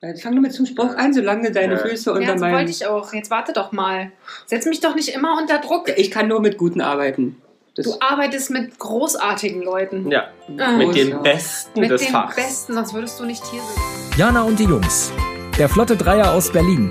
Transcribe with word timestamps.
Fang 0.00 0.34
doch 0.34 0.40
mit 0.40 0.54
zum 0.54 0.64
Spruch 0.64 0.96
an, 0.96 1.12
solange 1.12 1.52
deine 1.52 1.74
Ja. 1.74 1.78
Füße 1.78 2.10
Ja, 2.10 2.16
unter 2.16 2.32
das 2.32 2.40
meinem... 2.40 2.54
wollte 2.54 2.70
ich 2.70 2.86
auch. 2.86 3.12
Jetzt 3.12 3.30
warte 3.30 3.52
doch 3.52 3.70
mal. 3.72 4.10
Setz 4.46 4.64
mich 4.64 4.80
doch 4.80 4.94
nicht 4.94 5.10
immer 5.10 5.36
unter 5.38 5.58
Druck. 5.58 5.90
Ich 5.96 6.10
kann 6.10 6.26
nur 6.26 6.40
mit 6.40 6.56
Guten 6.56 6.80
arbeiten. 6.80 7.36
Das 7.76 7.84
Du 7.86 7.94
arbeitest 8.00 8.50
mit 8.50 8.78
großartigen 8.78 9.62
Leuten. 9.62 10.10
Ja, 10.10 10.28
Ah. 10.58 10.72
mit 10.72 10.94
den 10.94 11.10
ja. 11.10 11.18
Besten 11.18 11.80
Mit 11.80 11.90
des 11.90 12.00
den 12.02 12.10
Fachs. 12.12 12.34
Besten, 12.34 12.74
sonst 12.74 12.94
würdest 12.94 13.20
du 13.20 13.24
nicht 13.26 13.44
hier 13.46 13.60
sitzen. 13.60 14.18
Jana 14.18 14.42
und 14.42 14.58
die 14.58 14.64
Jungs. 14.64 15.12
Der 15.58 15.68
Flotte 15.68 15.96
Dreier 15.96 16.32
aus 16.32 16.50
Berlin. 16.50 16.90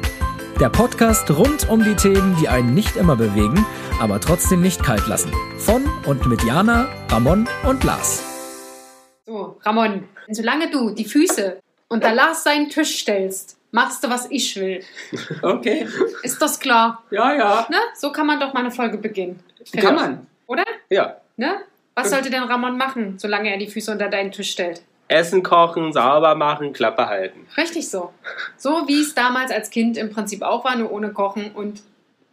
Der 0.60 0.70
Podcast 0.70 1.30
rund 1.32 1.68
um 1.70 1.84
die 1.84 1.96
Themen, 1.96 2.38
die 2.40 2.48
einen 2.48 2.74
nicht 2.76 2.96
immer 2.96 3.16
bewegen, 3.16 3.66
aber 4.00 4.20
trotzdem 4.22 4.62
nicht 4.62 4.84
kalt 4.84 5.08
lassen. 5.08 5.32
Von 5.58 5.84
und 6.06 6.28
mit 6.28 6.44
Jana, 6.44 6.88
Ramon 7.10 7.48
und 7.68 7.84
Lars. 7.84 8.24
So, 9.26 9.58
Ramon, 9.64 10.04
solange 10.30 10.70
du 10.70 10.92
die 10.92 11.06
Füße 11.06 11.58
unter 11.90 12.14
Lars 12.14 12.44
seinen 12.44 12.70
Tisch 12.70 13.00
stellst, 13.00 13.58
machst 13.72 14.04
du, 14.04 14.10
was 14.10 14.28
ich 14.32 14.56
will. 14.56 14.84
Okay, 15.42 15.86
Ist 16.24 16.42
das 16.42 16.60
klar? 16.60 17.04
ja, 17.12 17.34
ja. 17.36 17.68
Ne? 17.70 17.78
So 17.96 18.12
kann 18.12 18.26
man 18.28 18.40
doch 18.40 18.54
mal 18.54 18.62
eine 18.62 18.72
Folge 18.72 18.98
beginnen. 18.98 19.44
Kann 19.76 19.96
man. 19.96 20.28
Oder? 20.48 20.64
Ja. 20.90 21.18
Ne? 21.38 21.58
Was 21.96 22.10
sollte 22.12 22.30
denn 22.30 22.44
Ramon 22.44 22.78
machen, 22.78 23.16
solange 23.20 23.52
er 23.52 23.58
die 23.58 23.68
Füße 23.68 23.92
unter 23.92 24.08
deinen 24.08 24.32
Tisch 24.32 24.52
stellt? 24.52 24.82
Essen 25.10 25.42
kochen, 25.44 25.92
sauber 25.92 26.36
machen, 26.36 26.72
Klappe 26.72 27.08
halten. 27.08 27.46
Richtig 27.58 27.90
so. 27.90 28.14
So 28.58 28.88
wie 28.88 29.02
es 29.02 29.14
damals 29.16 29.52
als 29.52 29.70
Kind 29.70 29.98
im 29.98 30.12
Prinzip 30.12 30.44
auch 30.44 30.64
war, 30.64 30.76
nur 30.76 30.92
ohne 30.92 31.12
Kochen 31.12 31.52
und 31.52 31.82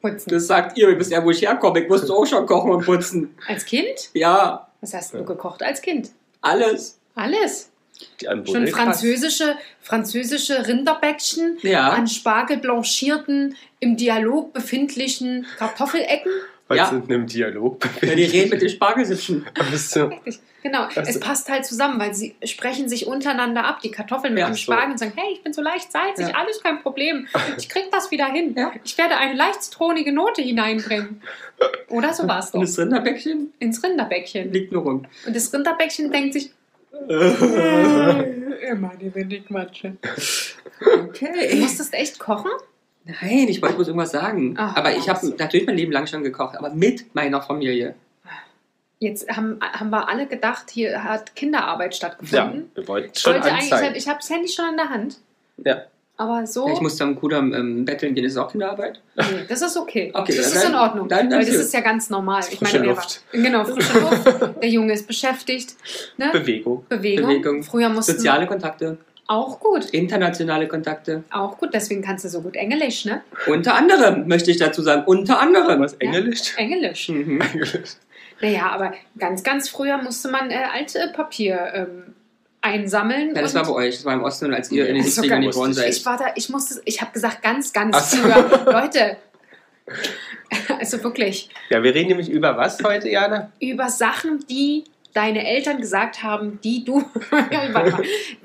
Putzen. 0.03 0.29
Das 0.31 0.47
sagt 0.47 0.77
ihr, 0.79 0.91
ihr 0.91 0.99
wisst 0.99 1.11
ja, 1.11 1.25
wo 1.25 1.31
ich 1.31 1.41
herkomme. 1.41 1.81
Ich 1.83 1.89
musste 1.89 2.13
auch 2.13 2.27
schon 2.27 2.45
kochen 2.47 2.71
und 2.71 2.85
putzen. 2.85 3.35
als 3.49 3.65
Kind? 3.65 4.11
Ja, 4.13 4.69
Was 4.83 4.93
hast 4.95 5.15
du 5.15 5.25
gekocht 5.25 5.63
als 5.63 5.81
Kind? 5.81 6.11
alles. 6.43 6.99
Alles. 7.15 7.71
Schon 8.45 8.67
französische, 8.69 9.57
französische 9.81 10.67
Rinderbäckchen 10.67 11.59
Ja. 11.63 11.91
an 11.91 12.07
Spargel 12.09 12.59
blanchierten, 12.59 13.57
im 13.81 13.97
Dialog 13.97 14.53
befindlichen 14.53 15.47
Kartoffelecken. 15.59 16.33
Was 16.69 16.79
Ja. 16.79 16.87
sind 16.87 17.09
im 17.11 17.27
Dialog? 17.27 17.85
Ja, 18.03 18.15
die 18.17 18.25
reden 18.25 18.51
mit 18.51 18.61
den 18.63 18.69
Spargelsippchen. 18.69 19.47
Richtig. 19.73 20.41
Genau, 20.65 20.83
Also- 20.87 21.01
es 21.03 21.21
passt 21.21 21.49
halt 21.49 21.65
zusammen, 21.65 22.01
weil 22.01 22.13
sie 22.13 22.35
sprechen 22.43 22.89
sich 22.89 23.07
untereinander 23.07 23.65
ab, 23.65 23.79
die 23.83 23.93
Kartoffeln 23.93 24.35
mit 24.35 24.41
Ja, 24.41 24.49
dem 24.49 24.55
so. 24.55 24.63
Spargel 24.63 24.91
und 24.93 24.99
sagen, 24.99 25.13
hey, 25.15 25.33
ich 25.33 25.43
bin 25.45 25.53
so 25.53 25.63
leicht 25.63 25.93
salzig, 25.93 26.27
Ja. 26.29 26.35
alles 26.35 26.61
kein 26.61 26.83
Problem. 26.83 27.29
Ich 27.57 27.69
krieg 27.69 27.85
das 27.93 28.11
wieder 28.11 28.27
hin. 28.27 28.53
Ja. 28.59 28.73
Ich 28.83 28.99
werde 28.99 29.17
eine 29.17 29.35
leicht 29.35 29.63
zitronige 29.63 30.13
Note 30.13 30.43
hineinbringen. 30.43 31.23
Oder 31.89 32.13
so 32.13 32.27
war 32.27 32.41
es 32.41 32.47
Und 32.47 32.55
doch. 32.63 32.67
das 32.67 32.79
Rinderbäckchen 32.81 33.53
Ins 33.61 33.85
Rinderbäckchen. 33.85 34.53
liegt 34.53 34.73
nur 34.73 34.83
rum. 34.83 35.07
Und 35.25 35.37
das 35.37 35.53
Rinderbäckchen 35.53 36.11
denkt 36.11 36.33
sich, 36.35 36.51
immer 38.71 38.93
die 39.01 39.15
Windigmatsche. 39.15 39.97
Du 40.81 41.01
Okay. 41.05 41.57
musstest 41.61 41.95
echt 41.95 42.19
kochen? 42.19 42.51
Nein, 43.05 43.47
ich 43.49 43.63
wollte 43.63 43.77
bloß 43.77 43.89
irgendwas 43.89 44.11
sagen. 44.11 44.55
Ach, 44.59 44.77
aber 44.77 44.95
ich 44.97 45.09
habe 45.09 45.23
was. 45.23 45.39
natürlich 45.39 45.67
mein 45.67 45.77
Leben 45.77 45.93
lang 45.93 46.07
schon 46.07 46.23
gekocht, 46.25 46.57
aber 46.57 46.71
mit 46.71 47.15
meiner 47.15 47.41
Familie. 47.41 47.95
Jetzt 48.99 49.29
haben, 49.35 49.59
haben 49.61 49.91
wir 49.91 50.09
alle 50.09 50.27
gedacht, 50.27 50.71
hier 50.71 51.05
hat 51.05 51.37
Kinderarbeit 51.37 51.93
Ja, 51.93 51.97
stattgefunden. 51.97 52.71
wir 52.75 52.89
wollten 52.89 53.13
Ich 53.15 53.21
schon 53.21 53.35
wollte 53.35 53.53
eigentlich, 53.53 53.97
ich 53.97 54.09
habe 54.09 54.19
das 54.21 54.31
Handy 54.31 54.49
schon 54.49 54.71
in 54.71 54.77
der 54.77 54.89
Hand. 54.89 55.19
Ja. 55.65 55.83
Aber 56.19 56.47
so, 56.47 56.67
Ja, 56.67 56.73
Ich 56.75 56.81
musste 56.81 57.05
am 57.05 57.15
Kudamm 57.15 57.53
ähm, 57.53 57.85
betteln 57.85 58.15
gehen, 58.15 58.25
das 58.25 58.33
ist 58.33 58.39
auch 58.39 58.51
Kinderarbeit. 58.51 59.01
nee, 59.17 59.25
das 59.49 59.61
ist 59.61 59.77
okay. 59.77 60.11
Okay, 60.15 60.35
das 60.37 60.53
dann- 60.53 60.63
ist 60.63 60.69
in 60.71 60.75
Ordnung. 60.75 61.09
dann- 61.09 61.29
dann 61.29 61.41
weil 61.41 61.47
das 61.47 61.57
ist 61.57 61.75
ja 61.75 61.81
ganz 61.81 62.09
normal. 62.09 62.43
Ich 62.51 62.59
Frische 62.59 62.79
meine, 62.79 62.91
Luft. 62.93 63.21
War, 63.33 63.43
genau, 63.43 63.65
frische 63.65 63.99
Luft. 64.01 64.63
Der 64.63 64.69
Junge 64.71 64.95
ist 64.95 65.07
beschäftigt. 65.07 65.75
Ne? 66.17 66.31
Bewegung. 66.33 66.87
Bewegung. 66.89 67.29
Bewegung. 67.29 67.63
Früher 67.63 67.91
mussten 67.91 68.13
Soziale 68.13 68.47
Kontakte, 68.47 68.97
auch 69.27 69.61
gut. 69.61 69.91
internationale 69.91 70.69
Kontakte. 70.69 71.23
Auch 71.31 71.59
gut, 71.59 71.71
deswegen 71.75 72.01
kannst 72.01 72.25
du 72.25 72.29
so 72.31 72.41
gut 72.41 72.57
Englisch, 72.57 73.05
ne? 73.05 73.21
Unter 73.47 73.75
anderem, 73.75 74.27
möchte 74.27 74.51
ich 74.51 74.57
dazu 74.57 74.81
sagen, 74.83 75.03
unter 75.05 75.39
anderem. 75.39 75.81
Was, 75.81 75.95
Englisch? 75.95 76.55
Englisch. 76.57 77.09
Mhm. 77.11 77.41
Englisch. 77.43 77.73
Naja, 78.41 78.71
aber 78.71 78.93
ganz, 79.19 79.43
ganz 79.43 79.69
früher 79.69 79.99
musste 79.99 80.29
man 80.31 80.51
äh, 80.51 80.59
Altpapier 80.75 81.73
ähm, 81.75 82.15
einsammeln. 82.67 83.35
Ja, 83.35 83.43
das 83.43 83.55
war 83.55 83.65
bei 83.65 83.73
euch, 83.73 83.97
das 83.97 84.05
war 84.05 84.15
im 84.15 84.23
Osten, 84.23 84.53
als 84.53 84.71
ihr 84.71 84.87
in 84.89 84.95
den 84.97 85.05
Also 85.05 85.23
70ern 85.23 85.29
ganz- 85.29 85.47
geboren 85.47 85.73
seid. 85.73 85.89
Ich 85.91 86.05
war 86.07 86.19
da, 86.19 86.27
ich 86.35 86.49
musste, 86.49 86.81
ich 86.85 87.01
habe 87.01 87.13
gesagt, 87.13 87.43
ganz, 87.43 87.73
ganz 87.73 87.97
Ach 87.97 88.05
so. 88.05 88.17
früher. 88.19 88.73
Leute, 88.73 89.17
also 90.79 91.03
wirklich, 91.03 91.49
Ja, 91.71 91.83
wir 91.83 91.95
reden 91.95 92.09
nämlich 92.09 92.29
über 92.29 92.57
was 92.57 92.83
heute, 92.83 93.09
Jana? 93.09 93.51
über 93.61 93.89
Sachen, 93.89 94.45
die 94.51 94.85
deine 95.15 95.47
Eltern 95.49 95.79
gesagt 95.81 96.23
haben, 96.23 96.61
die 96.63 96.85
du, 96.85 96.99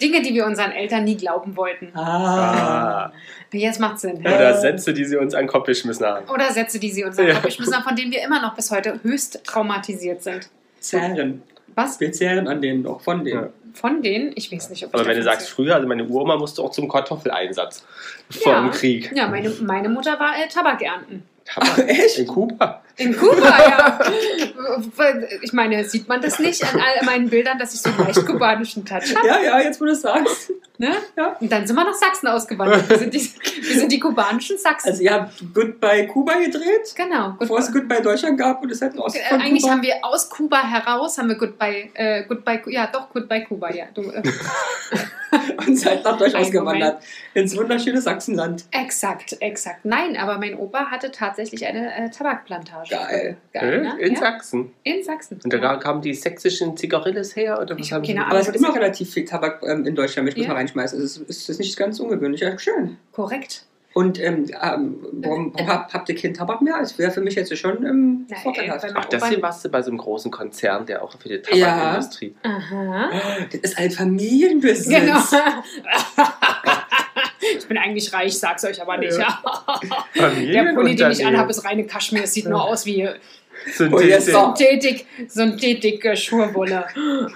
Dinge, 0.01 0.21
die 0.21 0.33
wir 0.33 0.45
unseren 0.45 0.71
Eltern 0.71 1.03
nie 1.03 1.17
glauben 1.17 1.57
wollten. 1.57 1.91
Ah. 1.97 3.11
Jetzt 3.51 3.81
macht 3.81 3.99
Sinn. 3.99 4.19
Oder 4.19 4.57
Sätze, 4.57 4.93
die 4.93 5.03
sie 5.03 5.17
uns 5.17 5.33
an 5.33 5.41
den 5.43 5.47
Kopf 5.49 5.65
geschmissen 5.65 6.05
haben. 6.05 6.29
Oder 6.29 6.49
Sätze, 6.51 6.79
die 6.79 6.89
sie 6.89 7.03
uns 7.03 7.19
an 7.19 7.25
den 7.25 7.33
Kopf 7.35 7.43
geschmissen 7.45 7.75
haben, 7.75 7.83
von 7.83 7.95
denen 7.97 8.11
wir 8.13 8.23
immer 8.23 8.41
noch 8.41 8.55
bis 8.55 8.71
heute 8.71 9.01
höchst 9.03 9.43
traumatisiert 9.43 10.23
sind. 10.23 10.49
Zehren. 10.79 11.43
Was? 11.75 11.99
Wir 11.99 12.11
zehren 12.13 12.47
an 12.47 12.61
denen, 12.61 12.85
auch 12.87 13.01
von 13.01 13.23
denen. 13.25 13.41
Ja. 13.43 13.49
Von 13.73 14.01
denen? 14.01 14.31
Ich 14.35 14.51
weiß 14.51 14.69
nicht, 14.69 14.85
ob 14.85 14.93
Aber 14.93 15.03
ich 15.03 15.07
wenn 15.09 15.17
du 15.17 15.23
sagst 15.23 15.49
früher, 15.49 15.75
also 15.75 15.87
meine 15.87 16.03
Uroma 16.05 16.37
musste 16.37 16.61
auch 16.61 16.71
zum 16.71 16.87
Kartoffeleinsatz 16.89 17.83
vor 18.29 18.51
Ja. 18.53 18.61
dem 18.61 18.71
Krieg. 18.71 19.11
Ja, 19.15 19.27
meine, 19.27 19.49
meine 19.61 19.89
Mutter 19.89 20.19
war 20.19 20.33
äh, 20.37 20.47
Tabak 20.47 20.81
ernten. 20.81 21.23
Tabak. 21.45 21.87
Echt? 21.87 22.19
In 22.19 22.27
Kuba. 22.27 22.81
In 22.97 23.15
Kuba, 23.17 23.57
ja. 23.59 23.99
Ich 25.41 25.53
meine, 25.53 25.83
sieht 25.85 26.07
man 26.07 26.21
das 26.21 26.39
nicht 26.39 26.63
an 26.63 26.79
all 26.79 27.05
meinen 27.05 27.29
Bildern, 27.29 27.57
dass 27.57 27.73
ich 27.73 27.81
so 27.81 27.89
einen 27.89 27.99
leicht 27.99 28.25
kubanischen 28.25 28.85
Touch 28.85 29.15
habe? 29.15 29.27
Ja, 29.27 29.39
ja, 29.39 29.59
jetzt 29.59 29.79
wo 29.81 29.85
du 29.85 29.91
es 29.91 30.01
sagst. 30.01 30.51
Ne? 30.77 30.95
Ja. 31.15 31.35
Und 31.39 31.51
dann 31.51 31.67
sind 31.67 31.75
wir 31.75 31.83
nach 31.83 31.93
Sachsen 31.93 32.27
ausgewandert. 32.27 32.89
Wir 32.89 32.97
sind 32.97 33.13
die, 33.13 33.19
wir 33.19 33.79
sind 33.79 33.91
die 33.91 33.99
kubanischen 33.99 34.57
Sachsen. 34.57 34.89
Also 34.89 35.03
ihr 35.03 35.13
habt 35.13 35.31
Goodbye 35.53 36.07
Kuba 36.07 36.33
gedreht, 36.39 36.93
genau. 36.95 37.35
bevor 37.39 37.59
es 37.59 37.71
Goodbye 37.71 38.01
Deutschland 38.01 38.37
gab 38.39 38.63
und 38.63 38.71
es 38.71 38.81
hätten 38.81 38.99
aus 38.99 39.13
Äh, 39.15 39.19
von 39.29 39.41
Eigentlich 39.41 39.61
Kuba. 39.61 39.73
haben 39.73 39.83
wir 39.83 39.95
aus 40.01 40.29
Kuba 40.29 40.63
heraus, 40.63 41.17
haben 41.19 41.29
wir 41.29 41.35
Goodbye, 41.35 41.89
äh, 41.93 42.23
Goodbye, 42.27 42.61
ja 42.67 42.87
doch, 42.91 43.09
Goodbye 43.13 43.43
Kuba, 43.43 43.71
ja. 43.71 43.85
Du, 43.93 44.01
äh, 44.09 44.23
und 45.67 45.75
seid 45.77 46.03
nach 46.03 46.17
Deutschland 46.17 46.45
ausgewandert. 46.45 47.03
Ins 47.35 47.55
wunderschöne 47.55 48.01
Sachsenland. 48.01 48.65
exakt, 48.71 49.37
exakt. 49.39 49.85
Nein, 49.85 50.17
aber 50.17 50.39
mein 50.39 50.55
Opa 50.57 50.87
hatte 50.89 51.11
tatsächlich 51.11 51.65
eine 51.67 51.93
äh, 51.95 52.09
Tabakplantage. 52.09 52.80
Geil. 52.89 53.37
Geil, 53.53 53.73
Äh, 53.73 53.77
ne? 53.81 53.99
In 53.99 54.13
ja? 54.13 54.19
Sachsen. 54.19 54.71
In 54.83 55.03
Sachsen. 55.03 55.39
Und 55.43 55.51
da 55.53 55.57
ja. 55.57 55.75
kamen 55.77 56.01
die 56.01 56.13
sächsischen 56.13 56.75
Zigarilles 56.77 57.35
her? 57.35 57.59
Oder 57.61 57.75
was 57.77 57.85
Ich 57.85 57.91
hab 57.93 57.97
haben 58.01 58.07
keine 58.07 58.19
Ahnung. 58.21 58.31
Aber 58.31 58.39
es 58.39 58.45
das 58.47 58.53
gibt 58.53 58.63
immer 58.65 58.73
ist- 58.75 58.81
relativ 58.81 59.13
viel 59.13 59.25
Tabak 59.25 59.61
ähm, 59.63 59.85
in 59.85 59.95
Deutschland, 59.95 60.25
möchte 60.25 60.39
ich 60.39 60.47
Ja. 60.47 60.53
mal 60.53 60.59
reinschmeißen. 60.59 60.99
Es 61.01 61.17
ist, 61.17 61.29
ist, 61.29 61.49
ist 61.49 61.59
nicht 61.59 61.77
ganz 61.77 61.99
ungewöhnlich. 61.99 62.41
Ja, 62.41 62.57
schön. 62.57 62.97
Korrekt. 63.11 63.65
Und 63.93 64.21
ähm, 64.21 64.45
ähm, 64.63 65.05
warum, 65.11 65.53
warum 65.53 65.67
habt, 65.67 65.93
habt 65.93 66.07
ihr 66.07 66.15
keinen 66.15 66.33
Tabak 66.33 66.61
mehr? 66.61 66.79
Es 66.81 66.97
wäre 66.97 67.11
für 67.11 67.19
mich 67.19 67.35
jetzt 67.35 67.53
schon 67.57 67.85
ähm, 67.85 68.25
Nein, 68.29 68.39
vorteilhaft. 68.41 68.85
äh, 68.85 68.91
Ach, 68.95 69.03
deswegen 69.03 69.41
warst 69.41 69.65
du 69.65 69.69
bei 69.69 69.81
so 69.81 69.89
einem 69.91 69.97
großen 69.97 70.31
Konzern, 70.31 70.85
der 70.85 71.03
auch 71.03 71.11
für 71.19 71.27
die 71.27 71.41
Ja. 71.59 71.67
Tabakindustrie. 71.75 72.33
Aha. 72.41 73.09
Das 73.51 73.59
ist 73.59 73.77
ein 73.77 73.91
Familienbusiness. 73.91 75.01
Genau. 75.01 75.19
ich 77.61 77.67
bin 77.67 77.77
eigentlich 77.77 78.13
reich, 78.13 78.37
sag's 78.37 78.63
euch 78.63 78.81
aber 78.81 78.97
nicht. 78.97 79.17
Ja. 79.17 79.41
Der 80.15 80.73
Pulli, 80.73 80.95
den 80.95 81.11
ich 81.11 81.25
anhabe, 81.25 81.51
ist 81.51 81.63
reine 81.65 81.85
Kaschmir. 81.85 82.23
Es 82.23 82.33
sieht 82.33 82.45
nur 82.47 82.63
aus 82.63 82.85
wie. 82.85 83.07
Synthetik, 83.75 85.05
Synthetik 85.27 86.03
äh, 86.05 86.15
Schurwolle 86.15 86.85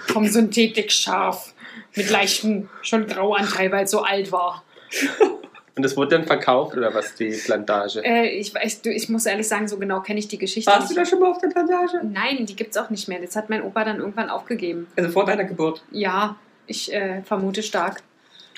vom 0.08 0.26
Synthetik-Schaf. 0.26 1.54
Mit 1.94 2.10
leichten, 2.10 2.68
schon 2.82 3.06
Grauanteil, 3.06 3.72
weil 3.72 3.84
es 3.84 3.90
so 3.90 4.02
alt 4.02 4.32
war. 4.32 4.64
Und 5.76 5.82
das 5.82 5.96
wurde 5.96 6.16
dann 6.16 6.26
verkauft 6.26 6.76
oder 6.76 6.94
was, 6.94 7.14
die 7.14 7.30
Plantage? 7.30 8.02
Äh, 8.02 8.28
ich, 8.28 8.54
weiß, 8.54 8.82
du, 8.82 8.90
ich 8.90 9.10
muss 9.10 9.26
ehrlich 9.26 9.46
sagen, 9.46 9.68
so 9.68 9.78
genau 9.78 10.00
kenne 10.00 10.18
ich 10.18 10.26
die 10.26 10.38
Geschichte 10.38 10.70
Warst 10.70 10.90
du 10.90 10.94
da 10.94 11.02
nicht. 11.02 11.10
schon 11.10 11.20
mal 11.20 11.30
auf 11.30 11.38
der 11.38 11.48
Plantage? 11.48 12.00
Nein, 12.02 12.46
die 12.46 12.56
gibt's 12.56 12.78
auch 12.78 12.88
nicht 12.88 13.08
mehr. 13.08 13.20
Das 13.20 13.36
hat 13.36 13.50
mein 13.50 13.62
Opa 13.62 13.84
dann 13.84 13.98
irgendwann 13.98 14.30
aufgegeben. 14.30 14.86
Also 14.96 15.10
vor 15.10 15.26
deiner 15.26 15.44
Geburt. 15.44 15.82
Ja, 15.90 16.36
ich 16.66 16.92
äh, 16.92 17.22
vermute 17.22 17.62
stark. 17.62 18.02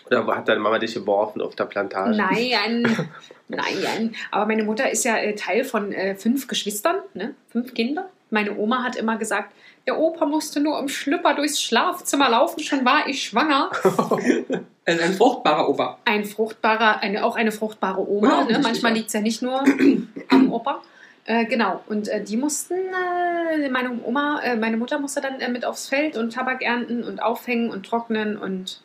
Oder 0.09 0.27
hat 0.37 0.49
deine 0.49 0.61
Mama 0.61 0.79
dich 0.79 0.95
geworfen 0.95 1.41
auf 1.41 1.55
der 1.55 1.65
Plantage? 1.65 2.17
Nein, 2.17 3.09
nein. 3.49 4.15
Aber 4.31 4.47
meine 4.47 4.65
Mutter 4.65 4.91
ist 4.91 5.05
ja 5.05 5.17
äh, 5.17 5.35
Teil 5.35 5.65
von 5.65 5.93
äh, 5.93 6.15
fünf 6.15 6.47
Geschwistern, 6.47 6.97
ne? 7.15 7.35
fünf 7.51 7.75
Kinder. 7.75 8.09
Meine 8.31 8.57
Oma 8.57 8.83
hat 8.83 8.97
immer 8.97 9.17
gesagt, 9.17 9.53
der 9.87 9.99
Opa 9.99 10.27
musste 10.27 10.61
nur 10.61 10.79
im 10.79 10.89
Schlüpper 10.89 11.35
durchs 11.35 11.63
Schlafzimmer 11.63 12.29
laufen, 12.29 12.61
schon 12.61 12.85
war 12.85 13.07
ich 13.09 13.23
schwanger. 13.23 13.71
Also 14.89 15.03
ein 15.03 15.13
fruchtbarer 15.13 15.69
Opa. 15.69 15.99
Ein 16.07 16.25
fruchtbarer, 16.25 17.03
eine, 17.03 17.23
auch 17.23 17.37
eine 17.37 17.53
fruchtbare 17.53 18.01
Ja, 18.01 18.07
Oma. 18.09 18.45
Ne? 18.45 18.59
Manchmal 18.63 18.95
liegt 18.95 19.09
es 19.09 19.13
ja 19.13 19.21
nicht 19.21 19.43
nur 19.43 19.63
am 20.31 20.51
Opa. 20.51 20.81
Äh, 21.27 21.45
genau, 21.45 21.83
und 21.89 22.09
äh, 22.09 22.25
die 22.25 22.39
mussten, 22.39 22.73
äh, 22.73 23.69
meine 23.69 24.03
Oma, 24.03 24.41
äh, 24.41 24.57
meine 24.57 24.79
Mutter 24.79 24.99
musste 24.99 25.21
dann 25.21 25.53
mit 25.53 25.67
aufs 25.67 25.91
Feld 25.91 26.17
und 26.17 26.33
Tabak 26.33 26.63
ernten 26.63 27.05
und 27.05 27.23
aufhängen 27.23 27.69
und 27.69 27.85
trocknen 27.85 28.39
und 28.39 28.81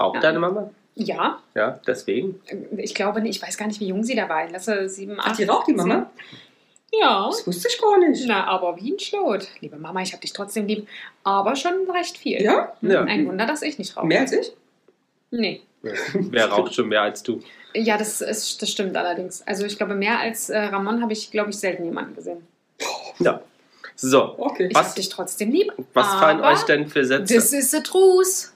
Auch 0.00 0.14
Ja. 0.14 0.20
deine 0.20 0.38
Mama? 0.38 0.70
ja, 0.94 1.38
Ja, 1.54 1.78
deswegen. 1.86 2.40
ich 2.76 2.94
glaube 2.94 3.20
nicht, 3.20 3.36
ich 3.36 3.42
weiß 3.46 3.56
gar 3.56 3.66
nicht, 3.66 3.80
wie 3.80 3.86
jung 3.88 4.02
sie 4.02 4.14
da 4.16 4.28
war. 4.28 4.44
Ich 4.46 4.50
lasse 4.52 4.88
sieben, 4.88 5.18
Hat 5.18 5.32
acht. 5.32 5.38
die 5.38 5.44
raucht 5.44 5.66
die 5.68 5.72
Mama? 5.74 6.10
Ja. 6.92 7.26
Das 7.28 7.46
wusste 7.46 7.68
ich 7.68 7.80
gar 7.80 7.98
nicht. 7.98 8.24
Na, 8.26 8.46
aber 8.46 8.76
wie 8.76 8.92
ein 8.92 8.98
Schlot. 8.98 9.46
Liebe 9.60 9.76
Mama, 9.76 10.02
ich 10.02 10.12
habe 10.12 10.20
dich 10.20 10.32
trotzdem 10.32 10.66
lieb, 10.66 10.88
aber 11.22 11.54
schon 11.54 11.88
recht 11.90 12.18
viel. 12.18 12.42
Ja? 12.42 12.72
Ja. 12.82 13.02
Ein 13.04 13.26
Wunder, 13.28 13.46
dass 13.46 13.62
ich 13.62 13.78
nicht 13.78 13.96
rauche. 13.96 14.06
Mehr 14.06 14.20
als 14.22 14.32
ich? 14.32 14.52
Nee. 15.30 15.60
Wer 16.14 16.46
raucht 16.50 16.74
schon 16.74 16.88
mehr 16.88 17.02
als 17.02 17.22
du? 17.22 17.40
Ja, 17.74 17.96
das, 17.96 18.20
ist, 18.20 18.60
das 18.60 18.70
stimmt 18.70 18.96
allerdings. 18.96 19.42
Also 19.46 19.64
ich 19.64 19.76
glaube, 19.76 19.94
mehr 19.94 20.18
als 20.18 20.50
äh, 20.50 20.58
Ramon 20.58 21.00
habe 21.02 21.12
ich, 21.12 21.30
glaube 21.30 21.50
ich, 21.50 21.56
selten 21.58 21.84
jemanden 21.84 22.14
gesehen. 22.16 22.46
Ja. 23.20 23.40
So, 23.94 24.34
Okay. 24.38 24.66
Ich 24.70 24.74
Was- 24.74 24.86
habe 24.88 24.94
dich 24.96 25.08
trotzdem 25.10 25.52
lieb. 25.52 25.72
was 25.94 26.06
fallen 26.14 26.40
euch 26.40 26.62
denn 26.62 26.88
für 26.88 27.04
Sätze? 27.04 27.34
Das 27.34 27.52
ist 27.52 27.70
the 27.70 27.82
truth. 27.82 28.50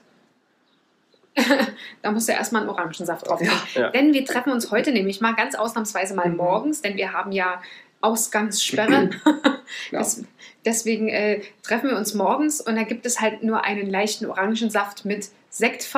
da 2.01 2.11
musst 2.11 2.27
du 2.27 2.33
erstmal 2.33 2.61
einen 2.61 2.69
Orangensaft 2.69 3.27
drauf 3.27 3.39
tun. 3.39 3.49
Ja. 3.73 3.89
Denn 3.89 4.13
wir 4.13 4.25
treffen 4.25 4.51
uns 4.51 4.71
heute 4.71 4.91
nämlich 4.91 5.21
mal 5.21 5.33
ganz 5.33 5.55
ausnahmsweise 5.55 6.15
mal 6.15 6.29
Mhm. 6.29 6.37
morgens, 6.37 6.81
denn 6.81 6.95
wir 6.97 7.13
haben 7.13 7.31
ja 7.31 7.61
Ausgangssperre. 8.01 9.09
Ja. 9.91 9.99
Das, 9.99 10.23
deswegen 10.63 11.09
äh, 11.09 11.41
treffen 11.63 11.89
wir 11.89 11.97
uns 11.97 12.13
morgens 12.13 12.61
und 12.61 12.75
da 12.75 12.83
gibt 12.83 13.05
es 13.05 13.19
halt 13.19 13.43
nur 13.43 13.63
einen 13.65 13.89
leichten 13.89 14.25
Orangensaft 14.27 15.03
mit 15.05 15.29
Sekt 15.49 15.91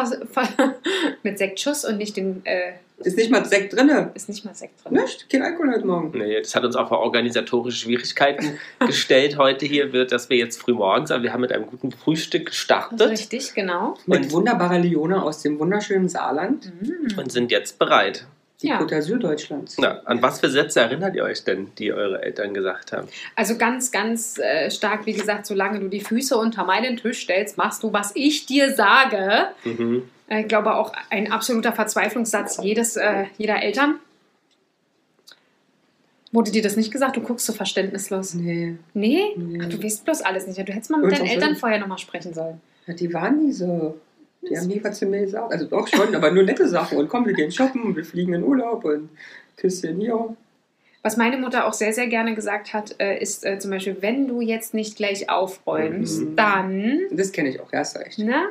mit 1.24 1.38
Sektschuss 1.38 1.84
und 1.84 1.98
nicht 1.98 2.16
den 2.16 2.45
äh, 2.45 2.74
Ist 2.99 3.15
nicht 3.15 3.29
mal 3.29 3.45
Sekt 3.45 3.73
drin. 3.75 3.89
ist 4.15 4.27
nicht 4.27 4.44
mal 4.44 4.55
Sekt 4.55 4.83
drin. 4.83 4.94
Nicht? 4.94 5.29
Kein 5.29 5.44
Alkohol 5.44 5.71
heute 5.73 5.85
Morgen. 5.85 6.17
Nee, 6.17 6.39
das 6.41 6.55
hat 6.55 6.63
uns 6.65 6.75
auch 6.75 6.88
vor 6.89 6.99
organisatorische 6.99 7.77
Schwierigkeiten 7.77 8.57
gestellt 8.88 9.38
heute 9.38 9.65
hier, 9.67 9.94
wird, 9.94 10.11
dass 10.11 10.29
wir 10.29 10.38
jetzt 10.38 10.59
früh 10.59 10.73
morgens, 10.73 11.11
aber 11.11 11.21
wir 11.23 11.31
haben 11.31 11.41
mit 11.41 11.51
einem 11.51 11.67
guten 11.67 11.91
Frühstück 11.91 12.47
gestartet 12.47 12.99
richtig, 13.09 13.53
genau. 13.53 13.95
Mit 14.07 14.23
Und- 14.25 14.31
wunderbarer 14.31 14.79
Lione 14.79 15.21
aus 15.21 15.44
dem 15.44 15.59
wunderschönen 15.59 16.09
Saarland. 16.09 16.71
Mhm. 16.81 17.17
und 17.19 17.31
sind 17.31 17.51
jetzt 17.51 17.77
bereit. 17.77 18.25
Die 18.62 18.68
Ja. 18.69 18.80
Côte 18.80 18.95
d'Azur 18.95 19.19
Deutschlands. 19.19 19.77
Na, 19.77 20.01
an 20.06 20.19
was 20.24 20.39
für 20.39 20.50
Sätze 20.50 20.80
erinnert 20.80 21.15
ihr 21.15 21.24
euch 21.24 21.44
denn, 21.44 21.71
die 21.77 21.94
eure 21.94 22.24
Eltern 22.24 22.56
gesagt 22.56 22.92
haben? 22.92 23.07
Also 23.36 23.56
ganz, 23.57 23.92
ganz 23.92 24.39
äh, 24.39 24.71
stark, 24.71 25.06
wie 25.06 25.13
gesagt, 25.13 25.45
solange 25.45 25.80
du 25.80 25.89
die 25.89 26.01
Füße 26.01 26.36
unter 26.36 26.63
meinen 26.65 26.98
Tisch 26.98 27.19
stellst, 27.21 27.57
machst 27.57 27.83
du, 27.83 27.94
was 27.94 28.12
ich 28.15 28.48
dir 28.48 28.74
sage. 28.74 29.50
Mhm. 29.63 30.09
Äh, 30.27 30.42
Ich 30.42 30.48
glaube 30.48 30.74
auch 30.75 30.92
ein 31.12 31.31
absoluter 31.31 31.71
Verzweiflungssatz 31.71 32.57
jedes, 32.63 32.95
äh, 32.95 33.25
jeder 33.38 33.62
Eltern. 33.62 34.00
Wurde 36.31 36.51
dir 36.51 36.62
das 36.63 36.75
nicht 36.75 36.92
gesagt? 36.92 37.15
Du 37.15 37.21
guckst 37.21 37.45
so 37.45 37.53
verständnislos. 37.53 38.33
Nee, 38.33 38.75
Nee? 38.94 39.21
Nee. 39.38 39.60
Ach, 39.63 39.69
du 39.69 39.81
weißt 39.81 40.03
bloß 40.03 40.21
alles 40.24 40.48
nicht. 40.48 40.57
Du 40.60 40.74
hättest 40.74 40.89
mal 40.92 40.98
mit 40.98 41.12
Und 41.12 41.18
deinen 41.19 41.27
Eltern 41.27 41.56
vorher 41.56 41.80
nochmal 41.80 42.00
sprechen 42.00 42.33
sollen. 42.33 42.60
ja, 42.88 42.94
die 42.95 43.13
waren 43.13 43.45
nie 43.45 43.51
so. 43.51 44.00
Die 44.42 44.57
haben 44.57 44.68
nie 44.68 44.81
was 44.84 44.98
zu 45.00 45.06
mir 45.06 45.22
gesagt. 45.22 45.51
Also 45.51 45.66
doch 45.66 45.88
schon, 45.88 46.16
aber 46.16 46.31
nur 46.31 46.44
nette 46.44 46.68
Sachen. 46.68 46.98
Und 46.98 47.10
komm, 47.10 47.25
wir 47.25 47.34
gehen 47.34 47.51
shoppen 47.51 47.84
und 47.84 47.95
wir 47.95 48.06
fliegen 48.06 48.34
in 48.34 48.44
Urlaub 48.44 48.86
und 48.86 49.10
Küsschen 49.57 50.00
hier. 50.00 50.36
Was 51.04 51.16
meine 51.18 51.38
Mutter 51.38 51.66
auch 51.68 51.74
sehr, 51.74 51.94
sehr 51.94 52.07
gerne 52.07 52.36
gesagt 52.36 52.74
hat, 52.74 52.95
äh, 53.00 53.18
ist 53.19 53.45
äh, 53.45 53.60
zum 53.60 53.72
Beispiel, 53.72 53.98
wenn 54.01 54.28
du 54.28 54.42
jetzt 54.42 54.74
nicht 54.74 54.95
gleich 54.98 55.30
aufräumst, 55.30 56.22
Mhm. 56.22 56.36
dann, 56.36 57.00
das 57.12 57.31
kenne 57.31 57.50
ich 57.50 57.60
auch, 57.62 57.72
ja, 57.72 57.80
hast 57.80 57.98
recht. 57.98 58.19
ne? 58.19 58.45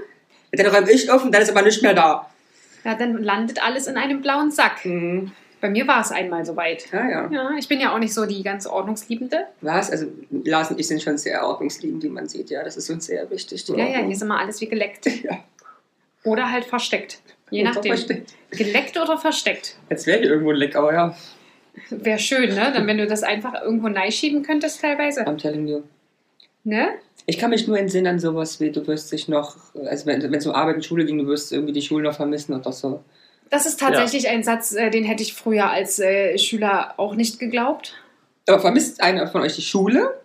Dann 0.53 0.67
räume 0.67 0.91
ich 0.91 1.11
auf 1.11 1.25
und 1.25 1.35
dann 1.35 1.43
ist 1.43 1.51
aber 1.51 1.63
nicht 1.63 1.83
mehr 1.83 1.93
da. 1.95 2.31
Ja, 2.85 2.95
dann 2.95 3.23
landet 3.23 3.63
alles 3.63 3.87
in 3.89 3.97
einem 3.97 4.23
blauen 4.23 4.51
Sack. 4.51 4.85
Mhm. 4.85 5.33
Bei 5.61 5.69
mir 5.71 5.87
war 5.89 6.01
es 6.03 6.13
einmal 6.13 6.45
soweit. 6.47 6.91
Ja, 6.93 7.09
ja. 7.09 7.31
Ja, 7.31 7.51
ich 7.59 7.67
bin 7.69 7.81
ja 7.81 7.93
auch 7.95 7.99
nicht 7.99 8.15
so 8.15 8.27
die 8.27 8.43
ganz 8.43 8.67
Ordnungsliebende. 8.67 9.47
Was? 9.63 9.91
Also 9.91 10.07
Lars 10.31 10.71
und 10.71 10.79
ich 10.79 10.87
sind 10.87 11.03
schon 11.03 11.19
sehr 11.19 11.45
ordnungsliebend, 11.47 12.03
wie 12.05 12.09
man 12.11 12.29
sieht. 12.29 12.51
Ja, 12.51 12.63
das 12.63 12.77
ist 12.77 12.89
uns 12.91 13.07
sehr 13.07 13.29
wichtig. 13.31 13.67
Ja, 13.69 13.75
ja, 13.77 13.85
Ordnung. 13.87 14.05
hier 14.05 14.15
ist 14.15 14.23
immer 14.23 14.39
alles 14.39 14.61
wie 14.61 14.69
geleckt. 14.69 15.07
Ja. 15.25 15.39
Oder 16.27 16.51
halt 16.51 16.65
versteckt. 16.65 17.21
Je 17.51 17.63
Oder 17.63 17.71
nachdem. 17.71 17.93
versteckt. 17.93 18.35
Geleckt 18.51 18.99
oder 18.99 19.17
versteckt. 19.17 19.77
Jetzt 19.89 20.07
wäre 20.07 20.19
hier 20.19 20.31
irgendwo 20.31 20.51
ein 20.51 20.57
Leck, 20.57 20.77
aber 20.77 20.93
ja, 20.93 21.17
Wäre 21.91 22.19
schön, 22.19 22.55
ne? 22.55 22.73
Dann, 22.75 22.87
wenn 22.87 22.99
du 22.99 23.07
das 23.07 23.23
einfach 23.23 23.63
irgendwo 23.63 23.89
schieben 24.11 24.43
könntest, 24.43 24.81
teilweise. 24.81 25.23
I'm 25.27 25.37
telling 25.37 25.67
you. 25.67 25.83
Ne? 26.65 26.89
Ich 27.27 27.39
kann 27.39 27.51
mich 27.51 27.67
nur 27.67 27.79
entsinnen 27.79 28.07
an 28.07 28.19
sowas 28.19 28.61
wie, 28.61 28.71
du 28.71 28.87
wirst 28.87 29.13
dich 29.13 29.29
noch, 29.29 29.57
also 29.85 30.07
wenn 30.07 30.35
es 30.35 30.47
um 30.47 30.55
Arbeit 30.55 30.77
und 30.77 30.85
Schule 30.85 31.05
ging, 31.05 31.19
du 31.19 31.27
wirst 31.27 31.53
irgendwie 31.53 31.73
die 31.73 31.83
Schule 31.83 32.05
noch 32.05 32.17
vermissen 32.17 32.55
oder 32.55 32.73
so. 32.73 33.03
Das 33.51 33.67
ist 33.67 33.79
tatsächlich 33.79 34.29
ein 34.29 34.43
Satz, 34.43 34.73
äh, 34.75 34.91
den 34.91 35.05
hätte 35.05 35.23
ich 35.23 35.35
früher 35.35 35.71
als 35.71 35.99
äh, 35.99 36.37
Schüler 36.39 36.95
auch 36.97 37.15
nicht 37.15 37.39
geglaubt. 37.39 37.95
Aber 38.49 38.61
vermisst 38.61 39.03
einer 39.03 39.27
von 39.29 39.43
euch 39.43 39.55
die 39.55 39.63
Schule? 39.63 40.21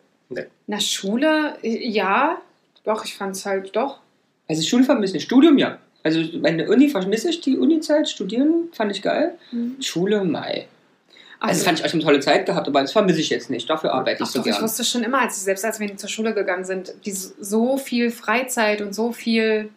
Na, 0.68 0.80
Schule, 0.80 1.56
äh, 1.62 1.88
ja. 1.88 2.42
Doch, 2.84 3.06
ich 3.06 3.16
fand 3.16 3.36
es 3.36 3.46
halt 3.46 3.76
doch. 3.76 4.00
Also 4.48 4.64
Schule 4.64 4.84
vermissen, 4.84 5.20
Studium 5.20 5.58
ja. 5.58 5.78
Also 6.04 6.22
meine 6.40 6.68
Uni 6.70 6.90
vermisse 6.90 7.30
ich, 7.30 7.42
die 7.42 7.58
Uni-Zeit, 7.58 8.10
studieren 8.10 8.70
fand 8.74 8.92
ich 8.92 9.02
geil. 9.02 9.36
Schule, 9.80 10.24
mei. 10.24 10.68
Also 11.40 11.54
Also, 11.54 11.66
fand 11.66 11.80
ich 11.80 11.86
echt 11.86 11.94
eine 11.96 12.04
tolle 12.04 12.20
Zeit 12.20 12.46
gehabt, 12.46 12.68
aber 12.68 12.82
das 12.82 12.92
vermisse 12.92 13.20
ich 13.20 13.30
jetzt 13.30 13.50
nicht. 13.50 13.70
Dafür 13.70 13.94
arbeite 13.94 14.24
ich 14.24 14.30
so 14.30 14.40
doch, 14.40 14.46
ich 14.46 14.52
gern. 14.54 14.64
wusste 14.64 14.84
schon 14.84 15.04
immer, 15.04 15.22
als, 15.22 15.44
selbst 15.44 15.66
als 15.66 15.80
wir 15.80 15.96
zur 15.98 16.10
Schule 16.10 16.34
gegangen 16.34 16.66
sind, 16.66 16.94
die 17.06 17.12
so 17.12 17.78
viel 17.78 18.12
Freizeit 18.12 18.82
und 18.82 18.94
so 18.94 19.12
viel 19.12 19.70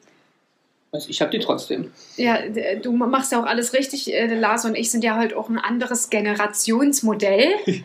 Also 0.93 1.09
ich 1.11 1.21
habe 1.23 1.31
die 1.31 1.39
trotzdem. 1.39 1.91
Ja, 2.17 2.39
d- 2.47 2.81
du 2.83 2.93
machst 2.93 3.33
ja 3.33 3.41
auch 3.41 3.47
alles 3.47 3.73
richtig. 3.73 4.13
Äh, 4.13 4.35
Lars 4.35 4.65
und 4.67 4.75
ich 4.77 4.91
sind 4.91 5.05
ja 5.05 5.17
halt 5.17 5.33
auch 5.35 5.49
ein 5.49 5.59
anderes 5.59 6.11
Generationsmodell. 6.11 7.49
ne, 7.67 7.83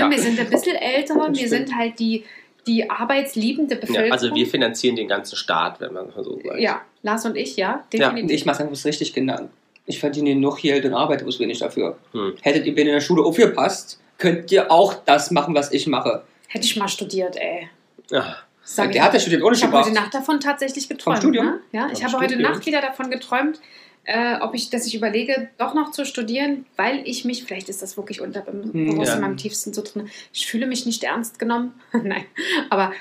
Ja. 0.00 0.10
Wir 0.10 0.18
sind 0.20 0.38
ein 0.38 0.48
bisschen 0.50 0.76
älter, 0.76 1.14
wir 1.14 1.48
sind 1.48 1.74
halt 1.76 1.98
die, 1.98 2.24
die 2.66 2.88
arbeitsliebende 2.90 3.74
Ja, 3.74 3.80
Bevölkerung. 3.80 4.12
also 4.12 4.34
wir 4.34 4.46
finanzieren 4.46 4.96
den 4.96 5.08
ganzen 5.08 5.36
Staat, 5.36 5.80
wenn 5.80 5.92
man 5.92 6.12
so 6.16 6.40
sagt. 6.44 6.58
Ja, 6.60 6.82
Lars 7.02 7.24
und 7.24 7.36
ich, 7.36 7.56
ja, 7.56 7.84
definitiv. 7.92 8.30
ich 8.30 8.46
mache 8.46 8.68
es 8.70 8.84
richtig 8.84 9.12
genannt. 9.12 9.50
Ich 9.86 10.00
verdiene 10.00 10.34
noch 10.34 10.58
Geld 10.58 10.84
und 10.84 10.94
arbeite 10.94 11.24
bloß 11.24 11.38
wenig 11.38 11.60
dafür. 11.60 11.96
Hm. 12.12 12.34
Hättet 12.42 12.66
ihr 12.66 12.72
mir 12.72 12.80
in 12.80 12.86
der 12.88 13.00
Schule 13.00 13.22
aufgepasst, 13.22 14.00
könnt 14.18 14.50
ihr 14.50 14.70
auch 14.70 14.94
das 15.04 15.30
machen, 15.30 15.54
was 15.54 15.72
ich 15.72 15.86
mache. 15.86 16.22
Hätte 16.48 16.64
ich 16.64 16.76
mal 16.76 16.88
studiert, 16.88 17.36
ey. 17.36 17.68
Ja. 18.10 18.36
Sag 18.68 18.90
Der 18.90 19.04
hat 19.04 19.14
ja 19.14 19.20
studiert 19.20 19.44
ohne 19.44 19.54
ich 19.54 19.62
habe 19.62 19.78
heute. 19.78 19.92
Nacht 19.92 20.12
davon 20.12 20.40
tatsächlich 20.40 20.88
geträumt. 20.88 21.18
Studium? 21.18 21.46
Ne? 21.46 21.60
Ja, 21.70 21.88
ich 21.92 21.98
Vom 22.02 22.12
habe 22.14 22.24
heute? 22.24 22.36
Nacht 22.36 22.66
wieder 22.66 22.80
davon 22.80 23.10
geträumt, 23.10 23.60
äh, 24.06 24.36
ob 24.40 24.54
ich, 24.54 24.70
dass 24.70 24.86
ich 24.86 24.94
überlege, 24.94 25.48
doch 25.58 25.74
noch 25.74 25.90
zu 25.92 26.04
studieren, 26.06 26.64
weil 26.76 27.02
ich 27.04 27.24
mich, 27.24 27.44
vielleicht 27.44 27.68
ist 27.68 27.82
das 27.82 27.96
wirklich 27.96 28.20
unterbewusst 28.20 28.72
Hm, 28.74 29.00
ja. 29.02 29.14
in 29.14 29.20
meinem 29.20 29.36
tiefsten 29.36 29.72
so 29.74 29.82
drin, 29.82 30.08
ich 30.32 30.46
fühle 30.46 30.66
mich 30.66 30.86
nicht 30.86 31.02
ernst 31.04 31.38
genommen. 31.38 31.74
Nein, 31.92 32.24
aber 32.70 32.92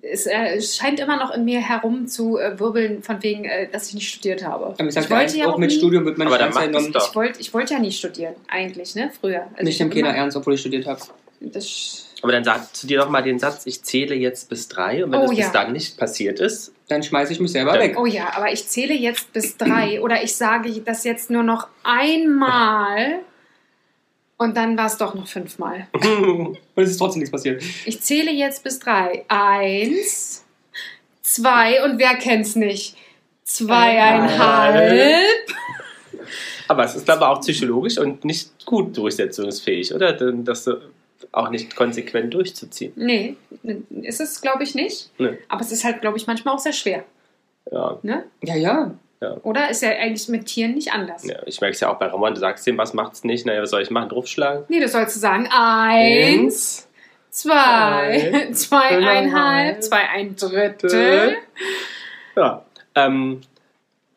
es, 0.00 0.26
äh, 0.26 0.60
scheint 0.60 1.00
immer 1.00 1.16
noch 1.16 1.32
in 1.34 1.44
mir 1.44 1.60
herum 1.60 2.06
zu 2.06 2.38
äh, 2.38 2.58
wirbeln, 2.60 3.02
von 3.02 3.22
wegen, 3.22 3.44
äh, 3.44 3.68
dass 3.70 3.88
ich 3.88 3.94
nicht 3.94 4.08
studiert 4.08 4.44
habe. 4.46 4.66
Aber 4.66 4.80
ich 4.80 4.86
ich 4.88 4.94
sag 4.94 5.10
wollte 5.10 5.36
ja 5.36 5.46
auch 5.46 5.54
auch 5.54 5.58
mit 5.58 5.70
nie, 5.70 5.76
Studium 5.76 6.04
wird 6.04 6.18
man 6.18 6.28
Aber 6.28 6.46
nicht 6.46 6.60
genommen. 6.60 6.92
doch. 6.92 7.08
ich 7.10 7.14
wollte 7.16 7.40
ich 7.40 7.52
wollte 7.54 7.74
ja 7.74 7.80
nie 7.80 7.92
studieren, 7.92 8.34
eigentlich, 8.48 8.94
ne, 8.94 9.10
früher. 9.20 9.42
Also 9.52 9.64
Nicht 9.64 9.74
ich 9.74 9.80
im 9.80 9.88
hab 9.88 9.94
Kinder 9.94 10.10
immer- 10.10 10.18
ernst, 10.18 10.36
obwohl 10.36 10.54
ich 10.54 10.60
studiert 10.60 10.86
habe. 10.86 11.00
Aber 12.22 12.32
dann 12.32 12.42
sagst 12.44 12.82
du 12.82 12.86
dir 12.86 12.98
doch 12.98 13.10
mal 13.10 13.22
den 13.22 13.38
Satz, 13.38 13.66
ich 13.66 13.82
zähle 13.82 14.14
jetzt 14.14 14.48
bis 14.48 14.66
drei 14.68 15.04
und 15.04 15.12
wenn 15.12 15.20
Oh, 15.20 15.26
das 15.28 15.36
ja. 15.38 15.44
bis 15.44 15.52
dann 15.52 15.72
nicht 15.72 15.96
passiert 15.98 16.40
ist, 16.40 16.72
Dann 16.88 17.02
schmeiße 17.02 17.32
ich 17.32 17.40
mich 17.40 17.52
selber 17.52 17.74
Ja. 17.74 17.80
weg. 17.80 17.98
oh 17.98 18.06
ja, 18.06 18.32
aber 18.34 18.50
ich 18.52 18.66
zähle 18.66 18.94
jetzt 18.94 19.32
bis 19.32 19.56
drei 19.56 20.00
oder 20.02 20.22
ich 20.22 20.34
sage 20.36 20.70
das 20.80 21.04
jetzt 21.04 21.30
nur 21.30 21.42
noch 21.42 21.68
einmal 21.84 23.20
und 24.38 24.56
dann 24.56 24.76
war 24.78 24.86
es 24.86 24.96
doch 24.96 25.14
noch 25.14 25.26
fünfmal. 25.28 25.88
Und 25.94 26.56
es 26.76 26.90
ist 26.90 26.98
trotzdem 26.98 27.20
nichts 27.20 27.32
passiert. 27.32 27.62
Ich 27.84 28.00
zähle 28.00 28.30
jetzt 28.30 28.62
bis 28.62 28.78
drei. 28.78 29.24
Eins, 29.28 30.44
zwei 31.22 31.82
und 31.84 31.98
wer 31.98 32.14
kennt's 32.14 32.54
nicht? 32.54 32.96
Zweieinhalb. 33.42 35.20
aber 36.68 36.84
es 36.84 36.94
ist 36.94 37.08
aber 37.10 37.30
auch 37.30 37.40
psychologisch 37.40 37.98
und 37.98 38.24
nicht 38.24 38.64
gut 38.64 38.96
durchsetzungsfähig, 38.96 39.92
oder? 39.94 40.12
Denn 40.12 40.44
Das 40.44 40.64
so 40.64 40.76
auch 41.32 41.50
nicht 41.50 41.74
konsequent 41.76 42.32
durchzuziehen. 42.34 42.92
Nee, 42.96 43.36
ist 44.02 44.20
es, 44.20 44.40
glaube 44.40 44.62
ich, 44.62 44.74
nicht. 44.74 45.10
Nee. 45.18 45.38
Aber 45.48 45.60
es 45.60 45.72
ist 45.72 45.84
halt, 45.84 46.00
glaube 46.00 46.16
ich, 46.16 46.26
manchmal 46.26 46.54
auch 46.54 46.58
sehr 46.58 46.72
schwer. 46.72 47.04
Ja. 47.70 47.98
Ne? 48.02 48.24
Ja, 48.42 48.54
ja. 48.54 48.94
Oder 49.42 49.68
ist 49.68 49.82
ja 49.82 49.90
eigentlich 49.90 50.28
mit 50.28 50.46
Tieren 50.46 50.74
nicht 50.74 50.92
anders. 50.92 51.26
ja, 51.26 51.38
ich 51.44 51.60
merke 51.60 51.74
es 51.74 51.80
ja 51.80 51.90
auch 51.90 51.98
bei 51.98 52.06
Ramon, 52.06 52.34
du 52.34 52.40
sagst 52.40 52.66
ihm, 52.68 52.78
was 52.78 52.94
macht's 52.94 53.24
nicht, 53.24 53.46
naja, 53.46 53.62
was 53.62 53.70
soll 53.70 53.82
ich 53.82 53.90
machen, 53.90 54.10
draufschlagen? 54.10 54.64
Nee, 54.68 54.78
du 54.78 54.86
sollst 54.86 55.20
sagen, 55.20 55.48
eins, 55.50 56.88
zwei, 57.30 58.48
zweieinhalb, 58.52 59.82
zwei 59.82 60.08
ein 60.08 60.36
Drittel. 60.36 61.36
Ja. 62.36 62.64
Ähm, 62.94 63.40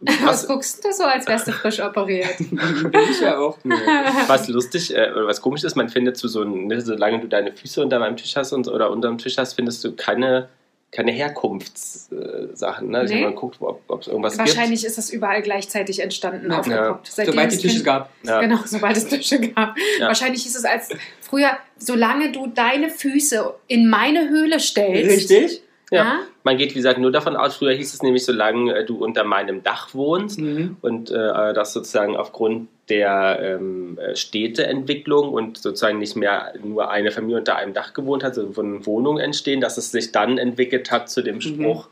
Was 0.23 0.25
was, 0.25 0.47
guckst 0.47 0.83
du 0.83 0.91
so, 0.91 1.03
als 1.03 1.27
wärst 1.27 1.47
du 1.47 1.51
frisch 1.51 1.79
operiert? 1.79 2.37
Bin 2.39 3.01
ich 3.11 3.21
ja 3.21 3.37
auch. 3.37 3.57
was 4.27 4.47
lustig 4.47 4.95
äh, 4.95 5.11
oder 5.11 5.27
was 5.27 5.41
komisch 5.41 5.63
ist, 5.63 5.75
man 5.75 5.89
findet 5.89 6.17
zu 6.17 6.27
so, 6.27 6.43
ne, 6.43 6.81
solange 6.81 7.19
du 7.19 7.27
deine 7.27 7.51
Füße 7.53 7.81
unter 7.81 7.99
meinem 7.99 8.17
Tisch 8.17 8.35
hast 8.35 8.51
und, 8.53 8.67
oder 8.67 8.89
unterm 8.89 9.17
Tisch 9.19 9.37
hast, 9.37 9.53
findest 9.53 9.83
du 9.83 9.95
keine, 9.95 10.49
keine 10.91 11.11
Herkunftssachen. 11.11 12.89
Ne? 12.89 12.97
Also 12.99 13.13
Nee. 13.13 13.23
man 13.23 13.35
guckt, 13.35 13.57
ob 13.61 14.01
es 14.01 14.07
irgendwas 14.07 14.37
Wahrscheinlich 14.37 14.85
ist 14.85 14.97
das 14.97 15.09
überall 15.11 15.41
gleichzeitig 15.41 15.99
entstanden, 15.99 16.51
Ja. 16.51 16.59
aufgepoppt. 16.59 17.07
Seitdem 17.07 17.33
Sobald 17.33 17.51
die 17.51 17.55
es 17.55 17.61
Tische 17.61 17.73
Kind- 17.75 17.85
gab. 17.85 18.09
gibt. 18.15 18.27
Ja. 18.29 18.41
Genau, 18.41 18.59
sobald 18.65 18.97
es 18.97 19.07
Tische 19.07 19.39
gab. 19.39 19.75
Ja. 19.99 20.07
Wahrscheinlich 20.07 20.43
hieß 20.43 20.55
es 20.57 20.65
als 20.65 20.89
früher, 21.21 21.51
solange 21.77 22.31
du 22.31 22.47
deine 22.47 22.89
Füße 22.89 23.53
in 23.67 23.89
meine 23.89 24.29
Höhle 24.29 24.59
stellst. 24.59 25.31
Richtig? 25.31 25.61
Ja. 25.91 26.19
Man 26.43 26.57
geht, 26.57 26.71
wie 26.71 26.75
gesagt, 26.75 26.99
nur 26.99 27.11
davon 27.11 27.35
aus, 27.35 27.57
früher 27.57 27.73
hieß 27.73 27.93
es 27.93 28.01
nämlich, 28.01 28.23
solange 28.25 28.73
äh, 28.73 28.85
du 28.85 28.97
unter 29.03 29.23
meinem 29.25 29.61
Dach 29.61 29.93
wohnst 29.93 30.39
Mhm. 30.39 30.77
und 30.81 31.11
äh, 31.11 31.53
das 31.53 31.73
sozusagen 31.73 32.15
aufgrund 32.15 32.69
der 32.89 33.39
ähm, 33.59 33.97
äh, 33.99 34.15
Städteentwicklung 34.15 35.29
und 35.33 35.57
sozusagen 35.57 35.99
nicht 35.99 36.15
mehr 36.15 36.53
nur 36.63 36.89
eine 36.89 37.11
Familie 37.11 37.37
unter 37.37 37.55
einem 37.57 37.73
Dach 37.73 37.93
gewohnt 37.93 38.23
hat, 38.23 38.35
sondern 38.35 38.53
von 38.53 38.85
Wohnungen 38.85 39.19
entstehen, 39.19 39.61
dass 39.61 39.77
es 39.77 39.91
sich 39.91 40.11
dann 40.11 40.37
entwickelt 40.37 40.91
hat 40.91 41.09
zu 41.09 41.21
dem 41.21 41.41
Spruch 41.41 41.87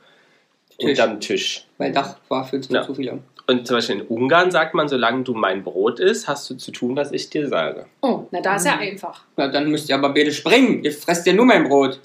Tisch. 0.77 0.89
unterm 0.89 1.19
Tisch. 1.19 1.65
Weil 1.77 1.91
Dach 1.91 2.15
war 2.29 2.45
für 2.45 2.59
zu, 2.61 2.73
Ja. 2.73 2.83
zu 2.83 2.95
viele. 2.95 3.19
Und 3.47 3.65
zum 3.65 3.77
Beispiel 3.77 3.95
in 3.97 4.01
Ungarn 4.03 4.51
sagt 4.51 4.75
man, 4.75 4.87
solange 4.87 5.23
du 5.23 5.33
mein 5.33 5.63
Brot 5.63 5.99
isst, 5.99 6.27
hast 6.27 6.47
du 6.49 6.55
zu 6.55 6.71
tun, 6.71 6.95
was 6.95 7.11
ich 7.11 7.29
dir 7.31 7.47
sage. 7.47 7.85
Oh, 8.01 8.25
na 8.31 8.41
da 8.41 8.55
ist 8.57 8.65
ja 8.67 8.75
Mhm. 8.75 8.81
einfach. 8.81 9.23
Na, 9.37 9.47
dann 9.47 9.69
müsst 9.71 9.89
ihr 9.89 9.95
aber 9.95 10.09
beide 10.09 10.31
springen. 10.31 10.83
Ihr 10.83 10.91
fresst 10.91 11.25
ja 11.25 11.33
nur 11.33 11.45
mein 11.45 11.67
Brot. 11.67 11.99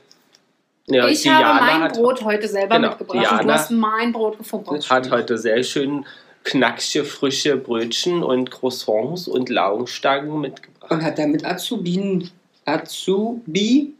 Ja, 0.86 1.08
ich 1.08 1.22
Diana 1.22 1.44
habe 1.60 1.64
mein 1.64 1.82
hat, 1.82 1.94
Brot 1.94 2.22
heute 2.24 2.46
selber 2.46 2.76
Genau, 2.76 2.88
mitgebracht 2.90 3.16
und 3.16 3.22
du 3.22 3.36
Diana- 3.38 3.54
hast 3.54 3.70
mein 3.70 4.12
Brot 4.12 4.36
gefunden. 4.38 4.78
hat 4.90 5.10
heute 5.10 5.38
sehr 5.38 5.62
schön 5.62 6.04
knackige, 6.44 7.04
frische 7.04 7.56
Brötchen 7.56 8.22
und 8.22 8.50
Croissants 8.50 9.26
und 9.28 9.48
Laugenstangen 9.48 10.40
mitgebracht. 10.40 10.90
Und 10.90 11.02
hat 11.02 11.18
damit 11.18 11.44
Azubin, 11.46 12.28
Azubi, 12.66 13.94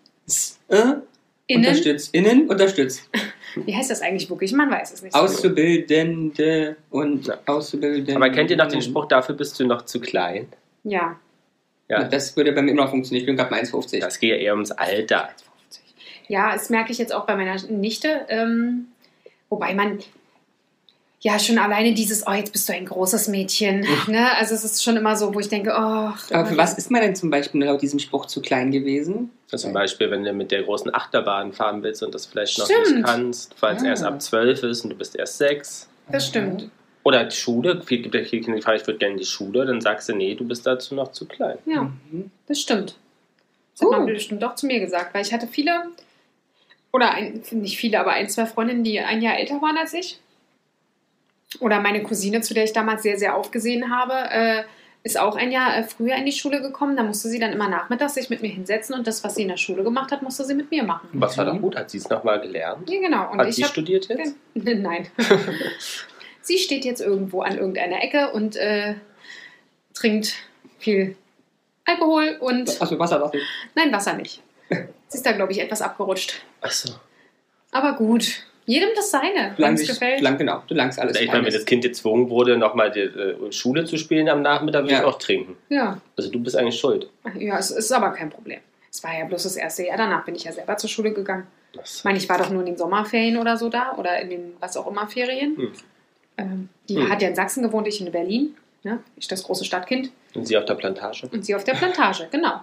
äh, 0.69 0.77
Innen, 1.47 1.67
unterstützt. 1.67 2.15
Innen 2.15 2.49
unterstützt. 2.49 3.09
wie 3.55 3.75
heißt 3.75 3.91
das 3.91 4.03
eigentlich 4.03 4.29
wirklich? 4.29 4.53
Man 4.53 4.71
weiß 4.71 4.93
es 4.93 5.03
nicht. 5.03 5.15
so. 5.15 5.19
Auszubildende 5.21 6.77
und 6.91 7.27
Ja. 7.27 7.39
Auszubildende. 7.47 8.17
Aber 8.17 8.29
kennt 8.31 8.51
ihr 8.51 8.57
noch 8.57 8.69
den 8.69 8.83
Spruch, 8.83 9.07
dafür 9.07 9.35
bist 9.35 9.59
du 9.59 9.67
noch 9.67 9.83
zu 9.83 10.01
klein? 10.01 10.49
Ja. 10.85 11.17
Ja. 11.89 12.05
Das 12.05 12.37
würde 12.37 12.53
bei 12.53 12.63
mir 12.63 12.71
immer 12.73 12.85
noch 12.85 12.91
funktionieren. 12.91 13.23
Ich 13.23 13.27
bin 13.27 13.37
gerade 13.37 13.51
mal 13.51 13.61
1,50. 13.61 14.01
Das 14.01 14.19
geht 14.19 14.31
ja 14.31 14.37
eher 14.37 14.53
ums 14.55 14.71
Alter. 14.71 15.31
Ja, 16.29 16.53
das 16.53 16.71
merke 16.71 16.93
ich 16.93 16.99
jetzt 16.99 17.13
auch 17.15 17.27
bei 17.27 17.37
meiner 17.37 17.61
Nichte. 17.69 18.23
Ähm, 18.29 18.89
wobei 19.51 19.75
man 19.75 19.99
ja 21.21 21.39
schon 21.39 21.59
alleine 21.59 21.95
dieses, 21.95 22.27
oh, 22.27 22.33
jetzt 22.33 22.53
bist 22.53 22.69
du 22.69 22.75
ein 22.75 22.85
großes 22.87 23.29
Mädchen. 23.29 23.81
ne? 24.09 24.37
Also 24.39 24.55
es 24.55 24.63
ist 24.65 24.83
schon 24.85 24.97
immer 24.97 25.17
so, 25.17 25.35
wo 25.35 25.41
ich 25.41 25.49
denke, 25.49 25.71
oh. 25.71 26.13
Aber 26.35 26.47
für 26.47 26.57
was 26.57 26.75
ist 26.77 26.91
man 26.91 27.01
denn 27.03 27.17
zum 27.17 27.31
Beispiel 27.31 27.65
laut 27.65 27.81
diesem 27.81 27.99
Spruch 27.99 28.27
zu 28.27 28.43
klein 28.43 28.71
gewesen? 28.71 29.31
Also 29.51 29.65
zum 29.69 29.73
Beispiel, 29.73 30.11
wenn 30.11 30.23
du 30.25 30.33
mit 30.35 30.51
der 30.51 30.63
großen 30.65 30.95
Achterbahn 30.95 31.53
fahren 31.53 31.83
willst 31.83 32.03
und 32.03 32.15
das 32.15 32.27
vielleicht 32.27 32.59
noch 32.59 32.67
Stimmt. 32.67 32.97
nicht 32.97 33.05
kannst, 33.07 33.55
weil 33.63 33.77
es 33.77 33.83
Ah. 33.83 33.87
erst 33.87 34.05
ab 34.05 34.21
12 34.21 34.63
ist 34.65 34.85
und 34.85 34.91
du 34.91 34.97
bist 34.97 35.17
erst 35.17 35.39
6. 35.39 35.89
Das 36.11 36.27
stimmt. 36.27 36.69
Oder 37.05 37.25
die 37.25 37.37
Schule, 37.37 37.81
viel 37.83 38.03
gibt 38.03 38.15
ja 38.15 38.23
viele 38.25 38.43
Kinder, 38.43 38.57
die 38.59 38.63
fragen, 38.63 38.79
ich 38.81 38.87
würde 38.87 38.99
gerne 38.99 39.13
in 39.15 39.19
die 39.21 39.27
Schule, 39.27 39.65
dann 39.67 39.81
sagst 39.81 40.09
du, 40.09 40.15
nee, 40.15 40.35
du 40.35 40.45
bist 40.47 40.67
dazu 40.67 40.95
noch 40.95 41.13
zu 41.13 41.27
klein. 41.27 41.59
Ja, 41.67 41.83
Mhm. 42.11 42.31
das 42.49 42.61
stimmt. 42.61 42.97
Das 43.79 43.83
hat 43.91 43.99
man 43.99 44.07
bestimmt 44.07 44.43
doch 44.43 44.55
zu 44.55 44.67
mir 44.67 44.81
gesagt, 44.81 45.15
weil 45.15 45.23
ich 45.25 45.33
hatte 45.33 45.47
viele, 45.47 45.73
oder 46.95 47.11
ein, 47.11 47.43
nicht 47.51 47.77
viele, 47.77 47.99
aber 47.99 48.13
ein, 48.13 48.29
zwei 48.29 48.47
Freundinnen, 48.47 48.85
die 48.85 49.01
ein 49.01 49.21
Jahr 49.21 49.37
älter 49.37 49.61
waren 49.61 49.77
als 49.77 49.93
ich. 49.95 50.21
Oder 51.59 51.81
meine 51.81 52.05
Cousine, 52.05 52.41
zu 52.41 52.55
der 52.55 52.63
ich 52.63 52.73
damals 52.73 53.03
sehr, 53.03 53.19
sehr 53.19 53.35
aufgesehen 53.35 53.91
habe, 53.91 54.15
äh, 54.31 54.63
ist 55.03 55.19
auch 55.19 55.35
ein 55.35 55.51
Jahr 55.51 55.77
äh, 55.77 55.83
früher 55.83 56.15
in 56.15 56.25
die 56.25 56.31
Schule 56.31 56.63
gekommen. 56.63 56.97
Da 56.97 57.03
musste 57.03 57.29
sie 57.29 57.41
dann 57.41 57.53
immer 57.53 57.69
nachmittags 57.69 58.15
sich 58.15 58.31
mit 58.31 58.43
mir 58.43 58.49
hinsetzen 58.49 58.95
und 58.95 59.09
das, 59.09 59.25
was 59.25 59.35
sie 59.35 59.43
in 59.43 59.49
der 59.49 59.57
Schule 59.57 59.83
gemacht 59.83 60.13
hat, 60.13 60.23
musste 60.23 60.45
sie 60.45 60.55
mit 60.55 60.71
mir 60.71 60.85
machen. 60.85 61.09
Was 61.15 61.37
war 61.37 61.45
doch 61.47 61.61
gut? 61.61 61.75
Hat 61.75 61.91
sie 61.91 61.99
es 61.99 62.09
nochmal 62.09 62.41
gelernt? 62.41 62.89
Ja, 62.89 63.01
genau. 63.01 63.33
Und 63.33 63.41
Hat 63.41 63.53
sie 63.53 63.65
hab, 63.65 63.73
studiert 63.73 64.07
jetzt? 64.09 64.37
Nein. 64.55 65.09
sie 66.43 66.59
steht 66.59 66.85
jetzt 66.85 67.01
irgendwo 67.01 67.43
an 67.43 67.59
irgendeiner 67.59 68.05
Ecke 68.05 68.31
und 68.31 68.55
äh, 68.55 68.95
trinkt 69.95 70.35
viel 70.79 71.17
Alkohol 71.87 72.37
und 72.39 72.81
Achso, 72.81 72.97
Wasser 73.01 73.33
ich. 73.35 73.43
Nein, 73.75 73.93
Wasser 73.93 74.13
nicht. 74.13 74.45
Sie 75.09 75.19
ist 75.19 75.27
da, 75.27 75.33
glaube 75.33 75.53
ich, 75.53 75.61
etwas 75.61 75.83
abgerutscht. 75.83 76.43
Achso. 76.65 76.95
Aber 77.73 77.93
gut, 77.95 78.43
jedem 78.67 78.89
das 78.97 79.11
seine, 79.11 79.53
wenn 79.57 79.63
Lang 79.63 79.75
es 79.75 79.87
gefällt. 79.87 80.21
lang, 80.23 80.39
genau, 80.39 80.63
du 80.67 80.75
langst 80.75 80.99
alles. 80.99 81.21
Ich 81.21 81.29
meine, 81.29 81.45
wenn 81.45 81.53
das 81.53 81.65
Kind 81.67 81.83
gezwungen 81.85 82.31
wurde, 82.31 82.57
nochmal 82.57 82.91
die 82.91 83.01
äh, 83.01 83.53
Schule 83.53 83.85
zu 83.85 83.99
spielen 83.99 84.29
am 84.29 84.43
Nachmittag, 84.43 84.83
würde 84.85 84.95
Ja. 84.95 85.01
ich 85.01 85.05
auch 85.05 85.19
trinken. 85.19 85.57
Ja. 85.69 86.01
Also 86.17 86.31
du 86.31 86.41
bist 86.41 86.57
eigentlich 86.57 86.79
schuld. 86.81 87.09
ja, 87.39 87.59
es 87.59 87.71
ist 87.71 87.93
aber 87.93 88.11
kein 88.11 88.31
Problem. 88.31 88.61
Es 88.91 89.03
war 89.05 89.17
ja 89.19 89.25
bloß 89.25 89.43
das 89.43 89.57
erste 89.57 89.85
Jahr, 89.87 89.97
danach 89.99 90.25
bin 90.25 90.35
ich 90.37 90.45
ja 90.45 90.53
selber 90.53 90.77
zur 90.77 90.89
Schule 90.89 91.13
gegangen. 91.13 91.47
Ich 91.73 91.81
Das- 91.81 92.05
meine, 92.05 92.17
ich 92.19 92.29
war 92.29 92.39
doch 92.39 92.49
nur 92.51 92.61
in 92.61 92.67
den 92.67 92.77
Sommerferien 92.79 93.37
oder 93.37 93.57
so 93.57 93.69
da 93.69 93.95
oder 93.99 94.21
in 94.21 94.31
den 94.31 94.53
was 94.61 94.77
auch 94.77 94.87
immer 94.87 95.07
Ferien. 95.09 95.57
Hm. 95.57 95.73
Ähm, 96.39 96.69
die 96.89 96.97
Hm. 96.97 97.11
hat 97.11 97.21
ja 97.23 97.29
in 97.29 97.35
Sachsen 97.35 97.63
gewohnt, 97.63 97.87
ich 97.89 98.01
in 98.01 98.11
Berlin. 98.11 98.57
Ne? 98.85 99.01
Ich 99.17 99.27
das 99.29 99.43
große 99.43 99.65
Stadtkind 99.65 100.11
Und 100.35 100.47
sie 100.47 100.57
auf 100.57 100.65
der 100.65 100.75
Plantage? 100.75 101.27
und 101.33 101.45
sie 101.45 101.55
auf 101.55 101.65
der 101.65 101.75
Plantage, 101.75 102.29
genau. 102.31 102.61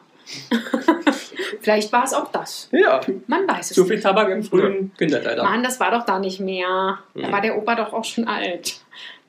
Vielleicht 1.61 1.91
war 1.91 2.03
es 2.03 2.13
auch 2.13 2.31
das. 2.31 2.69
Ja. 2.71 3.01
Man 3.27 3.47
weiß 3.47 3.71
es 3.71 3.75
Zu 3.75 3.83
viel 3.85 3.95
nicht. 3.95 4.03
Tabak 4.03 4.29
im 4.29 4.43
frühen 4.43 4.91
Kindesalter. 4.97 5.43
Mann, 5.43 5.63
das 5.63 5.79
war 5.79 5.91
doch 5.91 6.05
da 6.05 6.19
nicht 6.19 6.39
mehr. 6.39 6.99
Da 7.15 7.25
Hm. 7.27 7.31
war 7.31 7.41
der 7.41 7.57
Opa 7.57 7.75
doch 7.75 7.93
auch 7.93 8.05
schon 8.05 8.27
alt. 8.27 8.79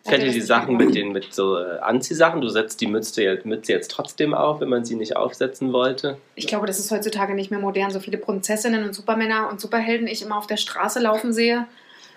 Ihr 0.05 0.19
das 0.19 0.35
die 0.35 0.41
Sachen 0.41 0.77
mit 0.77 0.97
den 0.97 1.13
mit 1.13 1.33
so 1.33 1.57
äh, 1.59 1.79
Anziehsachen? 1.79 2.41
Du 2.41 2.49
setzt 2.49 2.81
die 2.81 2.89
Mütze 2.89 3.23
jetzt, 3.23 3.47
Mütze 3.47 3.71
jetzt 3.73 3.89
trotzdem 3.93 4.35
auf, 4.35 4.61
wenn 4.61 4.69
man 4.69 4.85
sie 4.85 4.97
nicht 4.97 5.17
aufsetzen 5.17 5.73
wollte. 5.73 6.19
Ich 6.35 6.49
glaube, 6.49 6.67
das 6.67 6.81
ist 6.81 6.91
heutzutage 6.91 7.35
nicht 7.35 7.53
mehr 7.53 7.61
modern. 7.61 7.93
So 7.93 8.01
viele 8.01 8.19
Prinzessinnen 8.19 8.83
und 8.83 8.95
Supermänner 8.95 9.49
und 9.49 9.61
Superhelden 9.61 10.09
ich 10.09 10.23
immer 10.23 10.39
auf 10.39 10.49
der 10.49 10.57
Straße 10.57 10.99
laufen 10.99 11.33
sehe, 11.33 11.67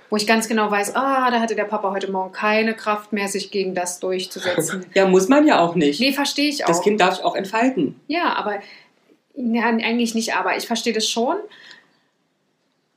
wo 0.09 0.15
ich 0.15 0.25
ganz 0.25 0.47
genau 0.47 0.71
weiß, 0.71 0.95
ah, 0.95 1.29
da 1.29 1.39
hatte 1.39 1.55
der 1.55 1.65
Papa 1.65 1.91
heute 1.91 2.11
Morgen 2.11 2.31
keine 2.31 2.73
Kraft 2.73 3.13
mehr, 3.13 3.27
sich 3.27 3.51
gegen 3.51 3.75
das 3.75 3.99
durchzusetzen. 3.99 4.83
Ja, 4.95 5.07
muss 5.07 5.27
man 5.27 5.45
ja 5.45 5.59
auch 5.59 5.75
nicht. 5.75 5.99
nee, 5.99 6.11
verstehe 6.11 6.49
ich 6.49 6.63
auch. 6.63 6.69
das 6.69 6.81
Kind 6.81 6.99
darf 6.99 7.17
sich 7.17 7.23
auch 7.23 7.35
entfalten. 7.35 7.99
ja, 8.07 8.33
aber 8.35 8.61
ja, 9.37 9.65
eigentlich 9.65 10.15
nicht, 10.15 10.35
aber 10.35 10.57
ich 10.57 10.67
verstehe 10.67 10.93
das 10.93 11.07
schon. 11.07 11.37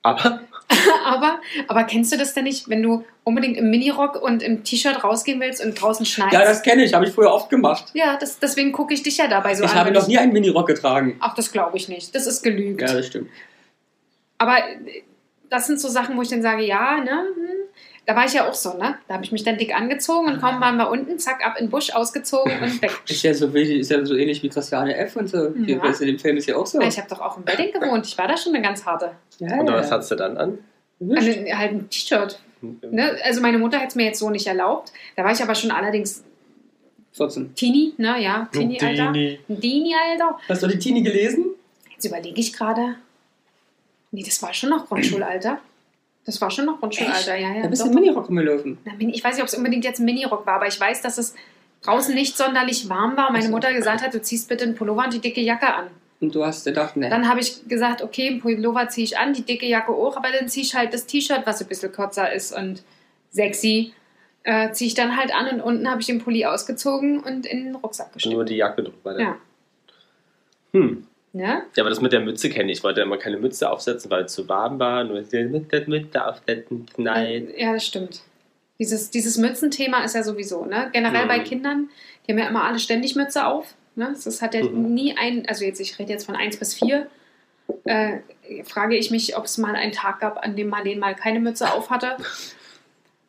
Aber 0.02 0.40
aber, 1.04 1.40
aber 1.66 1.84
kennst 1.84 2.12
du 2.12 2.18
das 2.18 2.34
denn 2.34 2.44
nicht, 2.44 2.68
wenn 2.68 2.82
du 2.82 3.04
unbedingt 3.24 3.56
im 3.56 3.70
Minirock 3.70 4.20
und 4.20 4.42
im 4.42 4.64
T-Shirt 4.64 5.02
rausgehen 5.02 5.40
willst 5.40 5.64
und 5.64 5.80
draußen 5.80 6.04
schneit? 6.04 6.32
Ja, 6.32 6.44
das 6.44 6.62
kenne 6.62 6.84
ich, 6.84 6.92
habe 6.92 7.06
ich 7.06 7.12
früher 7.12 7.32
oft 7.32 7.48
gemacht. 7.48 7.86
ja 7.94 8.16
das, 8.18 8.38
deswegen 8.38 8.72
gucke 8.72 8.92
ich 8.92 9.02
dich 9.02 9.16
ja 9.16 9.28
dabei 9.28 9.54
so 9.54 9.64
ich 9.64 9.70
an. 9.70 9.76
habe 9.76 9.86
wenn 9.86 9.94
noch 9.94 10.06
nie 10.06 10.18
einen 10.18 10.32
Minirock 10.32 10.66
getragen. 10.66 11.16
Ach, 11.20 11.34
das 11.34 11.52
glaube 11.52 11.76
ich 11.76 11.88
nicht. 11.88 12.14
Das 12.14 12.26
ist 12.26 12.42
gelügt. 12.42 12.82
Ja, 12.82 12.92
das 12.92 13.06
stimmt. 13.06 13.30
Aber 14.36 14.58
äh, 14.58 15.02
das 15.48 15.66
sind 15.66 15.80
so 15.80 15.88
Sachen, 15.88 16.16
wo 16.16 16.22
ich 16.22 16.28
dann 16.28 16.42
sage, 16.42 16.64
ja, 16.64 16.98
ne? 17.00 17.10
hm. 17.34 17.48
Da 18.08 18.16
war 18.16 18.24
ich 18.24 18.32
ja 18.32 18.48
auch 18.48 18.54
so, 18.54 18.72
ne? 18.72 18.94
Da 19.06 19.14
habe 19.14 19.24
ich 19.24 19.32
mich 19.32 19.44
dann 19.44 19.58
dick 19.58 19.76
angezogen 19.76 20.28
und 20.28 20.40
kaum 20.40 20.62
waren 20.62 20.78
wir 20.78 20.88
unten, 20.88 21.18
zack, 21.18 21.44
ab 21.44 21.56
in 21.58 21.66
den 21.66 21.70
Busch, 21.70 21.90
ausgezogen 21.94 22.58
und 22.62 22.80
weg. 22.80 22.90
Ist 23.06 23.22
ja 23.22 23.34
so, 23.34 23.48
ist 23.48 23.90
ja 23.90 24.02
so 24.02 24.16
ähnlich 24.16 24.42
wie 24.42 24.48
Christiane 24.48 24.96
F. 24.96 25.16
und 25.16 25.28
so. 25.28 25.52
Hier, 25.66 25.76
Ja. 25.76 25.90
in 25.90 26.06
dem 26.06 26.18
Film 26.18 26.38
ist 26.38 26.46
ja 26.46 26.56
auch 26.56 26.64
so. 26.66 26.80
Ich 26.80 26.96
habe 26.96 27.06
doch 27.06 27.20
auch 27.20 27.36
im 27.36 27.46
Wedding 27.46 27.70
gewohnt. 27.70 28.06
Ich 28.06 28.16
war 28.16 28.26
da 28.26 28.34
schon 28.38 28.54
eine 28.54 28.64
ganz 28.64 28.86
harte. 28.86 29.10
ja, 29.40 29.60
und 29.60 29.66
ja. 29.68 29.74
was 29.74 29.90
hast 29.90 30.10
du 30.10 30.14
dann 30.14 30.38
an? 30.38 30.58
Also, 31.14 31.30
halt 31.30 31.72
ein 31.72 31.90
T-Shirt. 31.90 32.40
Ne? 32.62 33.14
Also 33.24 33.42
meine 33.42 33.58
Mutter 33.58 33.76
hätte 33.76 33.88
es 33.88 33.94
mir 33.94 34.06
jetzt 34.06 34.20
so 34.20 34.30
nicht 34.30 34.46
erlaubt. 34.46 34.90
Da 35.14 35.22
war 35.22 35.32
ich 35.32 35.42
aber 35.42 35.54
schon 35.54 35.70
allerdings 35.70 36.24
14. 37.12 37.54
Teenie, 37.54 37.92
ne? 37.98 38.22
Ja, 38.22 38.48
Teenie-Alter. 38.50 39.12
Teenie-Alter. 39.12 40.38
Hast 40.48 40.62
du 40.62 40.66
die 40.66 40.78
Teenie 40.78 41.02
gelesen? 41.02 41.50
Jetzt 41.90 42.06
überlege 42.06 42.40
ich 42.40 42.54
gerade. 42.54 42.94
Nee, 44.12 44.22
das 44.22 44.40
war 44.42 44.54
schon 44.54 44.70
noch 44.70 44.86
Grundschulalter. 44.88 45.58
Das 46.28 46.40
war 46.42 46.50
schon 46.50 46.66
noch 46.66 46.78
Grundschulalter, 46.78 47.36
ja, 47.36 47.54
ja. 47.54 47.62
da 47.62 47.68
bist 47.68 47.82
du 47.82 47.88
im 47.88 47.94
Minirock 47.94 48.28
rumgelaufen. 48.28 48.76
Na, 48.84 48.92
Mini- 48.98 49.14
Ich 49.14 49.24
weiß 49.24 49.34
nicht, 49.36 49.42
ob 49.42 49.48
es 49.48 49.54
unbedingt 49.54 49.82
jetzt 49.84 49.98
ein 49.98 50.04
Minirock 50.04 50.44
war, 50.44 50.56
aber 50.56 50.66
ich 50.66 50.78
weiß, 50.78 51.00
dass 51.00 51.16
es 51.16 51.34
draußen 51.82 52.14
nicht 52.14 52.36
sonderlich 52.36 52.88
warm 52.90 53.16
war. 53.16 53.32
Meine 53.32 53.48
Mutter 53.48 53.72
gesagt 53.72 54.02
hat, 54.02 54.12
du 54.12 54.20
ziehst 54.20 54.46
bitte 54.48 54.64
einen 54.64 54.74
Pullover 54.74 55.04
und 55.04 55.14
die 55.14 55.20
dicke 55.20 55.40
Jacke 55.40 55.72
an. 55.74 55.86
Und 56.20 56.34
du 56.34 56.44
hast 56.44 56.64
gedacht, 56.66 56.96
ne. 56.98 57.08
Dann 57.08 57.28
habe 57.28 57.40
ich 57.40 57.66
gesagt, 57.66 58.02
okay, 58.02 58.28
einen 58.28 58.40
Pullover 58.40 58.88
ziehe 58.90 59.04
ich 59.04 59.16
an, 59.16 59.32
die 59.32 59.40
dicke 59.42 59.64
Jacke 59.66 59.90
auch, 59.92 60.16
aber 60.18 60.28
dann 60.30 60.48
ziehe 60.48 60.66
ich 60.66 60.74
halt 60.74 60.92
das 60.92 61.06
T-Shirt, 61.06 61.42
was 61.46 61.62
ein 61.62 61.68
bisschen 61.68 61.92
kürzer 61.92 62.30
ist 62.30 62.52
und 62.54 62.82
sexy, 63.30 63.94
äh, 64.42 64.70
ziehe 64.72 64.88
ich 64.88 64.94
dann 64.94 65.16
halt 65.16 65.34
an 65.34 65.48
und 65.48 65.60
unten 65.62 65.90
habe 65.90 66.00
ich 66.02 66.08
den 66.08 66.18
Pulli 66.20 66.44
ausgezogen 66.44 67.20
und 67.20 67.46
in 67.46 67.64
den 67.64 67.74
Rucksack 67.76 68.12
gesteckt. 68.12 68.34
Nur 68.34 68.44
die 68.44 68.56
Jacke 68.56 68.82
drüber. 68.82 69.14
dann. 69.14 69.20
Ja. 69.20 69.36
Hm. 70.72 71.06
Ne? 71.32 71.62
Ja, 71.76 71.82
aber 71.82 71.90
das 71.90 72.00
mit 72.00 72.12
der 72.12 72.20
Mütze 72.20 72.48
kenne 72.48 72.72
ich. 72.72 72.78
Ich 72.78 72.84
wollte 72.84 73.02
immer 73.02 73.18
keine 73.18 73.36
Mütze 73.36 73.70
aufsetzen, 73.70 74.10
weil 74.10 74.24
es 74.24 74.32
zu 74.32 74.48
warm 74.48 74.78
war. 74.78 75.04
Nur 75.04 75.16
mit 75.20 75.32
der 75.32 75.88
Mütze 75.88 76.24
aufsetzen, 76.26 76.86
nein. 76.96 77.48
Ja, 77.56 77.74
das 77.74 77.84
stimmt. 77.86 78.22
Dieses, 78.78 79.10
dieses 79.10 79.36
Mützenthema 79.36 80.04
ist 80.04 80.14
ja 80.14 80.22
sowieso, 80.22 80.64
ne? 80.64 80.88
Generell 80.92 81.24
Mhm. 81.24 81.28
bei 81.28 81.38
Kindern, 81.40 81.90
die 82.26 82.32
haben 82.32 82.38
ja 82.38 82.48
immer 82.48 82.64
alle 82.64 82.78
ständig 82.78 83.14
Mütze 83.16 83.46
auf. 83.46 83.74
Ne? 83.96 84.14
Das 84.24 84.40
hat 84.40 84.54
ja 84.54 84.64
Mhm. 84.64 84.94
nie 84.94 85.16
ein, 85.18 85.44
also 85.48 85.64
jetzt, 85.64 85.80
ich 85.80 85.98
rede 85.98 86.12
jetzt 86.12 86.24
von 86.26 86.36
1 86.36 86.56
bis 86.58 86.74
4, 86.74 87.08
äh, 87.84 88.18
frage 88.64 88.96
ich 88.96 89.10
mich, 89.10 89.36
ob 89.36 89.44
es 89.44 89.58
mal 89.58 89.74
einen 89.74 89.92
Tag 89.92 90.20
gab, 90.20 90.42
an 90.44 90.54
dem 90.56 90.68
Marlene 90.68 91.00
mal 91.00 91.14
keine 91.14 91.40
Mütze 91.40 91.72
auf 91.72 91.90
hatte. 91.90 92.16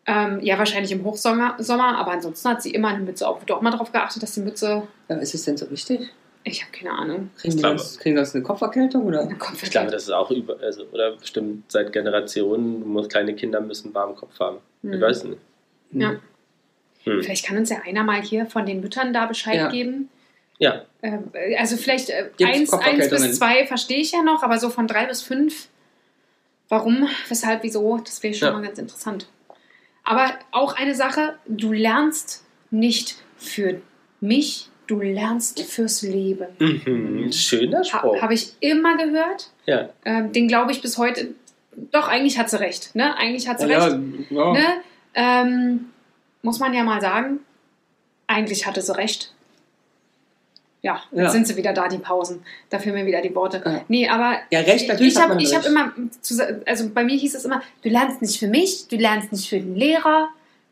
Ähm, 0.06 0.40
ja, 0.42 0.58
wahrscheinlich 0.58 0.92
im 0.92 1.04
Hochsommer, 1.04 1.56
Sommer, 1.60 1.96
aber 2.00 2.14
ansonsten 2.14 2.50
hat 2.50 2.64
sie 2.64 2.72
immer 2.72 2.88
eine 2.88 3.04
Mütze 3.04 3.28
auf. 3.28 3.42
Wird 3.42 3.52
auch 3.52 3.62
mal 3.62 3.70
darauf 3.70 3.92
geachtet, 3.92 4.24
dass 4.24 4.34
die 4.34 4.40
Mütze, 4.40 4.88
Ja, 5.08 5.16
ist 5.18 5.36
es 5.36 5.46
denn 5.46 5.56
so 5.56 5.70
wichtig? 5.70 6.10
Ich 6.44 6.62
habe 6.64 6.72
keine 6.72 6.92
Ahnung. 6.92 7.30
Kriegen 7.38 7.56
die 7.56 7.62
glaube- 7.62 7.78
sonst, 7.80 8.00
kriegen 8.00 8.16
die 8.16 8.20
sonst 8.24 8.36
eine 8.36 8.44
Kopferkältung? 8.44 9.06
Oder? 9.06 9.22
Eine 9.22 9.36
Kopf- 9.36 9.62
Ich 9.64 9.72
glaube, 9.72 9.92
das 9.92 10.04
ist 10.04 10.12
auch 10.12 10.32
über, 10.32 10.60
also, 10.62 10.86
oder 10.92 11.16
bestimmt 11.18 11.72
seit 11.72 11.92
Generationen, 11.94 12.88
muss, 12.88 13.08
kleine 13.10 13.36
Kinder 13.36 13.62
müssen 13.62 13.94
warmen 13.94 14.16
Kopf 14.16 14.40
haben. 14.40 14.58
Ich 14.84 14.92
Hm. 14.92 15.02
weiß 15.02 15.24
nicht. 15.26 15.40
Ja. 15.92 16.10
Hm. 17.04 17.24
Vielleicht 17.24 17.46
kann 17.46 17.58
uns 17.58 17.70
ja 17.70 17.78
einer 17.86 18.04
mal 18.04 18.22
hier 18.22 18.46
von 18.46 18.66
den 18.66 18.82
Müttern 18.82 19.14
da 19.14 19.26
Bescheid 19.26 19.56
Ja. 19.56 19.70
geben. 19.70 20.10
Ja, 20.58 20.84
Ähm, 21.02 21.32
Also 21.58 21.78
vielleicht 21.78 22.10
äh, 22.10 22.30
eins, 22.44 22.74
eins 22.74 23.10
bis 23.10 23.38
zwei 23.38 23.66
verstehe 23.66 24.00
ich 24.00 24.12
ja 24.12 24.22
noch, 24.22 24.44
aber 24.44 24.60
so 24.60 24.70
von 24.70 24.86
drei 24.88 25.06
bis 25.06 25.22
fünf, 25.22 25.70
warum, 26.68 27.08
weshalb, 27.30 27.64
wieso, 27.64 27.98
das 28.00 28.22
wäre 28.22 28.34
schon 28.34 28.48
Ja. 28.50 28.54
mal 28.54 28.62
ganz 28.62 28.78
interessant. 28.78 29.28
Aber 30.04 30.32
auch 30.52 30.74
eine 30.76 30.96
Sache, 30.96 31.36
du 31.48 31.72
lernst 31.72 32.44
nicht 32.72 33.16
für 33.38 33.82
mich, 34.20 34.70
du 34.90 35.00
lernst 35.02 35.62
fürs 35.62 36.02
Leben. 36.02 36.48
mhm. 36.60 37.32
schöner 37.32 37.84
Spruch. 37.84 38.16
Ha, 38.18 38.22
Habe 38.22 38.34
ich 38.34 38.54
immer 38.60 38.98
gehört. 38.98 39.52
ja. 39.66 39.90
Ähm, 40.06 40.32
den 40.34 40.48
glaube 40.48 40.72
ich 40.72 40.82
bis 40.82 40.98
heute. 40.98 41.34
Doch, 41.92 42.08
eigentlich 42.08 42.38
hat 42.40 42.50
sie 42.50 42.60
recht. 42.60 42.96
Ne? 42.96 43.16
Eigentlich 43.16 43.48
hat 43.48 43.60
sie 43.60 43.68
Ja, 43.68 43.86
recht. 43.86 43.98
ja. 44.30 44.52
Ne? 44.54 44.66
Ähm, 45.14 45.86
muss 46.42 46.60
man 46.60 46.74
ja 46.74 46.84
mal 46.84 47.00
sagen, 47.02 47.40
eigentlich 48.28 48.66
hatte 48.66 48.82
sie 48.82 48.96
recht. 48.96 49.34
Ja, 50.82 51.02
jetzt 51.12 51.22
Ja. 51.24 51.30
sind 51.30 51.46
sie 51.46 51.58
wieder 51.58 51.74
da, 51.74 51.88
die 51.90 51.98
Pausen. 51.98 52.42
Da 52.70 52.80
fehlen 52.80 52.96
mir 52.96 53.06
wieder 53.06 53.22
die 53.22 53.36
Worte. 53.36 53.62
Ja. 53.66 53.82
Nee, 53.90 54.08
aber 54.08 54.38
Ja, 54.50 54.62
recht, 54.62 54.88
natürlich 54.88 55.14
ich 55.14 55.20
habe 55.20 55.36
hab 55.36 55.66
immer, 55.66 55.92
zu- 56.22 56.62
also 56.66 56.90
bei 56.90 57.04
mir 57.04 57.18
hieß 57.18 57.36
es 57.36 57.44
immer, 57.46 57.62
du 57.84 57.90
lernst 57.90 58.22
nicht 58.22 58.40
für 58.40 58.48
mich, 58.48 58.88
du 58.88 58.96
lernst 58.96 59.32
nicht 59.34 59.50
für 59.50 59.60
den 59.60 59.76
Lehrer, 59.76 60.30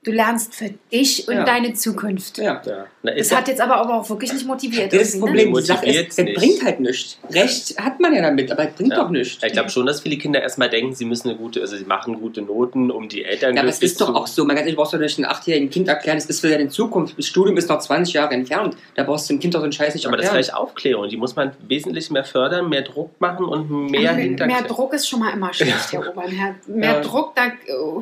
du 0.08 0.12
lernst 0.14 0.56
für 0.56 0.70
dich 0.92 1.28
und 1.28 1.36
Ja. 1.36 1.44
deine 1.44 1.74
Zukunft. 1.74 2.38
Ja. 2.38 2.62
Ja. 2.66 2.86
Na, 3.04 3.12
Das 3.14 3.36
hat 3.36 3.48
jetzt 3.48 3.62
aber 3.62 3.82
auch 3.82 4.10
wirklich 4.10 4.32
nicht 4.34 4.46
motiviert. 4.46 4.94
Das 4.94 5.02
ist 5.02 5.14
das 5.16 5.20
Problem. 5.20 5.48
Ne? 5.48 5.52
Motiviert 5.52 6.08
ist, 6.08 6.20
es 6.20 6.26
nicht. 6.26 6.36
bringt 6.38 6.64
halt 6.64 6.80
nichts. 6.80 7.18
Recht 7.30 7.78
hat 7.80 8.00
man 8.00 8.14
ja 8.16 8.22
damit, 8.22 8.52
aber 8.52 8.68
es 8.70 8.74
bringt 8.76 8.92
Ja. 8.94 9.04
doch 9.04 9.10
nichts. 9.10 9.44
Ich 9.44 9.52
glaube 9.54 9.70
schon, 9.70 9.86
dass 9.86 10.02
viele 10.02 10.18
Kinder 10.18 10.42
erstmal 10.42 10.70
denken, 10.70 10.96
sie 10.96 11.06
müssen 11.06 11.30
eine 11.30 11.38
gute, 11.38 11.62
also 11.62 11.76
sie 11.78 11.86
machen 11.86 12.20
gute 12.20 12.42
Noten, 12.42 12.90
um 12.92 13.10
die 13.10 13.24
Eltern 13.26 13.56
Ja, 13.56 13.62
aber 13.62 13.70
es 13.70 13.80
ist 13.82 14.00
doch 14.02 14.08
zu- 14.08 14.16
auch 14.16 14.28
so. 14.28 14.46
Man 14.46 14.56
kann 14.56 14.66
nicht, 14.66 14.78
brauchst 14.78 14.94
du 14.94 14.98
nicht 14.98 15.18
einem 15.18 15.30
achtjährigen 15.30 15.70
Kind 15.70 15.88
erklären, 15.88 16.18
es 16.18 16.26
ist 16.26 16.40
für 16.40 16.50
deine 16.50 16.70
Zukunft. 16.70 17.18
Das 17.18 17.26
Studium 17.26 17.58
ist 17.58 17.70
noch 17.70 17.80
20 17.80 18.14
Jahre 18.14 18.34
entfernt. 18.34 18.76
Da 18.96 19.04
brauchst 19.04 19.30
du 19.30 19.34
dem 19.34 19.40
Kind 19.40 19.54
doch 19.54 19.60
so 19.60 19.64
einen 19.64 19.72
Scheiß 19.74 19.94
nicht 19.94 20.06
Aber 20.08 20.16
das 20.18 20.26
ist 20.26 20.30
erklären. 20.30 20.46
vielleicht 20.46 20.56
Aufklärung. 20.56 21.10
Die 21.10 21.18
muss 21.18 21.36
man 21.36 21.52
wesentlich 21.68 22.10
mehr 22.12 22.24
fördern, 22.24 22.70
mehr 22.70 22.82
Druck 22.84 23.12
machen 23.20 23.46
und 23.46 23.70
mehr 23.92 24.02
mehr, 24.02 24.14
hinter. 24.16 24.46
mehr 24.48 24.62
Druck 24.64 24.94
ist 24.94 25.08
schon 25.10 25.20
mal 25.20 25.34
immer 25.34 25.54
schlecht, 25.54 25.92
Herr 25.92 26.10
Obernherr. 26.10 26.56
Mehr 26.68 26.94
Ja. 26.94 27.02
Druck, 27.02 27.36
da 27.36 27.48
äh, 27.48 27.52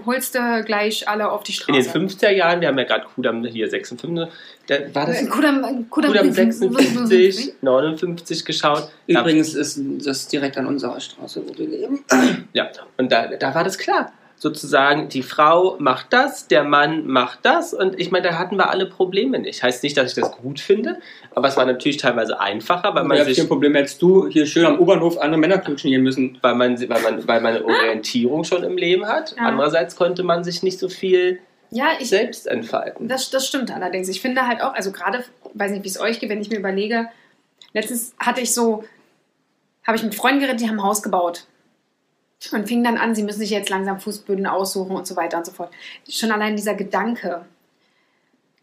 holst 0.05 0.35
du 0.35 0.63
gleich 0.65 1.07
alle 1.07 1.31
auf 1.31 1.43
die 1.43 1.53
Straße. 1.53 1.75
Den 1.95 2.09
50er 2.09 2.29
Jahren, 2.31 2.61
wir 2.61 2.67
haben 2.67 2.77
ja 2.77 2.83
gerade 2.83 3.05
Kudam 3.13 3.43
hier 3.45 3.69
56, 3.69 4.27
da 4.67 4.75
war 4.93 5.05
das 5.05 5.27
Kudam, 5.29 5.89
Kudam, 5.89 6.11
Kudam 6.11 6.31
56, 6.31 7.53
59 7.61 8.45
geschaut. 8.45 8.89
Da, 9.07 9.21
Übrigens 9.21 9.53
ist 9.53 9.79
das 10.03 10.27
direkt 10.27 10.57
an 10.57 10.67
unserer 10.67 10.99
Straße, 10.99 11.43
wo 11.47 11.57
wir 11.57 11.67
leben. 11.67 12.03
ja, 12.53 12.69
und 12.97 13.11
da, 13.11 13.27
da 13.27 13.55
war 13.55 13.63
das 13.63 13.77
klar. 13.77 14.11
Sozusagen, 14.37 15.07
die 15.07 15.23
Frau 15.23 15.77
macht 15.79 16.07
das, 16.11 16.47
der 16.47 16.65
Mann 16.65 17.07
macht 17.07 17.39
das 17.43 17.73
und 17.73 17.97
ich 17.97 18.11
meine, 18.11 18.27
da 18.27 18.37
hatten 18.37 18.57
wir 18.57 18.69
alle 18.69 18.85
Probleme 18.85 19.39
nicht. 19.39 19.63
Heißt 19.63 19.81
nicht, 19.81 19.95
dass 19.95 20.09
ich 20.09 20.21
das 20.21 20.33
gut 20.33 20.59
finde, 20.59 20.97
aber 21.33 21.47
es 21.47 21.55
war 21.55 21.65
natürlich 21.65 21.97
teilweise 21.97 22.37
einfacher, 22.37 22.93
weil 22.93 23.05
man 23.05 23.17
Man 23.17 23.25
sich 23.25 23.39
ein 23.39 23.47
Problem, 23.47 23.75
hättest 23.75 24.01
du 24.01 24.27
hier 24.27 24.45
schön 24.45 24.65
am 24.65 24.77
U-Bahnhof 24.77 25.17
andere 25.19 25.39
Männer 25.39 25.59
knutschen 25.59 25.89
gehen 25.89 26.03
müssen. 26.03 26.37
weil 26.41 26.53
man, 26.53 26.77
weil 26.77 27.01
man, 27.01 27.25
weil 27.25 27.39
man 27.39 27.55
eine 27.55 27.65
Orientierung 27.65 28.43
schon 28.43 28.63
im 28.63 28.77
Leben 28.77 29.07
hat. 29.07 29.35
Ja. 29.37 29.43
Andererseits 29.43 29.95
konnte 29.95 30.23
man 30.23 30.43
sich 30.43 30.63
nicht 30.63 30.79
so 30.79 30.89
viel 30.89 31.39
Ja, 31.71 31.89
ich, 31.99 32.09
selbst 32.09 32.47
entfalten. 32.47 33.07
Das, 33.07 33.29
das 33.29 33.47
stimmt 33.47 33.71
allerdings. 33.71 34.07
Ich 34.09 34.21
finde 34.21 34.47
halt 34.47 34.61
auch, 34.61 34.73
also 34.73 34.91
gerade, 34.91 35.23
weiß 35.53 35.71
nicht, 35.71 35.83
wie 35.83 35.89
es 35.89 35.99
euch 35.99 36.19
geht, 36.19 36.29
wenn 36.29 36.41
ich 36.41 36.49
mir 36.49 36.59
überlege, 36.59 37.09
letztens 37.73 38.13
hatte 38.19 38.41
ich 38.41 38.53
so, 38.53 38.83
habe 39.85 39.97
ich 39.97 40.03
mit 40.03 40.15
Freunden 40.15 40.39
geredet, 40.39 40.61
die 40.61 40.67
haben 40.67 40.79
ein 40.79 40.83
Haus 40.83 41.03
gebaut. 41.03 41.45
Und 42.51 42.67
fing 42.67 42.83
dann 42.83 42.97
an, 42.97 43.15
sie 43.15 43.23
müssen 43.23 43.39
sich 43.39 43.49
jetzt 43.49 43.69
langsam 43.69 43.99
Fußböden 43.99 44.45
aussuchen 44.45 44.95
und 44.95 45.07
so 45.07 45.15
weiter 45.15 45.37
und 45.37 45.45
so 45.45 45.51
fort. 45.51 45.71
Schon 46.07 46.31
allein 46.31 46.55
dieser 46.55 46.75
Gedanke, 46.75 47.45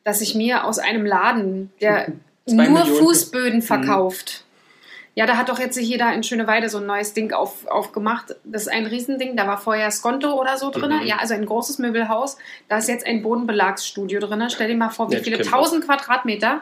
dass 0.04 0.20
ich 0.20 0.34
mir 0.34 0.64
aus 0.64 0.78
einem 0.78 1.06
Laden, 1.06 1.72
der 1.80 2.12
nur 2.46 2.68
Millionen. 2.68 2.98
Fußböden 2.98 3.62
verkauft, 3.62 4.44
ja, 5.14 5.26
da 5.26 5.36
hat 5.36 5.48
doch 5.50 5.58
jetzt 5.58 5.78
hier 5.78 5.98
da 5.98 6.12
in 6.12 6.22
Schöneweide 6.22 6.68
so 6.70 6.78
ein 6.78 6.86
neues 6.86 7.12
Ding 7.12 7.32
auf, 7.32 7.66
aufgemacht. 7.66 8.34
Das 8.44 8.62
ist 8.62 8.68
ein 8.68 8.86
Riesending. 8.86 9.36
Da 9.36 9.46
war 9.46 9.58
vorher 9.58 9.90
Skonto 9.90 10.40
oder 10.40 10.56
so 10.56 10.70
drin. 10.70 10.90
Mhm. 11.00 11.06
Ja, 11.06 11.16
also 11.16 11.34
ein 11.34 11.44
großes 11.44 11.78
Möbelhaus. 11.78 12.38
Da 12.68 12.78
ist 12.78 12.88
jetzt 12.88 13.06
ein 13.06 13.22
Bodenbelagsstudio 13.22 14.20
drin. 14.20 14.42
Stell 14.48 14.68
dir 14.68 14.76
mal 14.76 14.88
vor, 14.90 15.10
wie 15.10 15.16
Ja, 15.16 15.22
viele 15.22 15.42
tausend 15.42 15.84
Quadratmeter. 15.84 16.60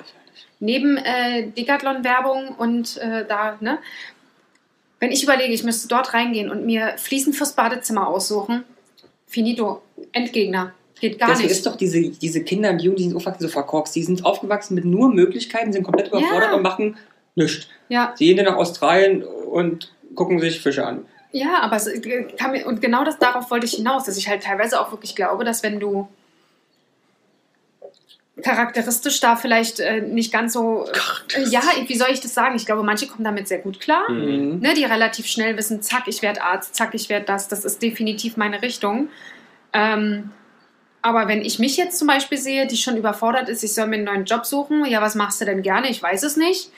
Neben 0.58 0.96
äh, 0.96 1.46
Decathlon-Werbung 1.56 2.48
und 2.58 2.96
äh, 2.98 3.24
da, 3.26 3.56
ne? 3.60 3.78
Wenn 4.98 5.12
ich 5.12 5.22
überlege, 5.22 5.52
ich 5.54 5.64
müsste 5.64 5.88
dort 5.88 6.12
reingehen 6.12 6.50
und 6.50 6.66
mir 6.66 6.94
Fliesen 6.98 7.32
fürs 7.32 7.52
Badezimmer 7.54 8.08
aussuchen, 8.08 8.64
finito, 9.26 9.80
Endgegner. 10.12 10.74
Geht 11.00 11.18
gar 11.18 11.28
Deswegen 11.30 11.48
nicht. 11.48 11.56
ist 11.56 11.66
doch 11.66 11.76
diese, 11.76 12.02
diese 12.10 12.44
Kinder 12.44 12.68
und 12.70 12.82
Jugendlichen 12.82 13.10
die 13.10 13.14
sind 13.14 13.16
aufgewachsen 13.16 13.42
so 13.42 13.48
verkorkst. 13.48 13.96
Die 13.96 14.02
sind 14.02 14.24
aufgewachsen 14.26 14.74
mit 14.74 14.84
nur 14.84 15.08
Möglichkeiten, 15.08 15.72
sind 15.72 15.84
komplett 15.84 16.08
überfordert 16.08 16.50
Ja. 16.50 16.56
und 16.56 16.62
machen 16.62 16.96
nichts. 17.34 17.68
ja, 17.88 18.12
Sie 18.16 18.26
gehen 18.26 18.36
dann 18.36 18.46
nach 18.46 18.56
Australien 18.56 19.22
und 19.22 19.92
gucken 20.14 20.38
sich 20.40 20.60
Fische 20.60 20.86
an. 20.86 21.06
Ja, 21.32 21.60
aber 21.60 21.76
es 21.76 21.86
äh, 21.86 22.24
kann 22.36 22.50
mir, 22.52 22.66
und 22.66 22.80
genau 22.82 23.04
das 23.04 23.18
darauf 23.18 23.50
wollte 23.50 23.66
ich 23.66 23.74
hinaus, 23.74 24.04
dass 24.04 24.16
ich 24.16 24.28
halt 24.28 24.42
teilweise 24.42 24.80
auch 24.80 24.90
wirklich 24.90 25.14
glaube, 25.14 25.44
dass 25.44 25.62
wenn 25.62 25.78
du 25.78 26.08
charakteristisch 28.42 29.20
da 29.20 29.36
vielleicht 29.36 29.80
äh, 29.80 30.00
nicht 30.00 30.32
ganz 30.32 30.54
so, 30.54 30.86
äh, 31.36 31.42
ja, 31.50 31.60
wie 31.86 31.96
soll 31.96 32.08
ich 32.10 32.20
das 32.20 32.32
sagen? 32.32 32.56
Ich 32.56 32.64
glaube, 32.64 32.82
manche 32.82 33.06
kommen 33.06 33.24
damit 33.24 33.48
sehr 33.48 33.58
gut 33.58 33.80
klar, 33.80 34.10
Mhm. 34.10 34.54
Mhm. 34.54 34.58
ne, 34.60 34.74
die 34.74 34.84
relativ 34.84 35.26
schnell 35.26 35.56
wissen, 35.58 35.82
zack, 35.82 36.04
ich 36.06 36.22
werde 36.22 36.42
Arzt, 36.42 36.74
zack, 36.74 36.94
ich 36.94 37.08
werde 37.10 37.26
das, 37.26 37.48
das 37.48 37.64
ist 37.64 37.82
definitiv 37.82 38.36
meine 38.38 38.62
Richtung. 38.62 39.08
Ähm, 39.72 40.30
aber 41.02 41.28
wenn 41.28 41.42
ich 41.42 41.58
mich 41.58 41.76
jetzt 41.76 41.98
zum 41.98 42.08
Beispiel 42.08 42.38
sehe, 42.38 42.66
die 42.66 42.76
schon 42.76 42.96
überfordert 42.96 43.48
ist, 43.48 43.62
ich 43.62 43.74
soll 43.74 43.86
mir 43.88 43.96
einen 43.96 44.04
neuen 44.04 44.24
Job 44.24 44.46
suchen, 44.46 44.84
ja, 44.86 45.00
was 45.02 45.14
machst 45.14 45.40
du 45.40 45.44
denn 45.44 45.62
gerne? 45.62 45.88
Ich 45.90 46.02
weiß 46.02 46.22
es 46.22 46.36
nicht. 46.36 46.70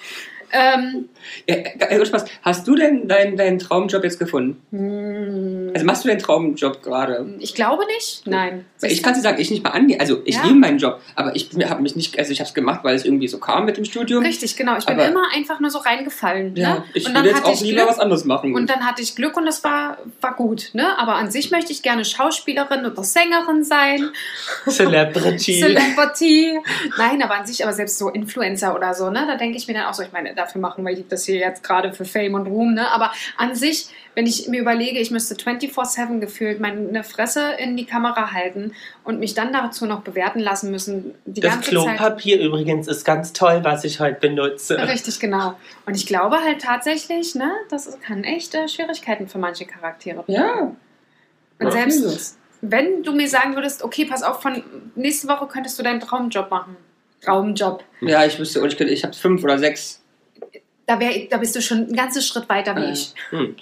Ähm, 0.53 1.09
Ja, 1.49 1.57
äh, 1.57 2.07
Spaß. 2.07 2.25
Hast 2.43 2.69
du 2.69 2.75
denn 2.75 3.09
deinen 3.09 3.37
deinen 3.37 3.59
Traumjob 3.59 4.05
jetzt 4.05 4.19
gefunden? 4.19 4.61
hm, 4.71 5.71
Also 5.75 5.87
machst 5.87 6.05
du 6.05 6.09
deinen 6.09 6.19
Traumjob 6.19 6.83
gerade? 6.83 7.35
ich 7.39 7.55
glaube 7.55 7.85
nicht. 7.87 8.27
Nein. 8.27 8.65
Ich 8.83 9.03
kann 9.03 9.15
dir 9.15 9.21
sagen, 9.21 9.41
ich 9.41 9.51
nicht 9.51 9.65
mal 9.65 9.71
an. 9.71 9.91
Also 9.99 10.21
ich 10.25 10.37
Ja. 10.37 10.43
liebe 10.45 10.57
meinen 10.57 10.79
Job, 10.79 11.01
aber 11.15 11.35
ich 11.35 11.51
habe 11.65 11.83
mich 11.83 11.97
nicht, 11.97 12.19
also 12.19 12.33
ich 12.33 12.41
habe 12.41 12.49
es 12.49 12.55
gemacht, 12.55 12.81
weil 12.85 12.95
es 12.95 13.05
irgendwie 13.05 13.29
so 13.29 13.39
kam 13.39 13.65
mit 13.65 13.77
dem 13.77 13.85
Studium. 13.85 14.25
Richtig, 14.25 14.57
genau. 14.57 14.77
Ich 14.77 14.85
bin 14.87 14.95
Aber- 14.99 15.09
immer 15.09 15.23
einfach 15.35 15.59
nur 15.61 15.71
so 15.71 15.79
reingefallen. 15.79 16.55
Ja, 16.57 16.75
ne? 16.75 16.85
ich 16.95 17.07
und 17.07 17.13
würde 17.15 17.15
dann 17.15 17.25
jetzt 17.27 17.37
hatte 17.39 17.47
auch 17.49 17.55
ich 17.55 17.61
lieber 17.63 17.77
Glück. 17.83 17.89
was 17.91 17.99
anderes 17.99 18.25
machen. 18.25 18.55
Und 18.55 18.69
dann 18.69 18.87
hatte 18.87 19.01
ich 19.03 19.15
Glück 19.17 19.37
und 19.37 19.47
das 19.47 19.65
war, 19.65 19.99
war 20.21 20.35
gut. 20.35 20.71
Ne? 20.75 20.99
Aber 20.99 21.15
an 21.15 21.31
sich 21.31 21.51
möchte 21.51 21.73
ich 21.73 21.83
gerne 21.83 22.05
Schauspielerin 22.05 22.85
oder 22.85 23.03
Sängerin 23.05 23.65
sein. 23.65 24.11
Celebrity. 24.69 25.61
Celebrity. 25.61 26.59
Nein, 26.99 27.23
aber 27.23 27.35
an 27.37 27.47
sich, 27.47 27.63
aber 27.65 27.73
selbst 27.73 27.99
so 27.99 28.09
Influencer 28.11 28.75
oder 28.75 28.95
so, 28.95 29.11
ne? 29.11 29.25
Da 29.27 29.37
denke 29.37 29.57
ich 29.57 29.67
mir 29.67 29.75
dann 29.75 29.85
auch 29.87 29.95
so, 29.95 30.03
ich 30.03 30.13
meine, 30.13 30.35
dafür 30.43 30.61
machen 30.61 30.85
wir 30.87 30.97
das 31.09 31.25
hier 31.25 31.37
jetzt 31.37 31.63
gerade 31.63 31.93
für 31.93 32.05
Fame 32.05 32.35
und 32.35 32.47
Ruhm, 32.47 32.75
ne? 32.75 32.91
Aber 32.91 33.13
an 33.37 33.55
sich, 33.55 33.89
wenn 34.15 34.27
ich 34.27 34.49
mir 34.49 34.61
überlege, 34.61 34.99
ich 34.99 35.11
müsste 35.11 35.35
24-7 35.35 36.19
gefühlt 36.19 36.61
meine 36.61 37.05
Fresse 37.05 37.53
in 37.59 37.77
die 37.77 37.87
Kamera 37.87 38.33
halten 38.33 38.73
und 39.05 39.19
mich 39.21 39.35
dann 39.35 39.53
dazu 39.53 39.87
noch 39.87 40.03
bewerten 40.03 40.41
lassen 40.41 40.71
müssen, 40.71 41.15
die 41.25 41.41
das 41.41 41.53
ganze 41.55 41.71
Zeit. 41.71 41.97
Klopapier 41.97 42.41
übrigens 42.41 42.89
ist 42.89 43.05
ganz 43.05 43.33
toll, 43.33 43.61
was 43.63 43.85
ich 43.85 44.01
heute 44.01 44.21
benutze. 44.21 44.77
Richtig, 44.77 45.21
genau. 45.21 45.55
Und 45.87 45.97
ich 45.97 46.07
glaube 46.07 46.39
halt 46.45 46.61
tatsächlich, 46.61 47.35
ne, 47.35 47.51
das 47.71 47.99
kann 48.01 48.25
echt 48.25 48.55
äh, 48.55 48.69
Schwierigkeiten 48.69 49.29
für 49.29 49.39
manche 49.39 49.65
Charaktere 49.65 50.23
bringen. 50.23 50.43
ja. 50.43 50.73
Und 51.59 51.67
Ja. 51.67 51.71
selbst 51.71 52.39
wenn 52.61 53.03
du 53.03 53.13
mir 53.13 53.29
sagen 53.29 53.55
würdest, 53.57 53.83
okay, 53.83 54.05
pass 54.05 54.23
auf, 54.23 54.41
von 54.41 54.63
nächste 54.95 55.29
Woche 55.29 55.47
könntest 55.47 55.79
du 55.79 55.83
deinen 55.83 56.01
Traumjob 56.01 56.51
machen. 56.51 56.77
Traumjob. 57.21 57.85
Ja, 58.01 58.25
ich 58.25 58.39
wüsste, 58.39 58.67
ich, 58.67 58.81
ich 58.81 59.05
habe 59.05 59.15
fünf 59.15 59.43
oder 59.45 59.59
sechs. 59.59 60.02
Da, 60.87 60.99
wär, 61.01 61.27
da 61.31 61.37
bist 61.39 61.55
du 61.57 61.63
schon 61.63 61.79
einen 61.79 61.97
ganzen 61.97 62.23
Schritt 62.23 62.49
weiter 62.49 62.75
wie 62.77 62.83
Ja. 62.85 62.91
ich. 62.93 63.15
Hm. 63.31 63.57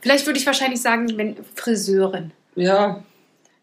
Vielleicht 0.00 0.26
würde 0.26 0.38
ich 0.38 0.46
wahrscheinlich 0.46 0.80
sagen, 0.80 1.16
wenn 1.16 1.36
Friseurin. 1.54 2.32
Ja, 2.54 3.02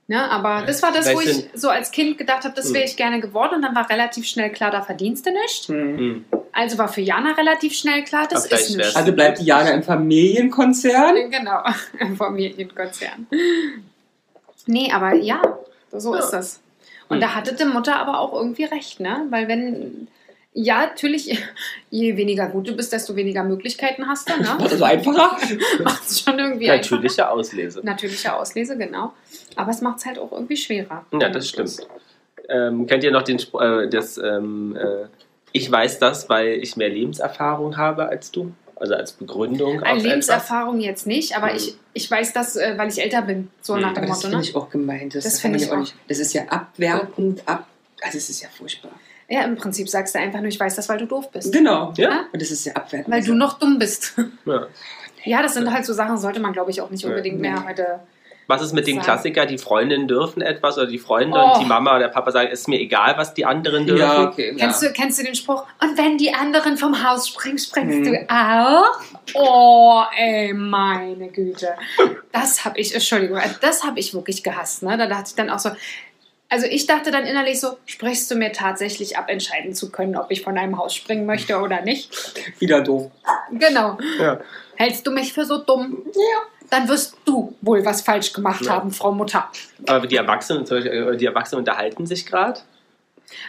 Ne, 0.05 0.29
aber 0.29 0.63
das 0.67 0.83
war 0.83 0.91
das, 0.91 1.15
wo 1.15 1.21
ich 1.21 1.45
so 1.53 1.69
als 1.69 1.89
Kind 1.91 2.17
gedacht 2.17 2.43
habe, 2.43 2.53
das 2.53 2.67
Hm. 2.67 2.73
wäre 2.73 2.83
ich 2.83 2.97
gerne 2.97 3.21
geworden. 3.21 3.55
Und 3.55 3.61
dann 3.61 3.73
war 3.73 3.89
relativ 3.89 4.25
schnell 4.25 4.49
klar, 4.51 4.69
da 4.69 4.81
verdienst 4.81 5.25
du 5.25 5.31
nicht. 5.31 5.67
hm. 5.69 5.97
Hm. 5.97 6.25
Also 6.51 6.77
war 6.77 6.89
für 6.89 6.99
Jana 6.99 7.31
relativ 7.31 7.73
schnell 7.73 8.03
klar, 8.03 8.27
das 8.29 8.39
Aber 8.41 8.47
vielleicht 8.49 8.69
ist 8.71 8.75
nicht. 8.75 8.95
Also 8.97 9.13
bleibt 9.13 9.39
Diana 9.39 9.69
im 9.71 9.81
Familienkonzern. 9.81 11.15
Genau, 11.31 11.63
im 12.01 12.17
Familienkonzern. 12.17 13.27
Nee, 14.65 14.91
aber 14.91 15.13
ja, 15.15 15.41
so 15.91 16.13
Ja. 16.13 16.19
ist 16.19 16.31
das. 16.31 16.59
Und 17.07 17.15
Hm. 17.17 17.21
da 17.21 17.35
hatte 17.35 17.55
die 17.55 17.65
Mutter 17.65 17.95
aber 17.95 18.19
auch 18.19 18.33
irgendwie 18.33 18.65
recht, 18.65 18.99
ne? 18.99 19.25
Weil 19.29 19.47
wenn, 19.47 20.09
ja, 20.53 20.85
natürlich, 20.87 21.37
je 21.89 22.15
weniger 22.17 22.47
gut 22.47 22.67
du 22.67 22.75
bist, 22.75 22.93
desto 22.93 23.15
weniger 23.15 23.43
Möglichkeiten 23.43 24.07
hast 24.07 24.29
du, 24.29 24.37
ne? 24.41 24.55
Also 24.59 24.83
einfacher. 24.83 25.37
Macht 25.83 26.03
es 26.07 26.21
schon 26.21 26.37
irgendwie 26.39 26.69
einfacher. 26.69 26.95
Natürliche 26.95 27.29
Auslese. 27.29 27.81
Natürliche 27.83 28.33
Auslese, 28.35 28.77
genau. 28.77 29.13
Aber 29.55 29.71
es 29.71 29.81
macht 29.81 29.99
es 29.99 30.05
halt 30.05 30.19
auch 30.19 30.31
irgendwie 30.31 30.57
schwerer. 30.57 31.05
Ja, 31.19 31.29
das 31.29 31.49
stimmt. 31.49 31.77
Ähm, 32.49 32.87
kennt 32.87 33.03
ihr 33.03 33.11
noch 33.11 33.23
den 33.23 33.39
äh, 33.39 33.87
das 33.89 34.17
ähm, 34.17 34.75
äh, 34.75 35.07
Ich 35.53 35.71
weiß 35.71 35.99
das, 35.99 36.29
weil 36.29 36.53
ich 36.61 36.75
mehr 36.77 36.89
Lebenserfahrung 36.89 37.77
habe 37.77 38.07
als 38.09 38.31
du? 38.31 38.51
Also 38.75 38.95
als 38.95 39.13
Begründung 39.13 39.81
Eine 39.81 39.97
auf 39.97 40.03
Lebenserfahrung 40.03 40.79
jetzt 40.81 41.07
nicht, 41.07 41.37
aber 41.37 41.49
Hm. 41.51 41.55
ich, 41.57 41.75
ich 41.93 42.09
weiß 42.11 42.33
das, 42.33 42.55
äh, 42.57 42.73
weil 42.77 42.89
ich 42.89 43.01
älter 43.01 43.21
bin, 43.21 43.49
so 43.61 43.75
Hm. 43.75 43.81
nach 43.81 43.93
dem 43.93 43.97
Aber 43.99 44.07
das 44.07 44.17
Motto, 44.17 44.21
finde 44.27 44.37
ne? 44.37 44.43
ich 44.43 44.55
auch 44.55 44.69
gemeint. 44.69 45.15
Das, 45.15 45.23
Das 45.23 45.39
finde 45.39 45.59
ich 45.59 45.71
auch. 45.71 45.77
nicht. 45.77 45.95
Das 46.09 46.19
ist 46.19 46.33
ja 46.33 46.43
abwertend, 46.49 47.43
ab. 47.47 47.67
Also 48.01 48.17
es 48.17 48.29
ist 48.29 48.41
ja 48.41 48.49
furchtbar. 48.49 48.91
Ja, 49.33 49.41
im 49.45 49.55
Prinzip 49.55 49.89
sagst 49.89 50.13
du 50.13 50.19
einfach 50.19 50.39
nur, 50.39 50.49
ich 50.49 50.59
weiß 50.59 50.75
das, 50.75 50.87
weil 50.89 50.99
du 50.99 51.07
doof 51.07 51.31
bist. 51.31 51.51
Genau. 51.51 51.91
Ja. 51.97 52.25
Und 52.31 52.39
das 52.41 52.51
ist 52.51 52.65
ja 52.65 52.73
abwertend. 52.73 53.11
Weil 53.13 53.23
du 53.23 53.33
noch 53.33 53.57
dumm 53.57 53.79
bist. 53.79 54.13
Ja. 54.45 54.67
Ja, 55.25 55.41
das 55.41 55.53
sind 55.55 55.73
halt 55.73 55.85
so 55.85 55.93
Sachen, 55.93 56.17
sollte 56.17 56.39
man, 56.39 56.51
glaube 56.53 56.69
ich, 56.69 56.81
auch 56.81 56.89
nicht 56.91 57.03
Ja. 57.03 57.09
unbedingt 57.09 57.39
mehr 57.39 57.65
heute. 57.65 58.01
Was 58.47 58.61
ist 58.61 58.73
mit 58.73 58.85
dem. 58.87 58.99
Klassiker, 59.01 59.45
die 59.45 59.57
Freundinnen 59.57 60.05
dürfen 60.07 60.41
etwas 60.41 60.77
oder 60.77 60.85
die 60.87 60.99
Freunde 60.99 61.37
Oh. 61.39 61.53
und 61.53 61.61
die 61.61 61.65
Mama 61.65 61.91
oder 61.91 61.99
der 62.01 62.07
Papa 62.09 62.29
sagen, 62.31 62.49
ist 62.51 62.67
mir 62.67 62.77
egal, 62.77 63.13
was 63.17 63.33
die 63.33 63.45
anderen 63.45 63.87
dürfen? 63.87 64.01
Ja, 64.01 64.23
okay. 64.27 64.53
Kennst, 64.59 64.83
ja. 64.83 64.89
du, 64.89 64.93
kennst 64.93 65.17
du 65.19 65.23
den 65.23 65.33
Spruch? 65.33 65.65
Und 65.81 65.97
wenn 65.97 66.17
die 66.17 66.33
anderen 66.33 66.75
vom 66.77 67.03
Haus 67.09 67.29
springen, 67.29 67.57
springst 67.57 68.05
Hm. 68.05 68.13
du 68.13 68.25
auch? 68.29 68.99
Oh, 69.33 70.03
ey, 70.17 70.53
meine 70.53 71.29
Güte. 71.29 71.69
Das 72.33 72.65
habe 72.65 72.79
ich, 72.79 72.93
Entschuldigung, 72.93 73.37
also 73.37 73.55
das 73.61 73.83
habe 73.83 73.99
ich 73.99 74.13
wirklich 74.13 74.43
gehasst. 74.43 74.83
Ne? 74.83 74.97
Da 74.97 75.05
dachte 75.07 75.25
ich 75.27 75.35
dann 75.35 75.49
auch 75.51 75.59
so, 75.59 75.69
Also 76.53 76.67
ich 76.67 76.85
dachte 76.85 77.09
dann 77.09 77.25
innerlich 77.25 77.59
so, 77.59 77.77
sprichst 77.87 78.29
du 78.29 78.35
mir 78.35 78.51
tatsächlich 78.51 79.17
ab, 79.17 79.27
entscheiden 79.27 79.73
zu 79.73 79.89
können, 79.89 80.15
ob 80.15 80.29
ich 80.29 80.43
von 80.43 80.55
einem 80.55 80.77
Haus 80.77 80.93
springen 80.93 81.25
möchte 81.25 81.57
oder 81.59 81.81
nicht? 81.81 82.11
Wieder 82.59 82.81
doof. 82.81 83.09
Genau. 83.51 83.97
Ja. 84.19 84.39
Hältst 84.75 85.07
du 85.07 85.09
mich 85.11 85.33
für 85.33 85.45
so 85.45 85.57
dumm? 85.57 86.03
Ja. 86.13 86.67
Dann 86.69 86.87
wirst 86.87 87.17
du 87.25 87.55
wohl 87.61 87.83
was 87.83 88.03
falsch 88.03 88.33
gemacht 88.33 88.63
Ja. 88.65 88.73
haben, 88.73 88.91
Frau 88.91 89.11
Mutter. 89.11 89.49
Aber 89.87 90.05
die 90.05 90.15
Erwachsenen, 90.15 90.63
Beispiel, 90.63 91.17
die 91.17 91.25
Erwachsenen 91.25 91.59
unterhalten 91.61 92.05
sich 92.05 92.23
gerade. 92.27 92.59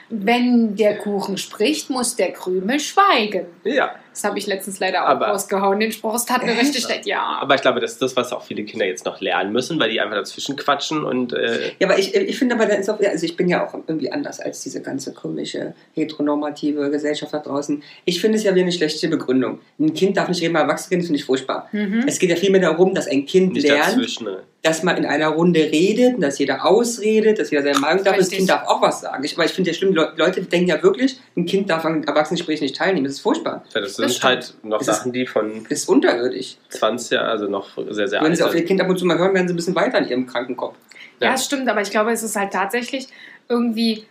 Wenn 0.09 0.75
der 0.75 0.97
Kuchen 0.97 1.37
spricht, 1.37 1.91
muss 1.91 2.17
der 2.17 2.33
Krümel 2.33 2.81
schweigen. 2.81 3.45
Ja. 3.65 3.97
Das 4.15 4.23
habe 4.23 4.39
ich 4.39 4.47
letztens 4.47 4.79
leider 4.79 5.03
auch 5.05 5.09
Aber- 5.09 5.27
rausgehauen. 5.27 5.81
Den 5.81 5.91
Spruch, 5.91 6.15
es 6.15 6.25
tat 6.25 6.45
mir 6.47 6.53
richtig 6.57 6.89
leid. 6.89 7.05
Ja. 7.05 7.37
Aber 7.41 7.57
ich 7.57 7.63
glaube, 7.63 7.81
das 7.81 7.93
ist 7.93 8.01
das, 8.03 8.15
was 8.17 8.33
auch 8.33 8.45
viele 8.45 8.63
Kinder 8.65 8.87
jetzt 8.87 9.05
noch 9.05 9.21
lernen 9.21 9.53
müssen, 9.53 9.79
weil 9.81 9.91
die 9.91 10.01
einfach 10.01 10.15
dazwischen 10.15 10.55
quatschen 10.57 11.05
und 11.05 11.33
äh, 11.33 11.73
Ja, 11.81 11.89
aber 11.89 11.99
ich, 11.99 12.15
ich 12.15 12.39
finde 12.39 12.55
aber, 12.55 12.67
da 12.67 12.75
ist 12.77 12.89
auch, 12.89 13.01
also 13.01 13.27
ich 13.27 13.37
bin 13.37 13.49
ja 13.49 13.67
auch 13.67 13.75
irgendwie 13.89 14.13
anders 14.13 14.39
als 14.39 14.63
diese 14.63 14.81
ganze 14.81 15.13
komische 15.13 15.75
heteronormative 15.95 16.91
Gesellschaft 16.91 17.35
da 17.35 17.41
draußen. 17.41 17.83
Ich 18.05 18.21
finde 18.21 18.39
es 18.39 18.45
ja 18.45 18.55
wie 18.55 18.61
eine 18.61 18.73
schlechte 18.73 19.09
Begründung. 19.09 19.59
Ein 19.81 19.95
Kind 19.95 20.17
darf 20.17 20.29
nicht 20.29 20.41
reden, 20.43 20.55
aber 20.57 20.67
Erwachsene 20.67 21.03
finde 21.03 21.17
ich 21.19 21.25
furchtbar. 21.25 21.69
Mhm. 21.73 22.05
Es 22.07 22.19
geht 22.21 22.31
ja 22.31 22.37
vielmehr 22.37 22.61
darum, 22.61 22.95
dass 22.95 23.09
ein 23.09 23.27
Kind 23.27 23.55
nicht 23.55 23.67
lernt, 23.67 23.89
dazwischen. 23.89 24.25
ne? 24.27 24.39
Dass 24.65 24.83
man 24.83 24.97
in 24.97 25.05
einer 25.05 25.29
Runde 25.29 25.61
redet, 25.61 26.15
und 26.15 26.21
dass 26.23 26.39
jeder 26.39 26.65
ausredet, 26.67 27.39
dass 27.39 27.51
jeder 27.51 27.63
seine 27.63 27.79
Meinung 27.79 28.03
darf. 28.03 28.17
Das. 28.17 28.31
Kind 28.31 28.49
darf 28.49 28.67
auch 28.67 28.81
was 28.81 29.03
sagen. 29.03 29.23
Ich, 29.23 29.35
aber 29.35 29.45
ich 29.45 29.53
finde 29.53 29.71
ja 29.71 29.77
schlimm, 29.77 29.95
Le 29.95 30.13
Leute 30.17 30.41
denken 30.43 30.69
ja 30.69 30.83
wirklich, 30.83 31.21
ein 31.37 31.45
Kind 31.45 31.69
darf 31.69 31.85
an 31.85 32.03
Erwachsenengesprächen 32.03 32.65
nicht 32.65 32.75
teilnehmen. 32.77 33.05
Das 33.05 33.15
ist 33.15 33.21
furchtbar. 33.21 33.63
Ja, 33.75 33.81
das 33.83 33.97
Das 33.97 34.13
sind 34.15 34.25
halt 34.25 34.55
noch 34.63 34.81
Es 34.81 34.89
ist- 34.89 34.97
Sachen, 34.97 35.13
die 35.13 35.27
von 35.27 35.67
ist 35.69 35.87
unterirdisch. 35.89 36.57
20 36.71 37.11
Jahren, 37.11 37.27
also 37.29 37.47
noch 37.47 37.69
sehr, 37.91 38.09
sehr 38.09 38.21
Wenn 38.23 38.29
alt 38.29 38.37
sie 38.39 38.43
auf 38.43 38.55
ihr. 38.55 38.65
Kind 38.65 38.81
ab 38.81 38.89
und 38.89 38.99
zu 38.99 39.05
mal 39.05 39.19
hören, 39.19 39.35
werden 39.35 39.47
sie 39.49 39.53
ein 39.55 39.57
bisschen 39.57 39.75
weiter 39.75 39.99
in 39.99 40.09
ihrem 40.09 40.27
kranken 40.27 40.57
Kopf. 40.57 40.77
Ja, 41.21 41.29
Ja. 41.29 41.35
es 41.35 41.45
stimmt, 41.45 41.69
aber 41.69 41.83
ich 41.83 41.91
glaube, 41.91 42.11
es 42.13 42.23
ist 42.23 42.35
halt 42.35 42.53
tatsächlich 42.53 43.09
irgendwie 43.51 44.05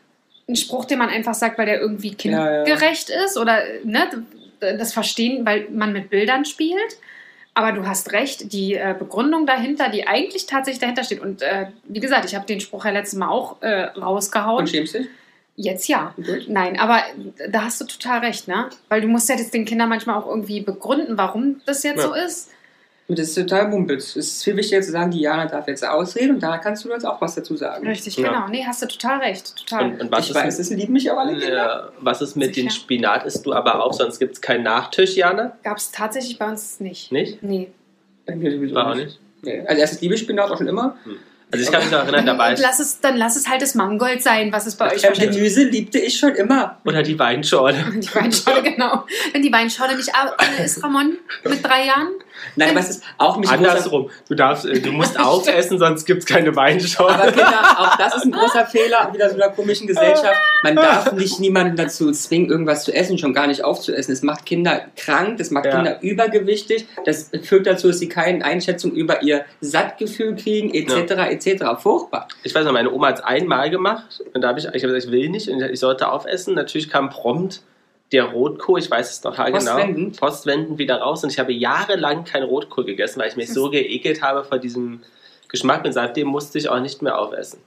ein 0.48 0.56
Spruch, 0.56 0.86
den 0.86 1.00
man 1.00 1.10
einfach 1.10 1.34
sagt, 1.34 1.58
weil 1.58 1.66
der 1.66 1.82
irgendwie 1.82 2.16
Ja, 2.22 2.32
ja. 2.58 2.64
kindgerecht 2.64 3.10
ist 3.26 3.38
oder 3.40 3.58
ne, 3.84 4.08
das 4.60 4.94
Verstehen, 4.94 5.46
weil 5.48 5.68
man 5.72 5.94
mit 5.94 6.10
Bildern 6.12 6.46
spielt. 6.46 6.98
Aber 7.56 7.72
du 7.72 7.86
hast 7.86 8.12
recht, 8.14 8.52
die 8.52 8.74
äh, 8.74 8.96
Begründung 8.98 9.46
dahinter, 9.46 9.90
die 9.90 10.08
eigentlich 10.08 10.48
tatsächlich 10.48 10.80
dahinter 10.82 11.04
steht. 11.04 11.20
Und 11.20 11.42
äh, 11.44 11.68
wie 11.84 12.00
gesagt, 12.00 12.26
ich 12.26 12.34
habe 12.36 12.46
den 12.48 12.60
Spruch 12.60 12.86
ja 12.86 12.92
letztes 12.92 13.18
Mal 13.20 13.30
auch 13.30 13.62
äh, 13.62 13.84
rausgehauen. 13.84 14.62
Und 14.62 14.70
schämst 14.70 14.96
dich? 14.96 15.08
Jetzt 15.56 15.88
ja. 15.88 16.16
Gut. 16.16 16.46
Nein, 16.48 16.80
aber 16.80 17.04
da 17.50 17.66
hast 17.66 17.80
du 17.80 17.86
total 17.86 18.20
recht, 18.22 18.48
ne? 18.48 18.70
Weil 18.90 19.02
du 19.02 19.08
musst 19.08 19.30
ja 19.30 19.36
jetzt 19.36 19.54
den 19.54 19.66
Kindern 19.66 19.88
manchmal 19.88 20.16
auch 20.16 20.26
irgendwie 20.28 20.62
begründen, 20.62 21.16
warum 21.16 21.62
das 21.68 21.84
jetzt 21.84 21.98
Ja. 22.00 22.08
so 22.08 22.14
ist. 22.16 22.50
Und 23.14 23.20
das 23.20 23.28
ist 23.28 23.36
total 23.36 23.68
mumpitz. 23.68 24.16
Es 24.16 24.28
ist 24.28 24.44
viel 24.44 24.58
wichtiger 24.58 24.82
zu 24.82 24.90
sagen, 24.92 25.12
Diana 25.12 25.46
darf 25.46 25.68
jetzt 25.68 25.86
ausreden 25.88 26.32
und 26.34 26.40
da 26.42 26.58
kannst 26.58 26.84
du 26.84 26.90
jetzt 26.90 27.06
auch 27.06 27.22
was 27.22 27.36
dazu 27.36 27.56
sagen. 27.56 27.86
Richtig, 27.88 28.18
Ja. 28.18 28.28
genau. 28.30 28.48
Nee, 28.48 28.64
hast 28.66 28.82
du 28.82 28.88
total 28.88 29.20
recht. 29.20 29.56
Total. 29.56 29.86
Und, 29.86 30.02
und 30.02 30.12
was, 30.12 30.30
ich 30.32 30.34
weiß, 30.36 30.58
ist, 30.58 30.72
es 30.72 30.76
lieben 30.76 30.94
mich 30.94 31.12
aber 31.12 31.22
alle 31.22 31.38
Kinder. 31.38 31.56
ja, 31.56 31.90
was 32.00 32.24
ist 32.24 32.36
mit 32.36 32.56
Sicher. 32.56 32.66
den 32.68 32.72
Spinat? 32.72 33.24
Isst 33.28 33.46
du 33.46 33.54
aber 33.54 33.84
auch, 33.86 33.94
sonst 33.94 34.18
gibt 34.18 34.34
es 34.34 34.42
keinen 34.42 34.64
Nachtisch, 34.64 35.16
Jana? 35.16 35.56
Gab 35.64 35.78
es 35.78 35.92
tatsächlich 35.92 36.40
bei 36.40 36.50
uns 36.50 36.80
nicht. 36.80 37.12
Nicht? 37.12 37.44
Nee. 37.44 37.70
Bei 38.26 38.36
mir 38.36 38.50
sowieso 38.52 38.74
War 38.74 38.90
auch 38.92 38.96
nicht. 38.96 39.20
Nee. 39.44 39.62
Also 39.68 39.80
erstes 39.80 40.02
liebe 40.02 40.16
ich 40.16 40.22
Spinat 40.22 40.50
auch 40.50 40.58
schon 40.58 40.68
immer. 40.68 40.96
Also 41.52 41.66
ich 41.66 41.72
kann 41.72 41.84
mich 41.84 41.92
noch 41.92 42.00
erinnern, 42.00 42.26
da 42.26 42.36
war 42.36 42.52
ich. 42.54 42.60
lass 42.60 42.80
es, 42.80 43.00
dann 43.00 43.16
lass 43.16 43.36
es 43.36 43.48
halt 43.48 43.62
das 43.62 43.76
Mangold 43.76 44.24
sein, 44.24 44.52
was 44.52 44.66
es 44.66 44.74
bei 44.76 44.88
euch 44.92 45.04
wahrscheinlich 45.04 45.36
Gemüse 45.38 45.66
liebte 45.66 46.00
ich 46.00 46.18
schon 46.18 46.34
immer. 46.34 46.80
Oder 46.84 47.04
die 47.04 47.20
Weinschorle. 47.20 47.78
Die 47.94 48.16
Weinschorle, 48.16 48.64
genau. 48.64 49.04
Wenn 49.34 49.44
die 49.44 49.52
Weinschorle 49.54 49.96
nicht 49.96 50.10
alle 50.16 50.34
ist, 50.66 50.82
Ramon, 50.84 51.18
mit 51.48 51.64
drei 51.64 51.86
Jahren. 51.86 52.08
Nein, 52.56 52.72
aber 52.72 52.80
es 52.80 52.90
ist 52.90 53.04
auch 53.18 53.36
großer, 53.36 53.54
Andersrum. 53.54 54.10
Du, 54.28 54.36
darfst, 54.36 54.66
äh, 54.66 54.80
du 54.80 54.92
musst 54.92 55.20
aufessen, 55.20 55.80
sonst 55.80 56.06
gibt 56.06 56.20
es 56.20 56.26
keine 56.26 56.56
Weinschorle. 56.56 57.16
aber 57.16 57.32
Kinder, 57.32 57.78
auch 57.78 57.96
das 57.98 58.16
ist 58.18 58.26
ein 58.26 58.32
großer 58.32 58.66
Fehler 58.66 59.10
wieder 59.14 59.30
so 59.30 59.36
einer 59.36 59.50
komischen 59.50 59.88
Gesellschaft. 59.88 60.40
Man 60.64 60.76
darf 60.76 61.12
nicht 61.14 61.40
niemanden 61.40 61.76
dazu 61.76 62.12
zwingen, 62.12 62.50
irgendwas 62.50 62.84
zu 62.84 62.94
essen, 62.94 63.18
schon 63.18 63.34
gar 63.34 63.48
nicht 63.48 63.64
aufzuessen. 63.64 64.12
Es 64.12 64.22
macht 64.22 64.46
Kinder 64.46 64.82
krank, 64.96 65.38
das 65.38 65.52
macht 65.52 65.66
Ja. 65.66 65.76
Kinder 65.76 66.02
übergewichtig, 66.02 66.88
das 67.06 67.32
führt 67.44 67.68
dazu, 67.68 67.88
dass 67.88 68.00
sie 68.00 68.10
keine 68.10 68.44
Einschätzung 68.44 68.92
über 68.92 69.22
ihr 69.24 69.46
Sattgefühl 69.62 70.36
kriegen, 70.36 70.74
etc. 70.74 71.12
etc. 71.32 71.64
Furchtbar. 71.82 72.28
Ich 72.44 72.54
weiß 72.54 72.66
noch, 72.66 72.74
meine 72.74 72.92
Oma 72.92 73.08
hat 73.08 73.20
es 73.20 73.24
einmal 73.24 73.70
gemacht 73.70 74.22
und 74.34 74.42
da 74.42 74.50
habe 74.50 74.60
ich, 74.60 74.66
ich 74.66 74.84
hab 74.84 74.90
gesagt, 74.90 75.06
ich 75.06 75.12
will 75.12 75.30
nicht 75.30 75.50
und 75.50 75.62
ich 75.62 75.80
sollte 75.80 76.12
aufessen. 76.12 76.56
Natürlich 76.56 76.90
kam 76.90 77.10
prompt 77.10 77.62
der 78.14 78.26
Rotkohl, 78.26 78.80
ich 78.80 78.90
weiß 78.90 79.10
es 79.12 79.24
noch 79.24 79.36
genau, 79.36 80.10
postwendend 80.18 80.78
wieder 80.78 80.98
raus 81.02 81.24
und 81.24 81.32
ich 81.32 81.40
habe 81.40 81.52
jahrelang 81.52 82.24
kein 82.24 82.44
Rotkohl 82.44 82.86
gegessen, 82.86 83.20
weil 83.20 83.28
ich 83.30 83.36
mich 83.36 83.52
so 83.52 83.70
geekelt 83.70 84.22
habe 84.22 84.44
vor 84.44 84.60
diesem 84.60 85.02
Geschmack 85.50 85.84
und 85.84 85.92
seitdem 85.94 86.28
musste 86.28 86.58
ich 86.58 86.70
auch 86.70 86.80
nicht 86.80 87.02
mehr 87.02 87.18
aufessen. 87.20 87.60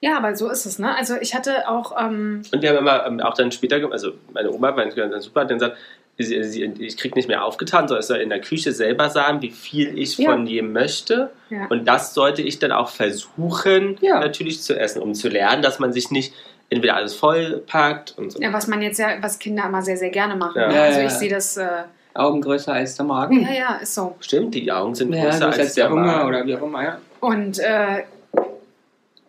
Ja, 0.00 0.18
aber 0.18 0.36
so 0.36 0.50
ist 0.50 0.66
es, 0.66 0.78
ne? 0.78 0.94
Also 0.94 1.14
ich 1.20 1.34
hatte 1.34 1.68
auch, 1.68 1.94
ähm, 1.98 2.42
Und 2.52 2.60
wir 2.60 2.68
haben 2.70 2.76
immer 2.78 3.06
ähm, 3.06 3.20
auch 3.20 3.34
dann 3.34 3.50
später, 3.50 3.80
also 3.90 4.12
meine 4.32 4.52
Oma, 4.52 4.72
meine 4.72 4.94
dann 4.94 5.20
super, 5.22 5.40
hat 5.40 5.50
dann 5.50 5.58
gesagt, 5.58 5.78
sie, 6.18 6.42
sie, 6.44 6.64
ich 6.64 6.96
krieg 6.96 7.16
nicht 7.16 7.28
mehr 7.28 7.44
aufgetan, 7.44 7.88
soll 7.88 7.98
es 7.98 8.06
soll 8.08 8.18
in 8.18 8.28
der 8.28 8.40
Küche 8.40 8.72
selber 8.72 9.08
sagen, 9.08 9.40
wie 9.42 9.50
viel 9.50 9.98
ich 9.98 10.18
Ja. 10.18 10.32
von 10.32 10.46
jedem 10.46 10.72
möchte. 10.72 11.30
ja. 11.50 11.66
Und 11.68 11.86
das 11.88 12.12
sollte 12.14 12.42
ich 12.42 12.58
dann 12.58 12.72
auch 12.72 12.90
versuchen, 12.90 13.96
Ja. 14.00 14.20
natürlich 14.20 14.60
zu 14.62 14.78
essen, 14.78 15.00
um 15.00 15.14
zu 15.14 15.28
lernen, 15.28 15.62
dass 15.62 15.78
man 15.78 15.92
sich 15.92 16.10
nicht 16.10 16.34
entweder 16.70 16.96
alles 16.96 17.14
vollpackt 17.14 18.14
und 18.18 18.32
so. 18.32 18.40
ja, 18.40 18.52
was 18.52 18.66
man 18.66 18.82
jetzt 18.82 18.98
ja, 18.98 19.16
was 19.20 19.38
Kinder 19.38 19.64
immer 19.66 19.82
sehr, 19.82 19.96
sehr 19.96 20.10
gerne 20.10 20.36
machen. 20.36 20.60
Ja. 20.60 20.68
Ne? 20.68 20.80
Also 20.80 21.00
ich 21.00 21.10
sehe 21.12 21.30
das, 21.30 21.56
äh, 21.56 21.84
Augen 22.14 22.40
größer 22.40 22.72
als 22.72 22.96
der 22.96 23.04
Magen. 23.04 23.42
ja, 23.42 23.52
ja, 23.52 23.74
ist 23.76 23.94
so. 23.94 24.16
Stimmt, 24.20 24.54
die 24.54 24.72
Augen 24.72 24.94
sind 24.94 25.12
Ja, 25.12 25.24
größer 25.24 25.32
größer 25.38 25.46
als, 25.48 25.58
als 25.58 25.74
der 25.74 25.90
Hunger 25.90 26.02
Magen. 26.02 26.28
oder 26.28 26.46
wie 26.46 26.56
auch 26.56 26.62
immer, 26.62 26.82
ja. 26.82 26.98
Und 27.20 27.58
äh, 27.58 28.04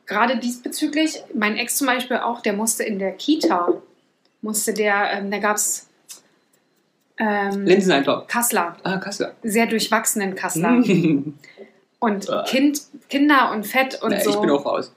gerade 0.05 0.37
diesbezüglich, 0.37 1.21
mein 1.33 1.57
Ex 1.57 1.75
zum 1.77 1.87
Beispiel 1.87 2.17
auch, 2.17 2.41
der 2.41 2.53
musste 2.53 2.83
in 2.83 2.97
der 2.97 3.11
Kita, 3.11 3.69
musste 4.41 4.73
der, 4.73 5.11
ähm, 5.13 5.29
da 5.31 5.39
gab 5.39 5.57
es 5.57 5.87
ähm, 7.19 7.65
Linseneintopf. 7.65 8.27
Kassler, 8.27 8.77
Ah, 8.83 8.97
Kassler. 8.97 9.33
sehr 9.43 9.65
durchwachsenen 9.65 10.35
Kassler. 10.35 10.81
Und 11.99 12.29
Ah. 12.29 12.45
kind, 12.47 12.79
Kinder 13.09 13.51
und 13.51 13.65
Fett 13.65 13.99
und 14.03 14.13
so. 14.21 14.29
ich 14.29 14.35
bin 14.39 14.51
auch 14.51 14.63
raus. 14.65 14.93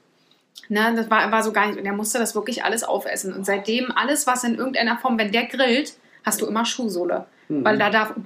Ne, 0.69 0.93
das 0.95 1.09
war, 1.09 1.31
war 1.31 1.43
so 1.43 1.51
gar 1.51 1.67
nicht. 1.67 1.79
Und 1.79 1.85
er 1.85 1.93
musste 1.93 2.17
das 2.19 2.33
wirklich 2.35 2.63
alles 2.63 2.83
aufessen. 2.83 3.33
Und 3.33 3.45
seitdem 3.45 3.91
alles, 3.95 4.25
was 4.27 4.43
in 4.43 4.55
irgendeiner 4.55 4.97
Form, 4.97 5.17
wenn 5.17 5.31
der 5.31 5.45
grillt, 5.45 5.93
hast 6.23 6.41
du 6.41 6.45
immer 6.45 6.65
Schuhsohle. 6.65 7.25
Mhm. 7.49 7.65
Weil 7.65 7.77
da 7.77 7.89
darf, 7.89 8.15
um 8.15 8.25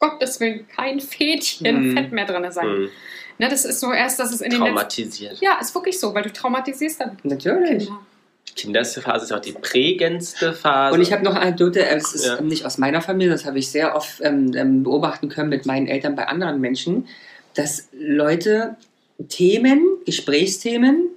Gottes 0.00 0.40
Willen, 0.40 0.66
kein 0.68 1.00
Fädchen 1.00 1.90
Mhm. 1.90 1.96
Fett 1.96 2.12
mehr 2.12 2.26
drin 2.26 2.50
sein. 2.50 2.66
Hm, 2.66 2.88
Ne, 3.36 3.48
das 3.48 3.64
ist 3.64 3.80
so 3.80 3.92
erst, 3.92 4.20
dass 4.20 4.32
es 4.32 4.40
in 4.40 4.50
den 4.50 4.60
traumatisiert. 4.60 5.38
Ja, 5.40 5.58
ist 5.60 5.74
wirklich 5.74 5.98
so, 5.98 6.14
weil 6.14 6.22
du 6.22 6.32
traumatisierst 6.32 7.00
dann 7.00 7.18
Natürlich. 7.24 7.86
Kinder. 7.86 8.00
Kinderphase 8.54 9.24
ist 9.24 9.32
auch 9.32 9.40
die 9.40 9.50
prägendste 9.52 10.52
Phase. 10.52 10.94
Und 10.94 11.00
ich 11.02 11.12
habe 11.12 11.24
noch 11.24 11.32
eine 11.32 11.40
Anekdote, 11.40 11.84
äh, 11.84 11.94
das 11.96 12.14
ist 12.14 12.26
Ja. 12.26 12.40
nicht 12.40 12.64
aus 12.64 12.78
meiner 12.78 13.00
Familie, 13.02 13.32
das 13.32 13.44
habe 13.44 13.58
ich 13.58 13.68
sehr 13.72 13.96
oft 13.96 14.20
ähm, 14.20 14.52
ähm, 14.54 14.84
beobachten 14.84 15.28
können 15.28 15.48
mit 15.48 15.66
meinen 15.66 15.88
Eltern 15.88 16.14
bei 16.14 16.28
anderen 16.28 16.60
Menschen, 16.60 17.08
dass 17.54 17.88
Leute 17.92 18.76
Themen, 19.28 19.82
Gesprächsthemen, 20.06 21.08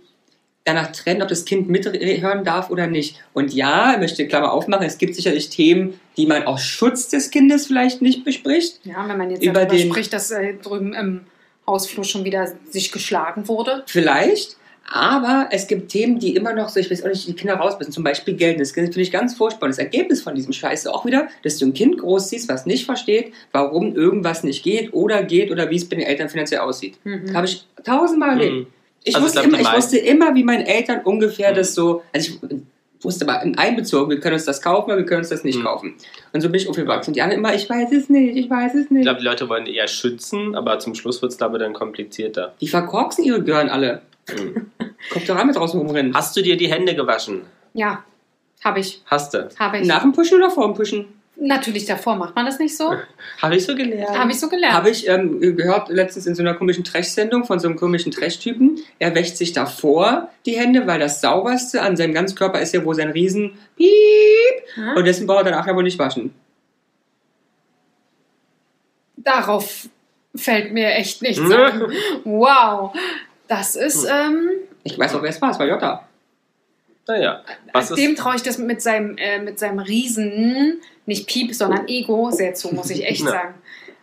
danach 0.67 0.91
trennen, 0.91 1.21
ob 1.21 1.29
das 1.29 1.45
Kind 1.45 1.69
mithören 1.69 2.43
darf 2.43 2.69
oder 2.69 2.87
nicht. 2.87 3.15
Und 3.33 3.53
ja, 3.53 3.93
ich 3.93 3.99
möchte 3.99 4.27
Klammer 4.27 4.51
aufmachen, 4.51 4.85
es 4.85 4.97
gibt 4.97 5.15
sicherlich 5.15 5.49
Themen, 5.49 5.99
die 6.17 6.25
man 6.27 6.43
aus 6.43 6.63
Schutz 6.63 7.07
des 7.09 7.31
Kindes 7.31 7.67
vielleicht 7.67 8.01
nicht 8.01 8.23
bespricht. 8.25 8.79
Ja, 8.83 9.07
wenn 9.07 9.17
man 9.17 9.31
jetzt 9.31 9.43
Über 9.43 9.61
darüber 9.65 9.75
den- 9.75 9.87
spricht, 9.89 10.13
dass 10.13 10.29
äh, 10.31 10.53
drüben 10.55 10.93
im 10.93 11.21
Hausflur 11.65 12.03
schon 12.05 12.23
wieder 12.25 12.47
sich 12.69 12.91
geschlagen 12.91 13.47
wurde. 13.47 13.83
Vielleicht. 13.87 14.57
Aber 14.89 15.49
es 15.51 15.67
gibt 15.67 15.91
Themen, 15.91 16.17
die 16.17 16.33
immer 16.33 16.53
noch 16.53 16.69
so, 16.69 16.79
ich 16.79 16.89
weiß 16.89 17.03
auch 17.03 17.09
nicht, 17.09 17.27
die 17.27 17.33
Kinder 17.33 17.55
raus 17.55 17.75
müssen. 17.77 17.91
Zum 17.91 18.05
Beispiel 18.05 18.35
Geld. 18.35 18.57
Das 18.61 18.71
finde 18.71 19.01
ich 19.01 19.11
ganz 19.11 19.35
furchtbar. 19.35 19.63
Und 19.65 19.71
das 19.71 19.79
Ergebnis 19.79 20.21
von 20.21 20.33
diesem 20.33 20.53
Scheiß 20.53 20.85
ist 20.85 20.87
auch 20.87 21.05
wieder, 21.05 21.27
dass 21.43 21.57
du 21.57 21.65
ein 21.65 21.73
Kind 21.73 21.97
großziehst, 21.97 22.47
was 22.47 22.65
nicht 22.65 22.85
versteht, 22.85 23.33
warum 23.51 23.95
irgendwas 23.95 24.43
nicht 24.43 24.63
geht 24.63 24.93
oder 24.93 25.23
geht 25.23 25.51
oder 25.51 25.69
wie 25.69 25.75
es 25.75 25.89
bei 25.89 25.97
den 25.97 26.05
Eltern 26.05 26.29
finanziell 26.29 26.61
aussieht. 26.61 26.97
Mhm. 27.03 27.33
Habe 27.35 27.47
ich 27.47 27.65
tausendmal 27.83 28.29
erlebt. 28.29 28.55
Hm. 28.55 28.67
Ich, 29.03 29.15
Also 29.15 29.27
ich 29.27 29.33
wusste 29.35 29.47
glaub, 29.49 29.59
immer, 29.61 29.69
ich 29.71 29.77
wusste 29.77 29.97
immer, 29.97 30.35
wie 30.35 30.43
meine 30.43 30.67
Eltern 30.67 31.01
ungefähr 31.03 31.51
Mhm. 31.51 31.55
das 31.55 31.73
so, 31.73 32.03
also 32.13 32.31
ich 32.33 33.03
wusste 33.05 33.27
aber 33.27 33.43
in 33.43 33.57
einbezogen, 33.57 34.09
wir 34.09 34.19
können 34.19 34.33
uns 34.33 34.45
das 34.45 34.61
kaufen, 34.61 34.91
aber 34.91 34.99
wir 34.99 35.05
können 35.05 35.19
uns 35.19 35.29
das 35.29 35.43
nicht 35.43 35.59
Mhm. 35.59 35.63
kaufen. 35.63 35.93
Und 36.33 36.41
so 36.41 36.49
bin 36.49 36.59
ich 36.59 36.67
aufgewachsen. 36.67 37.11
Und 37.11 37.15
die 37.15 37.21
anderen 37.21 37.39
immer, 37.39 37.53
ich 37.55 37.69
weiß 37.69 37.91
es 37.93 38.09
nicht, 38.09 38.35
ich 38.35 38.49
weiß 38.49 38.73
es 38.75 38.85
Ich 38.85 38.91
nicht. 38.91 39.03
glaube, 39.03 39.19
die 39.19 39.25
Leute 39.25 39.47
wollen 39.49 39.65
eher 39.67 39.87
schützen, 39.87 40.55
aber 40.55 40.79
zum 40.79 40.95
Schluss 40.95 41.21
wird 41.21 41.31
es, 41.31 41.37
glaube 41.37 41.57
ich, 41.57 41.63
dann 41.63 41.73
komplizierter. 41.73 42.53
Die 42.59 42.67
verkorksen 42.67 43.23
ihre 43.23 43.43
Gören 43.43 43.69
alle. 43.69 44.01
Hm. 44.29 44.71
Kommt 45.11 45.29
doch 45.29 45.35
an 45.37 45.47
mit 45.47 45.55
draußen 45.55 45.79
rumrennen. 45.79 46.13
Hast 46.13 46.35
du 46.35 46.41
dir 46.41 46.57
die 46.57 46.67
Hände 46.69 46.95
gewaschen? 46.95 47.43
Ja, 47.73 48.03
habe 48.63 48.79
ich. 48.79 49.01
Hast 49.05 49.33
du? 49.35 49.47
Habe 49.59 49.77
ich. 49.79 49.87
Nach 49.87 50.01
dem 50.01 50.11
Pushen 50.11 50.37
oder 50.39 50.49
vor 50.49 50.65
dem 50.67 50.73
Pushen? 50.75 51.05
Natürlich 51.39 51.85
davor 51.85 52.15
macht 52.15 52.35
man 52.35 52.47
das 52.47 52.57
nicht 52.57 52.75
so. 52.75 52.95
Habe 53.41 53.55
ich 53.55 53.65
so 53.65 53.75
gelernt. 53.75 54.17
Habe 54.17 54.31
ich 54.31 54.39
so 54.39 54.49
gelernt. 54.49 54.73
Habe 54.73 54.89
ich 54.89 55.07
ähm, 55.07 55.39
gehört 55.55 55.89
letztens 55.89 56.25
in 56.25 56.33
so 56.33 56.41
einer 56.41 56.55
komischen 56.55 56.83
Trash-Sendung 56.83 57.45
von 57.45 57.59
so 57.59 57.67
einem 57.67 57.77
komischen 57.77 58.11
Trash-Typen. 58.11 58.79
Er 58.97 59.13
wäscht 59.13 59.37
sich 59.37 59.53
davor 59.53 60.29
die 60.47 60.57
Hände, 60.57 60.87
weil 60.87 60.99
das 60.99 61.21
sauberste 61.21 61.81
an 61.83 61.95
seinem 61.95 62.13
ganzen 62.13 62.35
Körper 62.35 62.59
ist 62.59 62.73
ja 62.73 62.83
wohl 62.83 62.95
sein 62.95 63.11
riesen 63.11 63.57
Piep. 63.75 63.87
Ja? 64.75 64.93
Und 64.95 65.05
dessen 65.05 65.27
braucht 65.27 65.45
er 65.45 65.51
danach 65.51 65.67
ja 65.67 65.75
wohl 65.75 65.83
nicht 65.83 65.99
waschen. 65.99 66.33
Darauf 69.17 69.89
fällt 70.35 70.73
mir 70.73 70.89
echt 70.95 71.21
nichts 71.21 71.39
ein. 71.39 71.81
Wow. 72.23 72.95
Das 73.47 73.75
ist, 73.75 74.05
ähm, 74.05 74.49
Ich 74.83 74.97
weiß 74.97 75.15
auch, 75.15 75.21
wer 75.21 75.29
es 75.29 75.41
war. 75.41 75.51
Es 75.51 75.59
war 75.59 75.67
Jota. 75.67 76.06
Naja, 77.07 77.41
was 77.73 77.89
Dem 77.89 78.11
ist, 78.13 78.19
traue 78.19 78.35
ich 78.35 78.41
das 78.43 78.57
mit 78.57 78.81
seinem, 78.81 79.17
äh, 79.17 79.39
mit 79.39 79.59
seinem 79.59 79.79
Riesen, 79.79 80.81
nicht 81.05 81.27
Piep, 81.27 81.53
sondern 81.55 81.87
Ego 81.87 82.31
sehr 82.31 82.53
zu, 82.53 82.73
muss 82.73 82.89
ich 82.89 83.05
echt 83.05 83.23
sagen. 83.27 83.55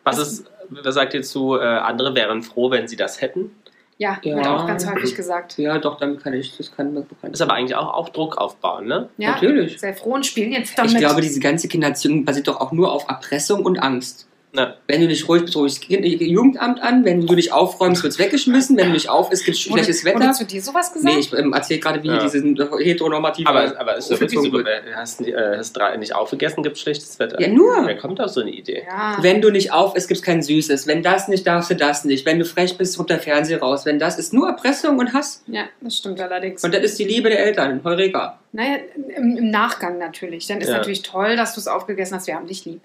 was 0.04 0.18
ist, 0.18 0.44
was 0.70 0.94
sagt 0.94 1.14
ihr 1.14 1.22
zu, 1.22 1.56
äh, 1.56 1.62
andere 1.62 2.14
wären 2.14 2.42
froh, 2.42 2.70
wenn 2.70 2.88
sie 2.88 2.96
das 2.96 3.20
hätten? 3.20 3.50
Ja, 3.96 4.18
Ja. 4.22 4.36
wird 4.36 4.46
auch 4.48 4.66
ganz 4.66 4.86
häufig 4.90 5.14
gesagt. 5.14 5.56
Ja, 5.58 5.78
doch, 5.78 5.98
damit 6.00 6.22
kann 6.22 6.32
ich, 6.34 6.56
das 6.56 6.74
kann 6.74 6.92
mir 6.94 7.02
bekannt 7.02 7.32
Ist 7.34 7.40
aber 7.42 7.52
eigentlich 7.54 7.76
auch, 7.76 7.94
auch 7.94 8.08
Druck 8.08 8.38
aufbauen, 8.38 8.86
ne? 8.86 9.08
Ja, 9.18 9.32
Natürlich. 9.32 9.78
Sehr 9.78 9.94
froh 9.94 10.14
und 10.14 10.26
spielen 10.26 10.50
jetzt 10.50 10.76
damit. 10.76 10.92
Ich 10.92 10.98
glaube, 10.98 11.20
diese 11.20 11.38
ganze 11.38 11.68
Kindererziehung 11.68 12.24
basiert 12.24 12.48
doch 12.48 12.60
auch 12.60 12.72
nur 12.72 12.90
auf 12.90 13.08
Erpressung 13.08 13.64
und 13.64 13.78
Angst. 13.78 14.26
Na, 14.56 14.76
Wenn 14.86 15.00
du 15.00 15.08
nicht 15.08 15.28
ruhig 15.28 15.42
bist, 15.42 15.56
rufst 15.56 15.90
du 15.90 15.96
das 15.96 16.20
Jugendamt 16.20 16.80
an. 16.80 17.04
Wenn 17.04 17.26
du 17.26 17.34
nicht 17.34 17.52
aufräumst, 17.52 18.04
wird 18.04 18.12
es 18.12 18.20
weggeschmissen. 18.20 18.76
Wenn 18.76 18.86
du 18.86 18.92
nicht 18.92 19.08
auf 19.08 19.32
ist, 19.32 19.44
gibt 19.44 19.56
es 19.56 19.62
schlechtes 19.64 20.04
Wetter. 20.04 20.32
zu 20.32 20.44
dir 20.44 20.62
sowas 20.62 20.92
gesagt? 20.92 21.12
Nee, 21.12 21.20
ich 21.20 21.32
ähm, 21.32 21.52
erzähle 21.52 21.80
gerade, 21.80 22.00
wie 22.04 22.06
Ja. 22.06 22.18
diese 22.22 22.38
heteronormative 22.78 23.48
aber, 23.48 23.78
aber 23.80 23.96
ist 23.96 24.10
wirklich 24.10 24.30
so, 24.40 24.60
äh, 24.60 24.80
hast, 24.94 25.18
du, 25.18 25.24
äh, 25.24 25.58
hast 25.58 25.72
drei 25.72 25.96
nicht 25.96 26.14
aufgegessen, 26.14 26.62
gibt 26.62 26.76
es 26.76 26.82
schlechtes 26.82 27.18
Wetter. 27.18 27.40
Ja, 27.40 27.48
nur. 27.48 27.84
Wer 27.84 27.96
kommt 27.98 28.20
auf 28.20 28.30
so 28.30 28.42
eine 28.42 28.52
Idee? 28.52 28.84
ja. 28.86 29.18
Wenn 29.20 29.40
du 29.42 29.50
nicht 29.50 29.72
auf 29.72 29.96
ist, 29.96 30.06
gibt 30.06 30.18
es 30.20 30.22
kein 30.24 30.40
Süßes. 30.40 30.86
Wenn 30.86 31.02
das 31.02 31.26
nicht, 31.26 31.44
darfst 31.46 31.70
du 31.70 31.74
das 31.74 32.04
nicht. 32.04 32.24
Wenn 32.24 32.38
du 32.38 32.44
frech 32.44 32.78
bist, 32.78 32.96
kommt 32.96 33.10
der 33.10 33.18
Fernseher 33.18 33.58
raus. 33.60 33.84
Wenn 33.84 33.98
das 33.98 34.18
ist 34.20 34.32
nur 34.32 34.46
Erpressung 34.48 34.98
und 34.98 35.12
Hass. 35.12 35.42
ja, 35.48 35.64
das 35.80 35.96
stimmt 35.98 36.20
allerdings. 36.20 36.62
Und 36.62 36.72
das 36.72 36.82
ist 36.84 36.98
die 37.00 37.04
Liebe 37.04 37.28
der 37.28 37.40
Eltern. 37.44 37.80
Heureka. 37.82 38.38
Naja, 38.52 38.76
im, 39.16 39.36
im 39.36 39.50
Nachgang 39.50 39.98
natürlich. 39.98 40.46
Dann 40.46 40.60
ist 40.60 40.68
Ja. 40.68 40.76
natürlich 40.76 41.02
toll, 41.02 41.34
dass 41.34 41.54
du 41.54 41.60
es 41.60 41.66
aufgegessen 41.66 42.14
hast. 42.16 42.28
Wir 42.28 42.36
haben 42.36 42.46
dich 42.46 42.64
lieb. 42.64 42.80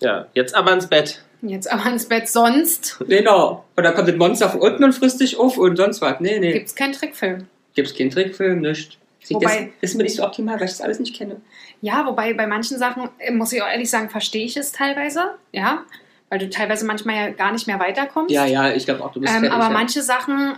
Ja, 0.00 0.26
jetzt 0.34 0.54
aber 0.54 0.72
ins 0.72 0.86
Bett. 0.88 1.22
Jetzt 1.42 1.70
aber 1.70 1.86
ins 1.90 2.06
Bett. 2.06 2.28
Sonst 2.28 2.98
Genau. 3.08 3.64
Und 3.76 3.84
dann 3.84 3.94
kommt 3.94 4.08
das 4.08 4.16
Monster 4.16 4.50
von 4.50 4.60
unten 4.60 4.84
und 4.84 4.92
frisst 4.94 5.20
dich 5.20 5.38
auf 5.38 5.56
und 5.58 5.76
sonst 5.76 6.00
was. 6.02 6.20
Nee, 6.20 6.38
nee. 6.38 6.52
gibt 6.52 6.66
es 6.66 6.74
keinen 6.74 6.92
Trickfilm. 6.92 7.46
Gibt's 7.74 7.94
keinen 7.96 8.10
Trickfilm, 8.10 8.60
nichts. 8.60 8.96
Das 9.22 9.30
Wobei- 9.32 9.72
ist 9.80 9.94
mir 9.96 10.02
nicht 10.02 10.16
so 10.16 10.24
optimal, 10.24 10.56
weil 10.58 10.64
ich 10.64 10.70
das 10.72 10.80
alles 10.80 10.98
nicht 10.98 11.14
kenne. 11.14 11.36
Ja, 11.82 12.06
wobei 12.06 12.32
bei 12.34 12.46
manchen 12.46 12.78
Sachen, 12.78 13.08
äh, 13.18 13.30
muss 13.30 13.52
ich 13.52 13.62
auch 13.62 13.68
ehrlich 13.68 13.88
sagen, 13.90 14.08
verstehe 14.10 14.44
ich 14.44 14.56
es 14.56 14.72
teilweise. 14.72 15.34
Ja, 15.52 15.84
weil 16.30 16.38
du 16.38 16.48
teilweise 16.50 16.86
manchmal 16.86 17.14
ja 17.16 17.28
gar 17.30 17.52
nicht 17.52 17.66
mehr 17.66 17.78
weiterkommst. 17.78 18.30
Ja, 18.30 18.44
ja, 18.46 18.70
ich 18.72 18.84
glaube 18.86 19.02
auch, 19.04 19.12
du 19.12 19.20
bist 19.20 19.32
Ähm, 19.32 19.40
fertig, 19.40 19.54
aber 19.56 19.64
ja. 19.64 19.70
manche 19.70 20.02
Sachen 20.02 20.54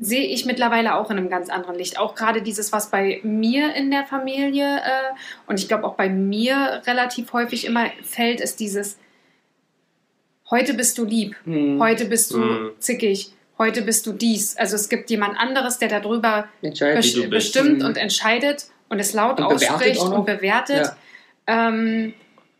sehe 0.00 0.26
ich 0.26 0.46
mittlerweile 0.46 0.94
auch 0.94 1.10
in 1.10 1.18
einem 1.18 1.28
ganz 1.28 1.48
anderen 1.50 1.76
Licht. 1.76 1.98
Auch 1.98 2.14
gerade 2.14 2.40
dieses, 2.42 2.72
was 2.72 2.90
bei 2.90 3.20
mir 3.24 3.74
in 3.74 3.90
der 3.90 4.04
Familie 4.04 4.76
äh, 4.78 5.14
und 5.48 5.58
ich 5.58 5.66
glaube 5.68 5.84
auch 5.84 5.94
bei 5.96 6.08
mir 6.08 6.82
relativ 6.86 7.32
häufig 7.32 7.64
immer 7.66 7.86
fällt, 8.04 8.40
ist 8.40 8.60
dieses 8.60 8.96
heute 10.50 10.74
bist 10.74 10.96
du 10.98 11.04
lieb, 11.04 11.36
Hm. 11.44 11.80
heute 11.80 12.04
bist 12.06 12.32
du 12.32 12.40
Hm. 12.42 12.70
zickig, 12.78 13.32
heute 13.58 13.82
bist 13.82 14.06
du 14.06 14.12
dies. 14.12 14.56
Also 14.56 14.76
es 14.76 14.88
gibt 14.88 15.10
jemand 15.10 15.38
anderes, 15.38 15.78
der 15.78 15.88
darüber 15.88 16.48
Entscheidet. 16.62 17.04
Wie 17.04 17.12
du 17.12 17.20
bes 17.22 17.30
bist. 17.30 17.52
bestimmt 17.54 17.80
Mhm. 17.80 17.84
und 17.86 17.96
entscheidet 17.96 18.66
und 18.88 18.98
es 19.00 19.12
laut 19.12 19.38
Und 19.40 19.46
ausspricht 19.46 20.00
und 20.00 20.24
bewertet, 20.24 20.86
Ja. 21.48 21.68
ähm, 21.68 22.14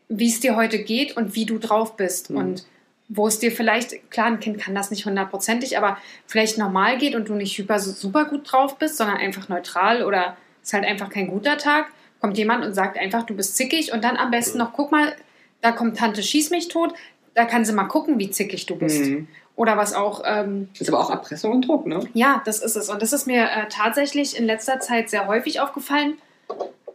wie 0.09 0.29
es 0.29 0.41
dir 0.41 0.57
heute 0.57 0.79
geht 0.81 1.17
und 1.17 1.35
wie 1.35 1.47
du 1.47 1.59
drauf 1.59 1.97
bist. 1.97 2.31
Mhm. 2.31 2.37
Und 2.37 2.67
wo 3.09 3.27
es 3.27 3.39
dir 3.39 3.51
vielleicht, 3.51 4.11
klar, 4.11 4.27
ein 4.27 4.41
Kind 4.41 4.59
kann 4.59 4.75
das 4.75 4.91
nicht 4.91 5.07
hundertprozentig, 5.07 5.79
aber 5.79 5.97
vielleicht 6.27 6.59
normal 6.59 6.99
geht 6.99 7.15
und 7.15 7.29
du 7.29 7.35
nicht 7.35 7.57
hyper, 7.57 7.79
super 7.79 8.27
gut 8.27 8.51
drauf 8.53 8.77
bist, 8.79 8.97
sondern 8.99 9.17
einfach 9.17 9.49
neutral 9.49 10.03
oder 10.05 10.37
ist 10.63 10.73
halt 10.75 10.85
einfach 10.85 11.09
kein 11.09 11.29
guter 11.29 11.57
Tag, 11.57 11.87
kommt 12.21 12.37
jemand 12.37 12.65
und 12.65 12.75
sagt 12.75 12.99
einfach, 12.99 13.25
du 13.25 13.35
bist 13.35 13.57
zickig 13.57 13.93
und 13.93 14.05
dann 14.05 14.17
am 14.17 14.31
besten 14.31 14.59
Mhm. 14.59 14.65
noch, 14.65 14.73
guck 14.75 14.93
mal, 14.93 15.15
da 15.63 15.73
kommt 15.73 15.97
Tante 15.97 16.23
Schieß 16.23 16.51
mich 16.51 16.69
tot, 16.69 16.93
da 17.35 17.45
kann 17.47 17.65
sie 17.65 17.73
mal 17.73 17.85
gucken, 17.85 18.19
wie 18.19 18.31
zickig 18.31 18.67
du 18.67 18.77
bist. 18.77 19.05
Hm. 19.07 19.29
Oder 19.57 19.77
was 19.77 19.93
auch, 19.95 20.23
ähm, 20.25 20.69
ist 20.79 20.89
aber 20.89 21.01
auch 21.01 21.11
Erpressung 21.11 21.53
und 21.53 21.67
Druck, 21.67 21.87
ne? 21.87 22.01
ja, 22.15 22.43
das 22.45 22.61
ist 22.61 22.77
es. 22.77 22.89
Und 22.91 23.01
das 23.03 23.13
ist 23.13 23.27
mir 23.27 23.45
äh, 23.45 23.67
tatsächlich 23.69 24.37
in 24.39 24.45
letzter 24.45 24.79
Zeit 24.81 25.09
sehr 25.11 25.27
häufig 25.27 25.61
aufgefallen. 25.61 26.15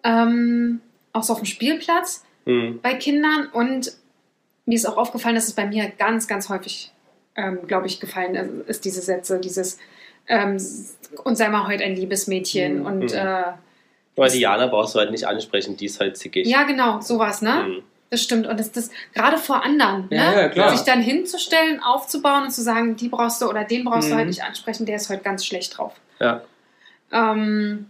Ähm, 0.03 0.81
auch 1.11 1.23
so 1.23 1.33
auf 1.33 1.39
dem 1.39 1.45
Spielplatz 1.45 2.23
Hm. 2.45 2.79
bei 2.81 2.93
Kindern. 2.95 3.47
Und 3.53 3.93
mir 4.65 4.75
ist 4.75 4.85
auch 4.85 4.97
aufgefallen, 4.97 5.35
dass 5.35 5.47
es 5.47 5.53
bei 5.53 5.65
mir 5.65 5.89
ganz, 5.97 6.27
ganz 6.27 6.49
häufig, 6.49 6.91
ähm, 7.35 7.59
glaube 7.67 7.87
ich, 7.87 7.99
gefallen 7.99 8.35
ist, 8.35 8.69
ist, 8.69 8.85
diese 8.85 9.01
Sätze, 9.01 9.39
dieses 9.39 9.77
ähm, 10.27 10.57
und 11.25 11.35
sei 11.35 11.49
mal 11.49 11.67
heute 11.67 11.83
ein 11.83 11.95
liebes 11.95 12.27
Mädchen. 12.27 12.79
Mhm. 12.79 12.85
Und 12.85 12.99
Mhm. 13.11 13.17
äh, 13.17 13.43
Aber 14.15 14.27
Diana 14.29 14.67
brauchst 14.67 14.95
du 14.95 14.99
halt 14.99 15.11
nicht 15.11 15.25
ansprechen, 15.27 15.75
die 15.75 15.85
ist 15.85 15.99
halt 15.99 16.15
zickig. 16.17 16.47
ja, 16.47 16.63
genau, 16.63 17.01
sowas, 17.01 17.41
ne? 17.41 17.65
Hm. 17.65 17.83
Das 18.11 18.21
stimmt. 18.21 18.45
Und 18.45 18.59
das, 18.59 18.71
das 18.71 18.91
gerade 19.15 19.37
vor 19.39 19.63
anderen, 19.65 20.07
Ja, 20.11 20.29
ne? 20.31 20.35
ja, 20.41 20.49
klar. 20.49 20.69
sich 20.69 20.81
dann 20.85 21.01
hinzustellen, 21.01 21.81
aufzubauen 21.81 22.43
und 22.43 22.51
zu 22.51 22.61
sagen, 22.61 22.95
die 22.95 23.09
brauchst 23.09 23.41
du 23.41 23.47
oder 23.49 23.63
den 23.63 23.83
brauchst 23.85 24.09
du 24.09 24.13
Mhm. 24.13 24.17
halt 24.19 24.27
nicht 24.27 24.43
ansprechen, 24.43 24.85
der 24.85 24.97
ist 24.97 25.09
heute 25.09 25.23
ganz 25.23 25.43
schlecht 25.45 25.77
drauf. 25.79 25.93
Ja. 26.19 26.41
Ähm, 27.11 27.87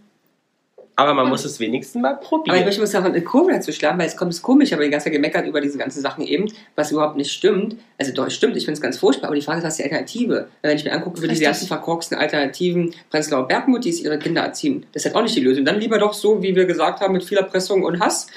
Aber 0.96 1.12
man 1.12 1.24
Und- 1.24 1.30
muss 1.32 1.44
es 1.44 1.58
wenigstens 1.58 2.00
mal 2.00 2.12
Aber 2.12 2.22
ich 2.22 2.28
probieren. 2.28 2.64
möchte 2.64 3.00
mal 3.00 3.06
eine 3.06 3.20
Kurve 3.22 3.52
dazu 3.52 3.72
schlagen, 3.72 3.98
weil 3.98 4.06
es 4.06 4.16
kommt 4.16 4.32
es 4.32 4.40
komisch, 4.42 4.72
aber 4.72 4.84
die 4.84 4.90
ganze 4.90 5.04
Zeit 5.04 5.12
gemeckert 5.12 5.44
über 5.46 5.60
diese 5.60 5.76
ganzen 5.76 6.00
Sachen 6.00 6.24
eben, 6.24 6.46
was 6.76 6.92
überhaupt 6.92 7.16
nicht 7.16 7.32
stimmt. 7.32 7.76
Also 7.98 8.12
doch, 8.12 8.28
es 8.28 8.34
stimmt, 8.34 8.56
ich 8.56 8.64
finde 8.64 8.76
es 8.78 8.80
ganz 8.80 8.96
furchtbar, 8.98 9.26
aber 9.28 9.34
die 9.34 9.42
Frage 9.42 9.58
ist, 9.58 9.64
was 9.64 9.72
ist 9.74 9.78
die 9.80 9.84
Alternative? 9.84 10.48
Wenn 10.62 10.76
ich 10.76 10.84
mir 10.84 10.92
angucke, 10.92 11.20
wie 11.20 11.26
diese 11.28 11.42
ganzen 11.42 11.66
verkorksten 11.66 12.16
Alternativen 12.16 12.94
Prenzlauer 13.10 13.48
Bergmuttis 13.48 14.00
ihre 14.00 14.18
Kinder 14.20 14.42
erziehen, 14.42 14.86
das 14.92 15.02
ist 15.02 15.06
halt 15.06 15.16
auch 15.16 15.22
nicht 15.22 15.34
die 15.34 15.40
Lösung. 15.40 15.64
Dann 15.64 15.80
lieber 15.80 15.98
doch 15.98 16.12
so, 16.14 16.42
wie 16.42 16.54
wir 16.54 16.64
gesagt 16.64 17.00
haben, 17.00 17.12
mit 17.14 17.24
viel 17.24 17.38
Erpressung 17.38 17.82
und 17.82 17.98
Hass, 18.00 18.28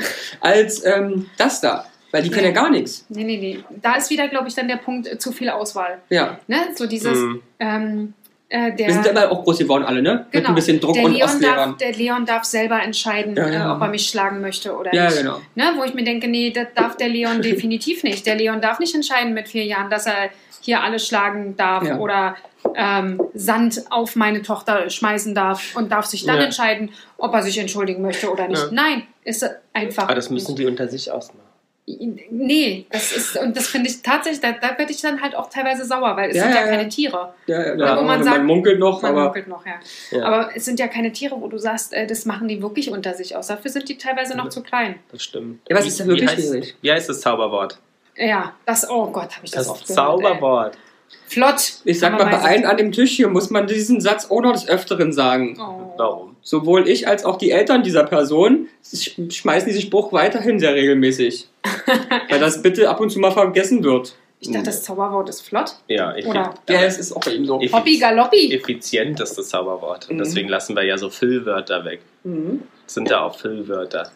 als 0.42 0.84
ähm, 0.86 1.28
das 1.38 1.62
da. 1.62 1.86
Weil 2.10 2.24
die 2.24 2.30
können 2.30 2.46
ja 2.46 2.52
gar 2.52 2.70
nichts. 2.70 3.06
Nee, 3.10 3.26
nee, 3.26 3.38
nee. 3.38 3.60
Da 3.82 3.96
ist 3.98 4.10
wieder, 4.10 4.30
glaube 4.30 4.48
ich, 4.48 4.56
dann 4.56 4.70
der 4.70 4.78
Punkt 4.78 5.12
äh, 5.12 5.18
zu 5.20 5.34
viel 5.34 5.50
Auswahl. 5.50 6.00
Ja. 6.10 6.40
Ne? 6.48 6.56
So 6.74 6.88
dieses, 6.88 7.18
Hm. 7.18 7.42
ähm, 7.60 8.14
äh, 8.50 8.74
der, 8.76 8.88
Wir 8.88 8.94
sind 8.94 9.06
ja 9.06 9.12
immer 9.12 9.32
auch 9.32 9.44
groß 9.44 9.58
geworden 9.60 9.84
alle, 9.84 10.02
ne? 10.02 10.14
Mit 10.26 10.32
Genau. 10.32 10.50
ein 10.50 10.56
bisschen 10.56 10.80
Druck 10.80 10.94
der, 10.96 11.04
und 11.06 11.14
Leon 11.14 11.24
Ostlehrern. 11.30 11.70
darf, 11.72 11.78
der 11.78 11.92
Leon 11.94 12.26
darf 12.26 12.44
selber 12.46 12.82
entscheiden, 12.82 13.36
Ja, 13.36 13.50
ja. 13.50 13.68
Äh, 13.72 13.76
ob 13.76 13.82
er 13.82 13.88
mich 13.90 14.08
schlagen 14.10 14.40
möchte 14.42 14.76
oder 14.76 14.94
Ja, 14.94 15.06
nicht. 15.06 15.18
genau. 15.18 15.42
Ne? 15.56 15.64
Wo 15.78 15.84
ich 15.84 15.94
mir 15.94 16.04
denke, 16.04 16.28
nee, 16.28 16.52
das 16.52 16.68
darf 16.76 16.96
der 16.98 17.10
Leon 17.10 17.42
definitiv 17.42 18.04
nicht. 18.04 18.26
Der 18.26 18.36
Leon 18.36 18.62
darf 18.62 18.80
nicht 18.80 18.96
entscheiden 18.96 19.34
mit 19.34 19.50
vier 19.50 19.66
Jahren, 19.66 19.90
dass 19.90 20.06
er 20.06 20.30
hier 20.62 20.82
alle 20.82 21.00
schlagen 21.00 21.56
darf 21.58 21.84
Ja. 21.86 21.98
oder 21.98 22.36
ähm, 22.76 23.22
Sand 23.34 23.84
auf 23.90 24.16
meine 24.18 24.42
Tochter 24.42 24.90
schmeißen 24.90 25.34
darf 25.34 25.76
und 25.76 25.92
darf 25.92 26.06
sich 26.06 26.26
dann 26.26 26.38
Ja. 26.38 26.44
entscheiden, 26.44 26.92
ob 27.18 27.34
er 27.34 27.42
sich 27.42 27.58
entschuldigen 27.58 28.02
möchte 28.02 28.30
oder 28.32 28.48
nicht. 28.48 28.62
Ja. 28.62 28.70
Nein, 28.72 29.04
ist 29.24 29.50
einfach. 29.74 30.04
Aber 30.04 30.16
das 30.16 30.30
müssen 30.30 30.56
die 30.56 30.66
unter 30.66 30.88
sich 30.88 31.10
ausmachen. 31.12 31.47
Nee, 31.90 32.86
das 32.92 33.14
ist, 33.14 33.38
und 33.38 33.56
das 33.56 33.68
finde 33.68 33.90
ich 33.90 34.02
tatsächlich, 34.02 34.42
da, 34.42 34.52
da 34.52 34.78
werde 34.78 34.92
ich 34.92 35.00
dann 35.02 35.22
halt 35.22 35.36
auch 35.36 35.50
teilweise 35.50 35.86
sauer, 35.86 36.18
weil 36.18 36.32
es 36.32 36.36
Ja, 36.36 36.44
sind 36.44 36.54
ja, 36.56 36.62
ja, 36.62 36.68
keine 36.68 36.90
Tiere. 36.90 37.34
Ja, 37.46 37.62
ja, 37.62 37.76
Ja, 37.76 37.92
wo 37.96 38.02
man 38.02 38.06
man, 38.20 38.24
sagt- 38.24 38.44
munkelt 38.44 38.78
noch, 38.78 39.02
Man 39.02 39.12
aber 39.12 39.24
munkelt 39.26 39.48
noch, 39.48 39.66
ja. 39.66 39.76
Ja, 40.12 40.26
Aber 40.26 40.50
es 40.54 40.66
sind 40.66 40.82
ja 40.82 40.90
keine 40.90 41.14
Tiere, 41.14 41.40
wo 41.40 41.48
du 41.48 41.58
sagst, 41.58 41.94
äh, 41.94 42.06
das 42.06 42.26
machen 42.26 42.50
die 42.50 42.62
wirklich 42.62 42.92
unter 42.92 43.14
sich 43.14 43.38
aus. 43.38 43.48
Dafür 43.48 43.72
sind 43.72 43.88
die 43.88 43.98
teilweise 43.98 44.36
noch 44.36 44.50
zu 44.50 44.62
klein. 44.64 44.96
das 45.14 45.24
stimmt. 45.24 45.62
Ja, 45.70 45.78
was 45.78 45.86
ist 45.88 46.00
da 46.02 46.06
wirklich 46.08 46.30
wie 46.30 46.34
heißt, 46.36 46.42
schwierig? 46.50 46.76
wie 46.82 46.92
heißt 46.92 47.08
das 47.08 47.22
Zauberwort? 47.22 47.80
Ja, 48.18 48.54
das, 48.66 48.90
oh 48.90 49.08
Gott, 49.10 49.36
habe 49.38 49.46
ich 49.46 49.52
das, 49.52 49.68
Das, 49.68 49.70
oft 49.70 49.88
gehört. 49.88 49.96
Zauberwort. 49.96 50.76
Ey. 50.76 50.82
Flott. 51.28 51.74
ich 51.84 52.00
sag 52.00 52.14
mal, 52.14 52.24
bei 52.26 52.40
allen 52.40 52.66
an 52.66 52.78
dem 52.78 52.92
Tisch 52.92 53.12
hier 53.12 53.28
muss 53.28 53.50
man 53.50 53.68
diesen 53.68 54.00
Satz 54.02 54.30
auch 54.32 54.42
noch 54.42 54.54
des 54.54 54.68
Öfteren 54.68 55.12
sagen. 55.12 55.58
Oh. 55.60 55.94
Warum? 55.98 56.36
Sowohl 56.42 56.88
ich 56.88 57.08
als 57.08 57.26
auch 57.26 57.38
die 57.38 57.52
Eltern 57.52 57.84
dieser 57.84 58.04
Person 58.06 58.68
sch- 58.86 59.32
schmeißen 59.32 59.68
diesen 59.68 59.82
Spruch 59.82 60.14
weiterhin 60.14 60.60
sehr 60.60 60.74
regelmäßig. 60.74 61.48
Weil 62.30 62.40
das 62.40 62.62
bitte 62.62 62.90
ab 62.90 63.00
und 63.02 63.10
zu 63.10 63.20
mal 63.20 63.32
vergessen 63.32 63.84
wird. 63.84 64.16
Ich 64.40 64.52
dachte, 64.52 64.66
das 64.66 64.84
Zauberwort 64.84 65.28
ist 65.30 65.42
flott. 65.42 65.74
Ja, 65.88 66.16
effi 66.16 66.28
Oder 66.30 66.54
Ja, 66.70 66.84
es 66.84 66.98
ist 67.00 67.12
auch 67.12 67.22
bei 67.22 67.32
ihm 67.32 67.46
so. 67.46 67.60
Hoppi 67.60 67.98
Galoppi. 67.98 68.54
effizient 68.54 69.20
ist 69.20 69.38
das 69.38 69.50
Zauberwort. 69.50 70.10
Und 70.10 70.18
Mhm. 70.18 70.20
deswegen 70.24 70.48
lassen 70.48 70.76
wir 70.76 70.84
ja 70.84 70.98
so 70.98 71.10
Füllwörter 71.10 71.84
weg. 71.86 72.02
Mhm. 72.24 72.62
Sind 72.86 73.10
ja 73.10 73.22
auch 73.22 73.38
Füllwörter. 73.38 74.12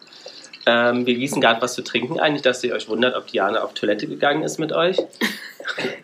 Ähm, 0.66 1.06
wir 1.06 1.14
gießen 1.14 1.40
gerade 1.40 1.60
was 1.60 1.74
zu 1.74 1.82
trinken 1.82 2.20
ein. 2.20 2.34
Nicht, 2.34 2.46
dass 2.46 2.62
ihr 2.62 2.74
euch 2.74 2.88
wundert, 2.88 3.16
ob 3.16 3.26
Diana 3.26 3.62
auf 3.62 3.74
Toilette 3.74 4.06
gegangen 4.06 4.42
ist 4.42 4.58
mit 4.58 4.72
euch. 4.72 4.96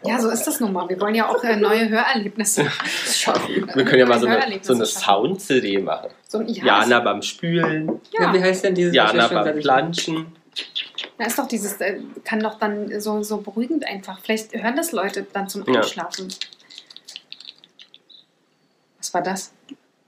Ja, 0.05 0.21
so 0.21 0.31
ist 0.31 0.45
das 0.45 0.61
nun 0.61 0.73
mal. 0.73 0.89
Wir 0.89 1.01
wollen 1.01 1.15
ja 1.15 1.29
auch 1.29 1.43
äh, 1.45 1.57
neue 1.57 1.89
Hörerlebnisse 1.89 2.71
schaffen. 3.07 3.69
Wir 3.75 3.85
können 3.85 4.01
ja 4.01 4.07
mal 4.07 4.21
so 4.21 4.27
eine, 4.27 4.59
so 4.63 4.75
eine. 4.75 4.87
Sound-CD 4.87 5.79
machen. 5.79 6.11
So, 6.27 6.41
ja, 6.43 6.65
Jana 6.65 7.01
beim 7.01 7.23
Spülen, 7.23 8.01
Ja. 8.13 8.25
Ja, 8.25 8.35
wie 8.35 8.43
heißt 8.43 8.65
denn 8.65 8.75
dieses 8.75 8.95
Jana 8.95 9.29
beim 9.29 9.59
Planschen. 9.59 10.27
da 11.19 11.27
ist 11.27 11.39
doch 11.39 11.49
dieses, 11.49 11.81
äh, 11.81 12.01
kann 12.25 12.41
doch 12.41 12.59
dann 12.59 13.01
so, 13.01 13.23
so 13.23 13.39
beruhigend 13.39 13.87
einfach. 13.87 14.21
Vielleicht 14.21 14.53
hören 14.55 14.77
das 14.77 14.93
Leute 14.93 15.27
dann 15.33 15.49
zum 15.49 15.65
Ja. 15.67 15.81
Einschlafen. 15.81 16.29
Was 18.99 19.15
war 19.15 19.23
das? 19.23 19.53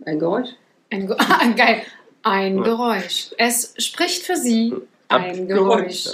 Ein 0.04 0.18
Geräusch? 0.18 0.48
Ein, 0.90 1.06
Ge 1.06 1.16
ah, 1.18 1.46
geil. 1.56 1.82
Ein. 2.22 2.62
Geräusch. 2.62 3.30
Es 3.38 3.74
spricht 3.78 4.22
für 4.24 4.37
Sie 4.37 4.74
ein 5.09 5.48
Geräusch. 5.48 6.06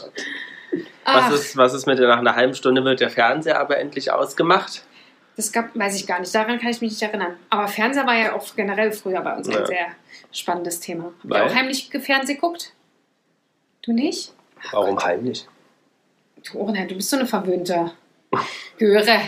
Ach, 1.05 1.31
Was 1.31 1.41
ist, 1.41 1.57
was 1.57 1.75
ist 1.75 1.87
mit 1.87 1.99
der, 1.99 2.09
nach 2.09 2.19
einer 2.19 2.35
halben 2.35 2.55
Stunde 2.55 2.85
wird 2.85 3.01
der 3.01 3.11
Fernseher 3.11 3.61
aber 3.61 3.79
endlich 3.79 4.11
ausgemacht? 4.11 4.83
das 5.37 5.53
gab, 5.53 5.77
weiß 5.79 5.97
ich 6.01 6.07
gar 6.07 6.19
nicht. 6.19 6.35
Daran 6.35 6.59
kann 6.59 6.71
ich 6.71 6.81
mich 6.81 6.93
nicht 6.93 7.03
erinnern. 7.03 7.37
Aber 7.51 7.69
Fernseher 7.69 8.07
war 8.07 8.15
ja 8.15 8.35
auch 8.35 8.57
generell 8.57 8.91
früher 8.93 9.21
bei 9.21 9.37
uns 9.37 9.47
Ja. 9.49 9.61
ein 9.61 9.67
sehr 9.67 9.87
spannendes 10.33 10.81
Thema. 10.81 11.13
Habt 11.23 11.35
ihr 11.35 11.45
auch 11.45 11.55
heimlich 11.55 11.91
Fernsehen 11.91 12.37
geguckt? 12.37 12.73
Du 13.83 13.93
nicht? 13.93 14.33
Warum 14.73 14.99
heimlich? 14.99 15.47
Du, 16.51 16.59
oh 16.59 16.71
nein, 16.71 16.89
du 16.89 16.95
bist 16.95 17.11
so 17.11 17.17
eine 17.17 17.27
verwöhnte 17.27 17.93
Göre. 18.79 19.21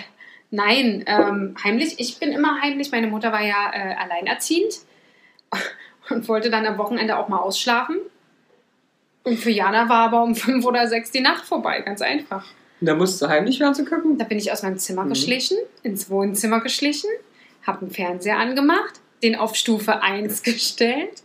Nein, 0.50 1.04
ähm, 1.06 1.54
heimlich. 1.62 2.00
Ich 2.00 2.18
bin 2.18 2.32
immer 2.32 2.58
heimlich. 2.62 2.90
Meine 2.90 3.08
Mutter 3.08 3.30
war 3.30 3.42
ja 3.42 3.70
äh, 3.74 3.94
alleinerziehend 3.94 4.74
und 6.10 6.28
wollte 6.28 6.50
dann 6.50 6.66
am 6.66 6.78
Wochenende 6.78 7.16
auch 7.18 7.28
mal 7.28 7.38
ausschlafen. 7.38 7.96
Und 9.24 9.38
für 9.38 9.50
Jana 9.50 9.88
war 9.88 10.06
aber 10.06 10.22
um 10.22 10.34
fünf 10.36 10.64
oder 10.64 10.86
sechs 10.86 11.10
die 11.10 11.20
Nacht 11.20 11.44
vorbei, 11.44 11.80
ganz 11.80 12.00
einfach. 12.02 12.44
Da 12.80 12.94
musst 12.94 13.20
du 13.20 13.28
heimlich 13.28 13.58
Fernsehen 13.58 13.86
gucken. 13.86 14.18
Da 14.18 14.24
bin 14.24 14.38
ich 14.38 14.52
aus 14.52 14.62
meinem 14.62 14.78
Zimmer 14.78 15.04
Mhm. 15.04 15.08
geschlichen, 15.10 15.56
ins 15.82 16.08
Wohnzimmer 16.10 16.60
geschlichen, 16.60 17.08
habe 17.66 17.80
einen 17.82 17.90
Fernseher 17.90 18.38
angemacht, 18.38 19.00
den 19.22 19.34
auf 19.36 19.54
Stufe 19.56 20.00
1 20.02 20.42
gestellt. 20.44 21.22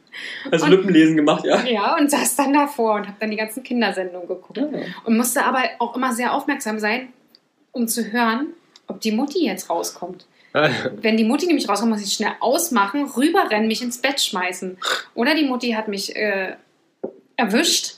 Also 0.52 0.66
Und- 0.66 0.72
Lippenlesen 0.72 1.16
gemacht, 1.16 1.46
ja. 1.46 1.64
Ja, 1.64 1.96
und 1.98 2.10
saß 2.10 2.36
dann 2.36 2.54
davor 2.54 2.96
und 2.96 3.08
habe 3.08 3.18
dann 3.20 3.32
die 3.32 3.38
ganzen 3.38 3.64
Kindersendungen 3.64 4.28
geguckt. 4.28 4.60
Und 5.06 5.18
musste 5.18 5.44
aber 5.46 5.62
auch 5.80 5.96
immer 5.96 6.14
sehr 6.14 6.34
aufmerksam 6.34 6.80
sein, 6.80 7.10
um 7.72 7.88
zu 7.88 8.12
hören, 8.12 8.48
ob 8.88 9.00
die 9.02 9.12
Mutti 9.12 9.46
jetzt 9.46 9.70
rauskommt. 9.70 10.26
Wenn 11.02 11.18
die 11.18 11.24
Mutti 11.24 11.48
nämlich 11.48 11.68
rauskommt, 11.68 11.92
muss 11.92 12.04
ich 12.06 12.14
schnell 12.14 12.34
ausmachen, 12.40 13.06
rüberrennen, 13.06 13.68
mich 13.68 13.82
ins 13.82 13.98
Bett 13.98 14.22
schmeißen. 14.22 14.78
Oder 15.16 15.36
die 15.36 15.46
Mutti 15.46 15.72
hat 15.72 15.88
mich 15.88 16.16
äh, 16.16 16.54
erwischt. 17.36 17.96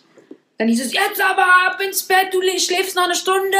Dann 0.57 0.69
hieß 0.69 0.85
es, 0.85 0.93
jetzt 0.93 1.21
aber 1.21 1.43
ab 1.67 1.81
ins 1.85 2.03
Bett, 2.03 2.27
du 2.31 2.39
schläfst 2.57 2.95
noch 2.95 3.03
eine 3.03 3.15
Stunde. 3.15 3.57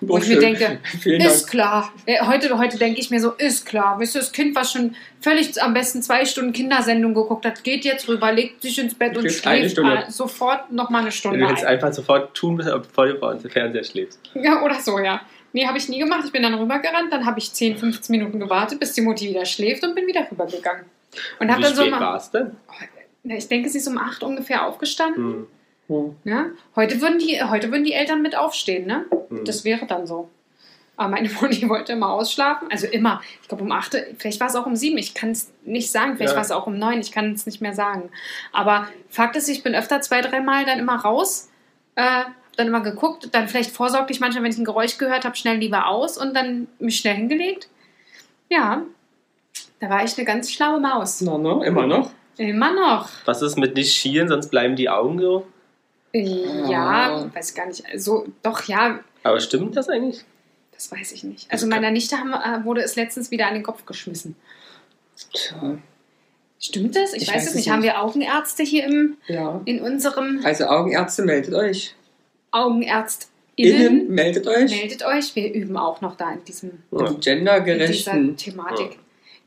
Wo 0.00 0.18
ich 0.18 0.28
mir 0.28 0.38
denke, 0.38 0.78
Vielen 1.00 1.20
ist 1.20 1.40
Dank. 1.42 1.50
klar. 1.50 1.92
Äh, 2.06 2.24
Heute, 2.24 2.56
heute 2.56 2.78
denke 2.78 3.00
ich 3.00 3.10
mir 3.10 3.20
so, 3.20 3.32
ist 3.32 3.66
klar. 3.66 3.98
Weißt 3.98 4.14
du, 4.14 4.20
das 4.20 4.30
Kind, 4.30 4.54
was 4.54 4.70
schon 4.70 4.94
völlig 5.20 5.60
am 5.60 5.74
besten 5.74 6.00
zwei 6.00 6.24
Stunden 6.24 6.52
Kindersendung 6.52 7.12
geguckt 7.12 7.44
hat, 7.44 7.64
geht 7.64 7.84
jetzt 7.84 8.06
rüber, 8.06 8.30
legt 8.30 8.62
sich 8.62 8.78
ins 8.78 8.94
Bett 8.94 9.16
und 9.16 9.28
Schläft 9.28 9.80
sofort 10.10 10.70
noch 10.70 10.90
mal 10.90 11.00
eine 11.00 11.10
Stunde 11.10 11.40
Du 11.40 11.48
hättest 11.48 11.64
ein. 11.64 11.74
einfach 11.74 11.92
sofort 11.92 12.34
tun 12.36 12.54
müssen, 12.54 12.70
bevor 12.70 13.08
du 13.08 13.18
vor 13.18 13.30
uns 13.30 13.42
im 13.44 13.50
Fernseher 13.50 13.82
schläfst. 13.82 14.20
Ja, 14.34 14.62
oder 14.62 14.76
so, 14.80 15.00
ja. 15.00 15.20
Nee, 15.52 15.66
habe 15.66 15.78
ich 15.78 15.88
nie 15.88 15.98
gemacht. 15.98 16.22
Ich 16.24 16.32
bin 16.32 16.42
dann 16.42 16.54
rübergerannt, 16.54 17.12
dann 17.12 17.24
habe 17.26 17.38
ich 17.38 17.52
10, 17.52 17.78
15 17.78 18.16
Minuten 18.16 18.38
gewartet, 18.38 18.80
bis 18.80 18.92
die 18.92 19.00
Mutti 19.00 19.28
wieder 19.28 19.44
schläft 19.44 19.82
und 19.84 19.94
bin 19.94 20.06
wieder 20.06 20.26
rübergegangen. 20.30 20.84
Und 21.40 21.50
habe 21.50 21.60
Wie 21.60 21.64
dann 21.64 21.74
so 21.74 21.82
spät 21.82 21.90
mal, 21.90 22.00
war 22.00 22.16
es 22.16 22.30
denn? 22.30 22.56
Na, 23.22 23.34
ich 23.36 23.48
denke, 23.48 23.68
sie 23.68 23.78
ist 23.78 23.88
um 23.88 23.98
8 23.98 24.22
ungefähr 24.22 24.66
aufgestanden. 24.66 25.24
Hm. 25.24 25.46
Hm. 25.88 26.16
Ne? 26.24 26.52
Heute, 26.76 27.00
würden 27.00 27.18
die, 27.18 27.42
heute 27.42 27.70
würden 27.70 27.84
die 27.84 27.94
Eltern 27.94 28.20
mit 28.20 28.36
aufstehen, 28.36 28.86
ne? 28.86 29.06
Hm. 29.30 29.44
Das 29.44 29.64
wäre 29.64 29.86
dann 29.86 30.06
so. 30.06 30.28
Aber 30.96 31.08
meine 31.10 31.30
Mutti 31.40 31.66
wollte 31.68 31.92
immer 31.92 32.10
ausschlafen. 32.10 32.68
Also 32.70 32.86
immer. 32.86 33.22
Ich 33.40 33.48
glaube 33.48 33.64
um 33.64 33.72
8, 33.72 33.96
vielleicht 34.18 34.40
war 34.40 34.48
es 34.48 34.56
auch 34.56 34.66
um 34.66 34.76
7. 34.76 34.98
Ich 34.98 35.14
kann 35.14 35.30
es 35.30 35.50
nicht 35.64 35.90
sagen. 35.90 36.16
Vielleicht 36.16 36.32
Ja. 36.32 36.36
war 36.36 36.44
es 36.44 36.50
auch 36.50 36.66
um 36.66 36.78
9. 36.78 37.00
Ich 37.00 37.12
kann 37.12 37.32
es 37.32 37.46
nicht 37.46 37.60
mehr 37.62 37.72
sagen. 37.72 38.10
Aber 38.52 38.88
Fakt 39.08 39.36
ist, 39.36 39.48
ich 39.48 39.62
bin 39.62 39.74
öfter 39.74 40.00
zwei, 40.02 40.20
dreimal 40.20 40.64
dann 40.66 40.78
immer 40.78 40.96
raus. 40.96 41.48
Äh, 41.94 42.24
dann 42.58 42.68
immer 42.68 42.80
geguckt. 42.80 43.28
Dann 43.32 43.48
vielleicht 43.48 43.70
vorsorglich 43.70 44.20
manchmal, 44.20 44.44
wenn 44.44 44.50
ich 44.52 44.58
ein 44.58 44.64
Geräusch 44.64 44.98
gehört 44.98 45.24
habe, 45.24 45.36
schnell 45.36 45.56
lieber 45.58 45.86
aus 45.88 46.18
und 46.18 46.34
dann 46.34 46.68
mich 46.78 46.98
schnell 46.98 47.14
hingelegt. 47.16 47.68
Ja. 48.50 48.82
Da 49.80 49.88
war 49.90 50.04
ich 50.04 50.16
eine 50.16 50.24
ganz 50.26 50.50
schlaue 50.50 50.80
Maus. 50.80 51.20
Na, 51.20 51.38
ne? 51.38 51.64
Immer 51.64 51.86
noch. 51.86 52.10
Immer 52.36 52.72
noch. 52.74 53.08
Was 53.24 53.42
ist 53.42 53.56
mit 53.56 53.74
nicht 53.76 53.94
schielen, 53.94 54.28
sonst 54.28 54.48
bleiben 54.50 54.76
die 54.76 54.88
Augen 54.88 55.20
so? 55.20 55.46
Ja, 56.12 57.24
Ah. 57.24 57.30
weiß 57.34 57.54
gar 57.54 57.66
nicht. 57.66 57.84
So, 57.96 58.26
doch, 58.42 58.62
ja, 58.64 59.00
Aber 59.24 59.40
stimmt 59.40 59.76
das 59.76 59.88
eigentlich? 59.88 60.24
Das 60.72 60.90
weiß 60.92 61.12
ich 61.12 61.24
nicht. 61.24 61.50
Also 61.50 61.66
meiner 61.66 61.90
Nichte 61.90 62.16
haben, 62.18 62.32
äh, 62.32 62.64
wurde 62.64 62.82
es 62.82 62.96
letztens 62.96 63.30
wieder 63.30 63.46
an 63.48 63.54
den 63.54 63.62
Kopf 63.62 63.84
geschmissen. 63.84 64.36
Tja, 65.32 65.78
Stimmt 66.60 66.96
das? 66.96 67.12
Ich, 67.12 67.22
Ich 67.22 67.28
weiß, 67.28 67.34
weiß 67.36 67.42
es 67.42 67.48
es 67.50 67.54
nicht. 67.54 67.66
nicht. 67.66 67.72
Haben 67.72 67.82
wir 67.84 68.02
Augenärzte 68.02 68.62
hier 68.64 68.84
im, 68.84 69.16
Ja. 69.28 69.60
in 69.64 69.80
unserem 69.80 70.40
Also 70.44 70.66
Augenärzte, 70.66 71.22
meldet 71.22 71.54
euch. 71.54 71.94
AugenärztInnen? 72.50 73.28
Innen, 73.56 74.10
meldet 74.10 74.46
euch. 74.46 74.70
Meldet 74.70 75.04
euch. 75.04 75.34
Wir 75.34 75.52
üben 75.52 75.76
auch 75.76 76.00
noch 76.00 76.16
da 76.16 76.32
in, 76.32 76.44
diesem, 76.44 76.70
in 76.92 76.98
dieser 76.98 77.14
gendergerechten. 77.14 78.36
Thematik. 78.36 78.98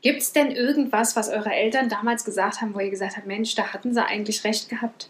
Gibt 0.02 0.20
es 0.20 0.32
denn 0.32 0.50
irgendwas, 0.50 1.16
was 1.16 1.30
eure 1.30 1.50
Eltern 1.52 1.88
damals 1.88 2.24
gesagt 2.24 2.60
haben, 2.60 2.74
wo 2.74 2.80
ihr 2.80 2.90
gesagt 2.90 3.16
habt, 3.16 3.26
Mensch, 3.26 3.54
da 3.54 3.72
hatten 3.72 3.94
sie 3.94 4.04
eigentlich 4.04 4.44
recht 4.44 4.68
gehabt? 4.68 5.08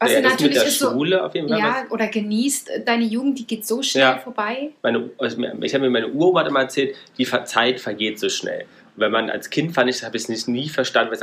Was 0.00 0.12
ja, 0.12 0.22
das 0.22 0.32
mit 0.32 0.40
natürlich 0.40 0.58
der 0.58 0.66
ist 0.66 0.78
so, 0.78 0.90
Schule 0.92 1.22
auf 1.22 1.34
jeden 1.34 1.48
Fall. 1.50 1.58
ja, 1.58 1.84
oder 1.90 2.08
genießt 2.08 2.70
deine 2.86 3.04
Jugend, 3.04 3.38
die 3.38 3.46
geht 3.46 3.66
so 3.66 3.82
schnell 3.82 4.02
Ja. 4.02 4.18
vorbei. 4.18 4.70
meine, 4.82 5.10
also 5.18 5.36
ich 5.60 5.74
habe 5.74 5.84
mir 5.84 5.90
meine 5.90 6.08
Uroma 6.08 6.40
immer 6.46 6.60
erzählt, 6.60 6.96
die 7.18 7.26
Zeit 7.44 7.80
vergeht 7.80 8.18
so 8.18 8.30
schnell. 8.30 8.62
Und 8.96 9.02
wenn 9.02 9.12
man 9.12 9.28
als 9.28 9.50
Kind 9.50 9.74
fand 9.74 9.90
ich, 9.90 10.02
habe 10.02 10.16
ich 10.16 10.22
es 10.22 10.28
nicht 10.30 10.48
nie 10.48 10.70
verstanden, 10.70 11.12
was, 11.12 11.20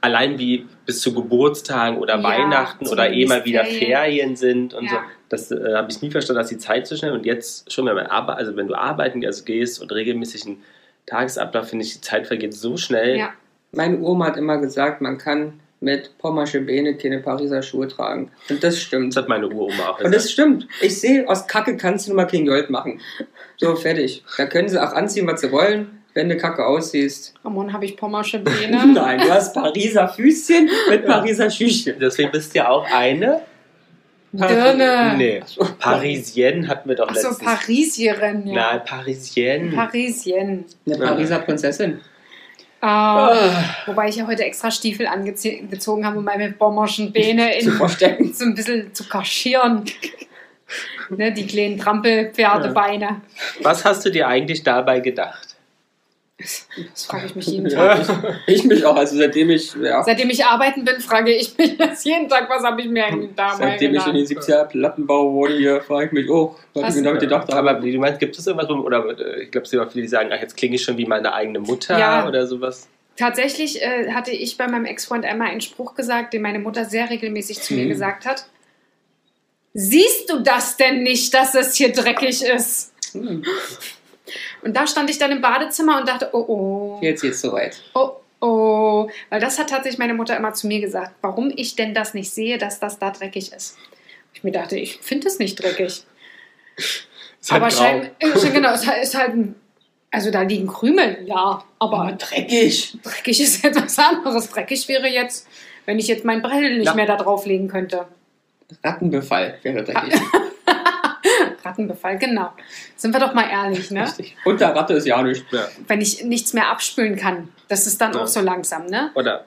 allein 0.00 0.38
wie 0.38 0.66
bis 0.84 1.00
zu 1.00 1.12
Geburtstagen 1.14 1.98
oder 1.98 2.16
Ja, 2.16 2.22
Weihnachten 2.22 2.86
zu 2.86 2.92
oder 2.92 3.10
eh 3.12 3.26
mal 3.26 3.44
wieder 3.44 3.64
Ferien. 3.64 4.36
Sind 4.36 4.74
und 4.74 4.84
Ja. 4.84 4.90
so. 4.90 4.96
Das 5.28 5.50
äh, 5.50 5.74
habe 5.74 5.90
ich 5.90 6.00
nie 6.02 6.10
verstanden, 6.10 6.38
dass 6.40 6.48
die 6.48 6.58
Zeit 6.58 6.86
so 6.86 6.96
schnell 6.96 7.12
und 7.12 7.26
jetzt 7.26 7.72
schon, 7.72 7.86
wenn 7.86 7.96
man 7.96 8.06
arbeitet, 8.06 8.40
also 8.46 8.56
wenn 8.56 8.68
du 8.68 8.74
arbeiten 8.74 9.24
also 9.24 9.44
gehst 9.44 9.80
und 9.82 9.90
regelmäßig 9.92 10.46
einen 10.46 10.62
Tagesablauf, 11.06 11.68
finde 11.68 11.84
ich, 11.84 11.94
die 11.94 12.00
Zeit 12.00 12.26
vergeht 12.26 12.54
so 12.54 12.76
schnell. 12.76 13.18
Ja. 13.18 13.32
Meine 13.72 13.98
Oma 14.00 14.26
hat 14.26 14.36
immer 14.36 14.58
gesagt, 14.58 15.00
man 15.00 15.18
kann 15.18 15.60
mit 15.80 16.16
Pommersche 16.18 16.60
Beine 16.60 16.96
keine 16.96 17.20
Pariser 17.20 17.62
Schuhe 17.62 17.86
tragen. 17.88 18.30
Und 18.48 18.64
das 18.64 18.80
stimmt. 18.80 19.14
Das 19.14 19.22
hat 19.22 19.28
meine 19.28 19.48
Uroma 19.48 19.88
auch 19.90 20.00
Und 20.00 20.14
das 20.14 20.30
stimmt. 20.30 20.66
Ich 20.80 20.98
sehe, 21.00 21.28
aus 21.28 21.46
Kacke 21.46 21.76
kannst 21.76 22.06
du 22.06 22.10
nur 22.12 22.16
mal 22.22 22.26
kein 22.26 22.46
Gold 22.46 22.70
machen. 22.70 23.00
So, 23.58 23.74
fertig. 23.76 24.24
Da 24.36 24.46
können 24.46 24.68
sie 24.68 24.82
auch 24.82 24.92
anziehen, 24.92 25.26
was 25.26 25.40
sie 25.42 25.52
wollen, 25.52 26.02
wenn 26.16 26.28
du 26.28 26.36
Kacke 26.36 26.64
aussiehst. 26.66 27.34
Ramon, 27.44 27.72
habe 27.72 27.84
ich 27.84 27.96
Pommersche 27.96 28.38
Beine? 28.40 28.86
Nein, 28.86 29.20
du 29.20 29.30
hast 29.30 29.54
Pariser 29.54 30.08
Füßchen 30.08 30.68
mit 30.88 31.06
Pariser 31.06 31.50
Schüchchen. 31.50 31.96
Deswegen 32.00 32.32
bist 32.32 32.54
du 32.54 32.58
ja 32.58 32.68
auch 32.68 32.86
eine. 32.90 33.42
Dirne. 34.32 35.14
Nee, 35.16 35.42
Parisienne 35.78 36.68
hatten 36.68 36.88
wir 36.88 36.96
doch 36.96 37.08
Achso, 37.08 37.28
letztens. 37.28 37.48
Parisierin, 37.48 38.46
ja. 38.46 38.54
Nein, 38.54 38.80
Parisienne. 38.84 39.70
Parisien. 39.74 40.64
Eine 40.86 40.98
Pariser 40.98 41.38
Prinzessin. 41.38 42.00
Ah, 42.82 43.34
wobei 43.86 44.08
ich 44.08 44.16
ja 44.16 44.26
heute 44.26 44.44
extra 44.44 44.70
Stiefel 44.70 45.06
angezogen 45.06 46.04
habe, 46.04 46.18
um 46.18 46.24
meine 46.24 46.50
bommerschen 46.52 47.12
Beine 47.12 47.54
in, 47.58 47.72
Verstecken. 47.72 48.32
so 48.34 48.44
ein 48.44 48.54
bisschen 48.54 48.92
zu 48.92 49.08
kaschieren. 49.08 49.84
ne, 51.08 51.32
die 51.32 51.46
kleinen 51.46 51.78
Trampelpferdebeine. 51.78 53.22
Was 53.62 53.84
hast 53.84 54.04
du 54.04 54.10
dir 54.10 54.28
eigentlich 54.28 54.62
dabei 54.62 55.00
gedacht? 55.00 55.45
Das 56.38 57.06
frage 57.06 57.26
ich 57.26 57.34
mich 57.34 57.46
jeden 57.46 57.68
Tag. 57.70 58.06
Ja, 58.06 58.34
ich, 58.46 58.56
ich 58.56 58.64
mich 58.64 58.84
auch. 58.84 58.94
Also 58.96 59.16
seitdem 59.16 59.48
ich, 59.48 59.74
ja, 59.74 60.02
Seitdem 60.04 60.28
ich 60.28 60.44
arbeiten 60.44 60.84
bin, 60.84 61.00
frage 61.00 61.32
ich 61.34 61.56
mich 61.56 61.76
das 61.78 62.04
jeden 62.04 62.28
Tag, 62.28 62.50
was 62.50 62.62
habe 62.62 62.82
ich 62.82 62.88
mir 62.88 63.06
eigentlich 63.06 63.30
dabei 63.34 63.56
seitdem 63.56 63.94
ich 63.94 64.06
in 64.06 64.12
gedacht. 64.12 64.30
den 64.30 64.54
70er 64.54 64.64
Plattenbau 64.66 65.32
wurde, 65.32 65.56
hier 65.56 65.80
frage 65.80 66.06
ich 66.06 66.12
mich 66.12 66.30
auch, 66.30 66.58
was, 66.74 66.82
Was? 66.82 66.90
ich 66.96 67.00
mir 67.00 67.06
damit 67.08 67.20
gedacht 67.22 67.50
habe. 67.52 67.70
Aber 67.70 67.80
du 67.80 67.98
meinst, 67.98 68.20
gibt 68.20 68.38
es 68.38 68.46
irgendwas, 68.46 68.68
wo- 68.68 68.82
oder 68.82 69.18
äh, 69.18 69.44
ich 69.44 69.50
glaube, 69.50 69.64
es 69.64 69.70
sind 69.70 69.80
auch 69.80 69.90
viele, 69.90 70.02
die 70.02 70.08
sagen, 70.08 70.28
ach, 70.30 70.40
jetzt 70.40 70.56
klinge 70.58 70.74
ich 70.76 70.82
schon 70.82 70.98
wie 70.98 71.06
meine 71.06 71.32
eigene 71.32 71.58
Mutter 71.60 71.98
Ja. 71.98 72.28
oder 72.28 72.46
sowas. 72.46 72.86
Tatsächlich 73.16 73.80
äh, 73.80 74.12
hatte 74.12 74.30
ich 74.30 74.58
bei 74.58 74.68
meinem 74.68 74.84
Ex-Freund 74.84 75.24
einmal 75.24 75.48
einen 75.48 75.62
Spruch 75.62 75.94
gesagt, 75.94 76.34
den 76.34 76.42
meine 76.42 76.58
Mutter 76.58 76.84
sehr 76.84 77.08
regelmäßig 77.08 77.62
zu 77.62 77.72
mir 77.72 77.86
Mhm. 77.86 77.88
gesagt 77.88 78.26
hat. 78.26 78.46
Siehst 79.72 80.28
du 80.30 80.40
das 80.40 80.76
denn 80.76 81.02
nicht, 81.02 81.32
dass 81.32 81.54
es 81.54 81.74
hier 81.76 81.92
dreckig 81.92 82.42
ist? 82.44 82.92
Hm, 83.12 83.42
Und 84.66 84.76
da 84.76 84.86
stand 84.86 85.08
ich 85.10 85.18
dann 85.18 85.30
im 85.30 85.40
Badezimmer 85.40 86.00
und 86.00 86.08
dachte, 86.08 86.30
oh 86.32 86.44
oh, 86.48 86.98
jetzt 87.00 87.20
geht's 87.22 87.40
soweit. 87.40 87.80
oh 87.94 88.16
oh. 88.40 89.08
Weil 89.30 89.40
das 89.40 89.60
hat 89.60 89.70
tatsächlich 89.70 89.98
meine 89.98 90.14
Mutter 90.14 90.36
immer 90.36 90.52
zu 90.54 90.66
mir 90.66 90.80
gesagt, 90.80 91.12
warum 91.22 91.52
ich 91.54 91.76
denn 91.76 91.94
das 91.94 92.14
nicht 92.14 92.30
sehe, 92.30 92.58
dass 92.58 92.80
das 92.80 92.98
da 92.98 93.10
dreckig 93.10 93.52
ist. 93.52 93.78
Ich 94.34 94.42
mir 94.42 94.50
dachte, 94.50 94.76
ich 94.76 94.96
finde 94.98 95.28
es 95.28 95.38
nicht 95.38 95.54
dreckig. 95.62 96.02
Ist 96.76 97.52
halt 97.52 97.62
aber 97.62 97.68
grau. 97.72 97.78
schein, 97.80 98.10
äh, 98.18 98.50
genau, 98.50 98.72
es 98.72 98.82
ist 99.02 99.14
halt 99.16 99.34
ein, 99.34 99.54
also 100.10 100.32
da 100.32 100.42
liegen 100.42 100.66
Krümel, 100.66 101.18
ja, 101.26 101.62
aber 101.78 102.12
dreckig. 102.18 102.98
dreckig 103.04 103.40
ist 103.40 103.64
etwas 103.64 103.96
anderes. 104.00 104.50
Dreckig 104.50 104.88
wäre 104.88 105.06
jetzt, 105.06 105.46
wenn 105.84 106.00
ich 106.00 106.08
jetzt 106.08 106.24
mein 106.24 106.42
Brell 106.42 106.78
nicht 106.78 106.86
Ja. 106.86 106.94
mehr 106.94 107.06
da 107.06 107.16
drauflegen 107.16 107.68
könnte. 107.68 108.06
Rattenbefall 108.82 109.58
wäre 109.62 109.84
dreckig. 109.84 110.20
Rattenbefall, 111.66 112.18
genau. 112.18 112.50
Sind 112.96 113.12
wir 113.12 113.20
doch 113.20 113.34
mal 113.34 113.48
ehrlich, 113.50 113.90
ne? 113.90 114.04
Richtig. 114.04 114.36
Unter 114.44 114.74
Ratte 114.74 114.94
ist 114.94 115.06
ja 115.06 115.22
nicht. 115.22 115.44
Ja. 115.52 115.66
Wenn 115.88 116.00
ich 116.00 116.24
nichts 116.24 116.52
mehr 116.52 116.68
abspülen 116.70 117.16
kann, 117.16 117.48
das 117.68 117.86
ist 117.86 118.00
dann 118.00 118.12
Ja. 118.14 118.20
auch 118.22 118.26
so 118.26 118.40
langsam, 118.40 118.86
ne? 118.86 119.10
Oder. 119.14 119.44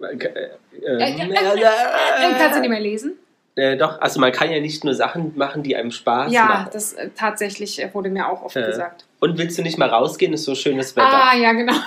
Äh, 0.00 0.06
äh, 0.16 0.48
Äh, 0.84 0.86
äh, 0.88 1.30
äh, 1.30 2.34
Kannst 2.38 2.56
du 2.56 2.60
nicht 2.60 2.70
mehr 2.70 2.80
lesen? 2.80 3.12
äh, 3.54 3.76
doch, 3.76 4.00
also 4.00 4.18
man 4.20 4.32
kann 4.32 4.50
ja 4.50 4.58
nicht 4.60 4.82
nur 4.84 4.94
Sachen 4.94 5.32
machen, 5.36 5.62
die 5.62 5.76
einem 5.76 5.90
Spaß 5.92 6.32
Ja, 6.32 6.44
machen. 6.46 6.70
das 6.72 6.94
äh, 6.94 7.10
tatsächlich 7.14 7.80
äh, 7.82 7.92
wurde 7.94 8.08
mir 8.10 8.26
auch 8.28 8.42
oft 8.42 8.56
Ja. 8.56 8.66
gesagt. 8.66 9.04
Und 9.20 9.38
willst 9.38 9.58
du 9.58 9.62
nicht 9.62 9.78
mal 9.78 9.88
rausgehen, 9.90 10.32
ist 10.32 10.44
so 10.44 10.54
schönes 10.54 10.96
Wetter. 10.96 11.08
Ah, 11.12 11.36
ja, 11.36 11.52
genau. 11.52 11.74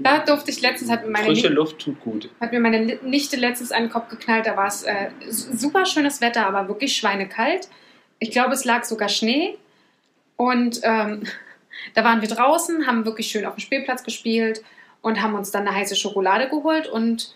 da 0.00 0.18
durfte 0.18 0.50
ich 0.50 0.60
letztens, 0.60 0.90
hat 0.90 1.04
mir 1.04 1.10
meine, 1.10 1.26
Frische 1.26 1.48
Luft 1.48 1.78
tut 1.78 2.00
gut. 2.00 2.30
hat 2.40 2.52
mir 2.52 2.60
meine 2.60 2.98
Nichte 3.02 3.36
letztens 3.36 3.72
an 3.72 3.84
den 3.84 3.90
Kopf 3.90 4.08
geknallt. 4.08 4.46
Da 4.46 4.56
war 4.56 4.66
es 4.66 4.82
äh, 4.82 5.10
super 5.28 5.86
schönes 5.86 6.20
Wetter, 6.20 6.46
aber 6.46 6.68
wirklich 6.68 6.96
schweinekalt. 6.96 7.68
Ich 8.18 8.30
glaube, 8.30 8.54
es 8.54 8.64
lag 8.64 8.84
sogar 8.84 9.08
Schnee. 9.08 9.56
Und 10.36 10.80
ähm, 10.82 11.22
da 11.94 12.04
waren 12.04 12.20
wir 12.20 12.28
draußen, 12.28 12.86
haben 12.86 13.04
wirklich 13.04 13.28
schön 13.28 13.44
auf 13.44 13.54
dem 13.54 13.60
Spielplatz 13.60 14.04
gespielt 14.04 14.62
und 15.02 15.22
haben 15.22 15.34
uns 15.34 15.50
dann 15.50 15.66
eine 15.66 15.76
heiße 15.76 15.96
Schokolade 15.96 16.48
geholt 16.48 16.86
und 16.86 17.34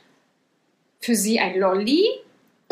für 1.00 1.14
sie 1.14 1.40
ein 1.40 1.58
Lolli 1.58 2.04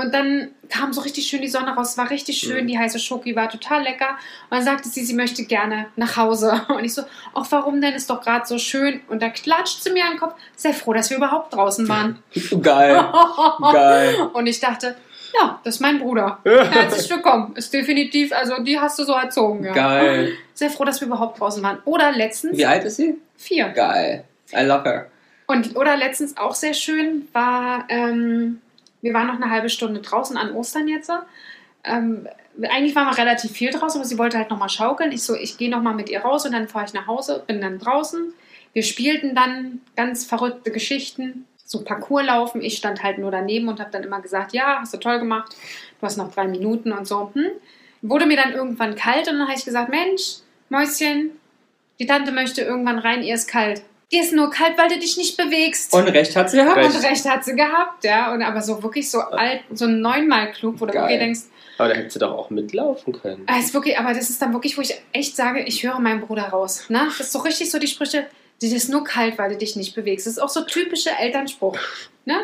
Und 0.01 0.13
dann 0.15 0.49
kam 0.69 0.93
so 0.93 1.01
richtig 1.03 1.27
schön 1.27 1.43
die 1.43 1.49
Sonne 1.49 1.73
raus, 1.75 1.99
war 1.99 2.11
richtig 2.11 2.39
schön, 2.39 2.65
Mhm. 2.65 2.69
die 2.69 2.79
heiße 2.79 2.99
Schoki 2.99 3.37
war 3.37 3.49
total 3.49 3.83
lecker. 3.83 4.11
Und 4.49 4.57
dann 4.57 4.63
sagte 4.65 4.89
sie, 4.89 5.05
sie 5.05 5.15
möchte 5.15 5.45
gerne 5.45 5.87
nach 5.97 6.17
Hause. 6.17 6.63
Und 6.69 6.85
ich 6.85 6.95
so, 6.95 7.03
ach 7.35 7.47
warum 7.51 7.81
denn, 7.81 7.95
ist 7.95 8.09
doch 8.11 8.21
gerade 8.23 8.47
so 8.47 8.59
schön. 8.59 9.01
Und 9.09 9.23
da 9.23 9.29
klatscht 9.29 9.83
sie 9.83 9.91
mir 9.91 10.05
an 10.05 10.13
den 10.13 10.19
Kopf, 10.21 10.35
sehr 10.57 10.73
froh, 10.75 10.93
dass 10.93 11.11
wir 11.11 11.17
überhaupt 11.17 11.55
draußen 11.55 11.89
waren. 11.89 12.19
Geil. 12.63 13.05
Geil. 13.73 14.17
Und 14.33 14.47
ich 14.47 14.59
dachte, 14.61 14.97
ja, 15.41 15.61
das 15.63 15.77
ist 15.77 15.81
mein 15.81 15.99
Bruder. 16.01 16.39
Herzlich 16.45 17.09
willkommen. 17.11 17.55
Ist 17.57 17.73
definitiv, 17.73 18.33
also 18.33 18.63
die 18.63 18.79
hast 18.81 18.99
du 18.99 19.05
so 19.05 19.13
erzogen. 19.13 19.65
Ja. 19.65 19.73
Geil. 19.73 20.33
Sehr 20.55 20.71
froh, 20.71 20.85
dass 20.85 21.01
wir 21.01 21.07
überhaupt 21.07 21.39
draußen 21.41 21.63
waren. 21.63 21.79
Oder 21.85 22.11
letztens 22.13 22.57
Wie 22.59 22.67
alt 22.67 22.85
ist 22.85 22.97
sie? 22.97 23.17
vier. 23.37 23.69
Geil. 23.69 24.25
I 24.53 24.63
love 24.65 24.83
her. 24.85 25.07
Und 25.47 25.77
oder 25.77 25.97
letztens 25.97 26.37
auch 26.37 26.55
sehr 26.55 26.75
schön 26.75 27.29
war, 27.33 27.85
ähm, 27.89 28.61
wir 29.03 29.15
waren 29.15 29.27
noch 29.27 29.37
eine 29.37 29.51
halbe 29.51 29.71
Stunde 29.71 30.01
draußen 30.01 30.37
an 30.37 30.53
Ostern 30.53 30.89
jetzt. 30.89 31.11
Ähm, 31.85 32.29
eigentlich 32.63 32.95
waren 32.95 33.07
wir 33.07 33.19
relativ 33.19 33.53
viel 33.53 33.71
draußen, 33.71 34.01
aber 34.01 34.09
sie 34.09 34.19
wollte 34.19 34.39
halt 34.39 34.51
nochmal 34.51 34.69
schaukeln. 34.69 35.13
Ich 35.13 35.23
so, 35.23 35.35
ich 35.35 35.57
gehe 35.57 35.71
nochmal 35.71 35.95
mit 35.95 36.11
ihr 36.11 36.21
raus 36.21 36.45
und 36.45 36.53
dann 36.53 36.69
fahre 36.69 36.87
ich 36.87 36.93
nach 36.93 37.07
Hause, 37.07 37.43
bin 37.47 37.61
dann 37.61 37.79
draußen. 37.79 38.33
Wir 38.73 38.83
spielten 38.83 39.35
dann 39.35 39.81
ganz 39.97 40.25
verrückte 40.25 40.71
Geschichten, 40.71 41.47
so 41.65 41.83
Parcours 41.83 42.27
laufen. 42.27 42.61
Ich 42.63 42.77
stand 42.77 43.03
halt 43.03 43.19
nur 43.19 43.31
daneben 43.31 43.69
und 43.69 43.81
habe 43.81 43.91
dann 43.91 44.03
immer 44.03 44.21
gesagt, 44.21 44.53
ja, 44.53 44.79
hast 44.81 44.93
du 44.93 44.99
toll 44.99 45.19
gemacht, 45.19 45.55
du 46.01 46.07
hast 46.07 46.17
noch 46.17 46.33
drei 46.33 46.47
Minuten 46.49 46.93
und 46.93 47.07
so. 47.07 47.31
Hm? 47.35 47.51
Wurde 48.03 48.27
mir 48.27 48.37
dann 48.37 48.53
irgendwann 48.53 48.95
kalt 48.95 49.29
und 49.29 49.39
dann 49.39 49.49
habe 49.49 49.57
ich 49.57 49.65
gesagt, 49.65 49.91
Mensch, 49.91 50.39
Mäuschen, 50.69 51.33
die 51.99 52.07
Tante 52.07 52.33
möchte 52.33 52.63
irgendwann 52.63 52.99
rein, 52.99 53.23
ihr 53.23 53.35
ist 53.35 53.47
kalt. 53.47 53.83
Dir 54.13 54.23
ist 54.23 54.33
nur 54.33 54.51
kalt, 54.51 54.77
weil 54.77 54.89
du 54.89 54.99
dich 54.99 55.17
nicht 55.17 55.37
bewegst. 55.37 55.93
Und 55.95 56.09
recht 56.09 56.35
hat 56.35 56.51
sie 56.51 56.57
gehabt. 56.57 56.77
Recht. 56.77 56.95
Und 56.97 57.05
recht 57.05 57.25
hat 57.29 57.45
sie 57.45 57.55
gehabt, 57.55 58.03
ja. 58.05 58.33
Und 58.35 58.43
aber 58.43 58.61
so 58.61 58.83
wirklich 58.83 59.09
so 59.11 59.21
alt, 59.21 59.61
so 59.73 59.87
neunmal 59.87 60.51
klug, 60.51 60.81
wo 60.81 60.87
du 60.87 60.93
Geil. 60.93 61.03
wirklich 61.03 61.19
denkst, 61.21 61.41
Aber 61.79 61.89
da 61.91 61.95
hätte 61.95 62.11
sie 62.11 62.19
doch 62.19 62.33
auch 62.33 62.51
mitlaufen 62.51 63.13
können. 63.13 63.45
ah, 63.47 63.59
ist 63.59 63.73
wirklich, 63.73 63.99
aber 63.99 64.13
das 64.13 64.29
ist 64.29 64.43
dann 64.43 64.53
wirklich, 64.53 64.77
wo 64.77 64.83
ich 64.83 64.95
echt 65.13 65.37
sage, 65.37 65.63
ich 65.63 65.85
höre 65.85 66.01
meinen 66.01 66.21
Bruder 66.21 66.45
raus. 66.49 66.87
Ne? 66.89 67.03
Das 67.07 67.21
ist 67.21 67.33
so 67.33 67.39
richtig 67.41 67.71
so 67.71 67.79
die 67.79 67.87
Sprüche, 67.87 68.27
dir 68.61 68.75
ist 68.77 68.89
nur 68.89 69.05
kalt, 69.05 69.39
weil 69.39 69.51
du 69.51 69.57
dich 69.57 69.77
nicht 69.77 69.95
bewegst. 69.95 70.27
Das 70.27 70.33
ist 70.35 70.39
auch 70.41 70.49
so 70.49 70.63
typischer 70.63 71.13
Elternspruch. 71.19 71.79
Ne? 72.25 72.37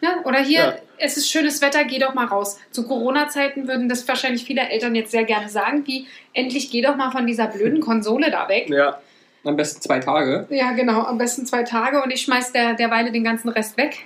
Ne? 0.00 0.08
Oder 0.24 0.40
hier, 0.40 0.60
Ja. 0.60 0.74
es 0.98 1.16
ist 1.16 1.30
schönes 1.30 1.60
Wetter, 1.60 1.84
geh 1.84 1.98
doch 1.98 2.14
mal 2.14 2.26
raus. 2.26 2.58
Zu 2.70 2.86
Corona-Zeiten 2.86 3.66
würden 3.68 3.88
das 3.88 4.06
wahrscheinlich 4.06 4.44
viele 4.44 4.68
Eltern 4.68 4.94
jetzt 4.94 5.10
sehr 5.10 5.24
gerne 5.24 5.48
sagen, 5.48 5.86
wie 5.86 6.06
endlich 6.34 6.70
geh 6.70 6.82
doch 6.82 6.96
mal 6.96 7.10
von 7.10 7.26
dieser 7.26 7.46
blöden 7.48 7.80
Konsole 7.80 8.30
da 8.30 8.48
weg. 8.48 8.68
Ja. 8.68 9.00
Am 9.44 9.56
besten 9.56 9.80
zwei 9.80 9.98
Tage. 9.98 10.46
Ja, 10.50 10.72
genau, 10.72 11.02
am 11.02 11.18
besten 11.18 11.46
zwei 11.46 11.62
Tage 11.64 12.02
und 12.02 12.10
ich 12.12 12.22
schmeiß 12.22 12.52
der, 12.52 12.74
derweile 12.74 13.10
den 13.10 13.24
ganzen 13.24 13.48
Rest 13.48 13.76
weg. 13.76 13.98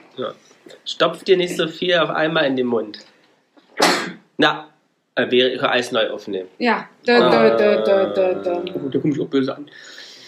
Stopf 0.84 1.24
dir 1.24 1.36
nicht 1.36 1.56
so 1.56 1.68
viel 1.68 1.94
auf 1.98 2.10
einmal 2.10 2.46
in 2.46 2.56
den 2.56 2.66
Mund. 2.66 2.98
Na, 4.38 4.68
äh, 5.14 5.30
wäre 5.30 5.50
ich 5.50 5.62
alles 5.62 5.92
neu 5.92 6.10
aufnehmen. 6.10 6.48
Ja. 6.58 6.88
Dö, 7.06 7.18
dö, 7.18 7.56
dö, 7.56 7.82
dö, 7.84 8.12
dö, 8.14 8.42
dö. 8.42 8.54
Oh, 8.74 8.88
der 8.88 9.00
guckt 9.00 9.04
mich 9.04 9.20
auch 9.20 9.28
böse 9.28 9.56
an. 9.56 9.66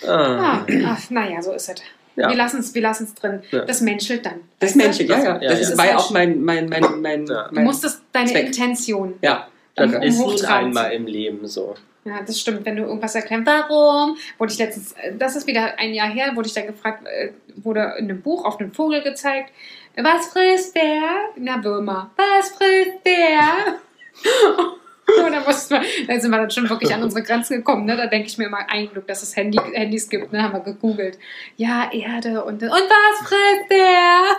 Ah. 0.06 0.58
Ah, 0.58 0.66
ach, 0.86 1.10
naja, 1.10 1.42
so 1.42 1.52
ist 1.52 1.68
es. 1.68 1.82
Ja. 2.16 2.28
Wir 2.30 2.36
lassen 2.36 2.60
es 2.60 2.74
wir 2.74 2.82
lassen's 2.82 3.14
drin. 3.14 3.42
Ja. 3.50 3.64
Das 3.64 3.80
menschelt 3.80 4.26
dann. 4.26 4.40
Das 4.58 4.72
du? 4.72 4.78
Menschliche, 4.78 5.12
ja, 5.12 5.18
ja. 5.22 5.24
Ja, 5.40 5.50
Das 5.50 5.60
ja. 5.60 5.68
ist, 5.68 5.78
war 5.78 5.86
ja 5.86 5.96
auch 5.96 6.10
mein, 6.10 6.42
mein, 6.42 6.68
mein, 6.68 7.00
mein, 7.00 7.26
Ja. 7.26 7.48
Du 7.48 7.54
mein 7.54 7.64
musst 7.64 7.84
es, 7.84 8.00
deine 8.12 8.30
Zweck. 8.30 8.46
Intention. 8.46 9.14
ja. 9.22 9.48
Das 9.74 9.94
Um- 9.94 10.02
ist 10.02 10.18
hochtragen 10.18 10.66
einmal 10.68 10.90
im 10.92 11.06
Leben 11.06 11.46
so. 11.46 11.76
Ja, 12.08 12.22
das 12.22 12.40
stimmt. 12.40 12.64
Wenn 12.64 12.76
du 12.76 12.84
irgendwas 12.84 13.14
erklärst, 13.14 13.44
warum? 13.46 14.16
Wurde 14.38 14.52
ich 14.52 14.58
letztens, 14.58 14.92
äh, 14.92 15.14
das 15.16 15.36
ist 15.36 15.46
wieder 15.46 15.78
ein 15.78 15.92
Jahr 15.92 16.08
her, 16.08 16.34
wurde 16.34 16.48
ich 16.48 16.54
da 16.54 16.62
gefragt, 16.62 17.06
äh, 17.06 17.32
wurde 17.56 17.94
in 17.98 18.04
einem 18.04 18.22
Buch 18.22 18.44
auf 18.44 18.58
einen 18.58 18.72
Vogel 18.72 19.02
gezeigt. 19.02 19.52
Was 19.96 20.28
frisst 20.28 20.74
der? 20.74 21.02
Na, 21.36 21.62
Würmer. 21.62 22.10
Was 22.16 22.50
frisst 22.50 23.04
der? 23.04 23.78
Da, 25.08 25.40
da 26.06 26.20
sind 26.20 26.30
wir 26.30 26.36
dann 26.36 26.50
schon 26.50 26.68
wirklich 26.68 26.92
an 26.92 27.02
unsere 27.02 27.22
Grenzen 27.22 27.56
gekommen. 27.56 27.86
Ne? 27.86 27.96
Da 27.96 28.06
denke 28.06 28.28
ich 28.28 28.36
mir 28.36 28.44
immer, 28.44 28.68
ein 28.68 28.90
Glück, 28.90 29.06
dass 29.06 29.22
es 29.22 29.34
Handy, 29.34 29.58
Handys 29.72 30.08
gibt. 30.10 30.32
Ne? 30.32 30.42
Haben 30.42 30.52
wir 30.52 30.60
gegoogelt. 30.60 31.18
Ja, 31.56 31.90
Erde 31.90 32.44
und, 32.44 32.62
und 32.62 32.70
was 32.70 33.26
frisst 33.26 33.70
der? 33.70 34.36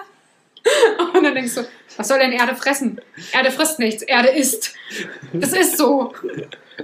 Und 1.13 1.23
dann 1.23 1.33
denkst 1.33 1.55
du, 1.55 1.61
was 1.97 2.07
soll 2.07 2.19
denn 2.19 2.33
Erde 2.33 2.53
fressen? 2.53 2.99
Erde 3.31 3.49
frisst 3.49 3.79
nichts, 3.79 4.03
Erde 4.03 4.27
isst. 4.27 4.75
Das 5.33 5.53
ist 5.53 5.77
so. 5.77 6.13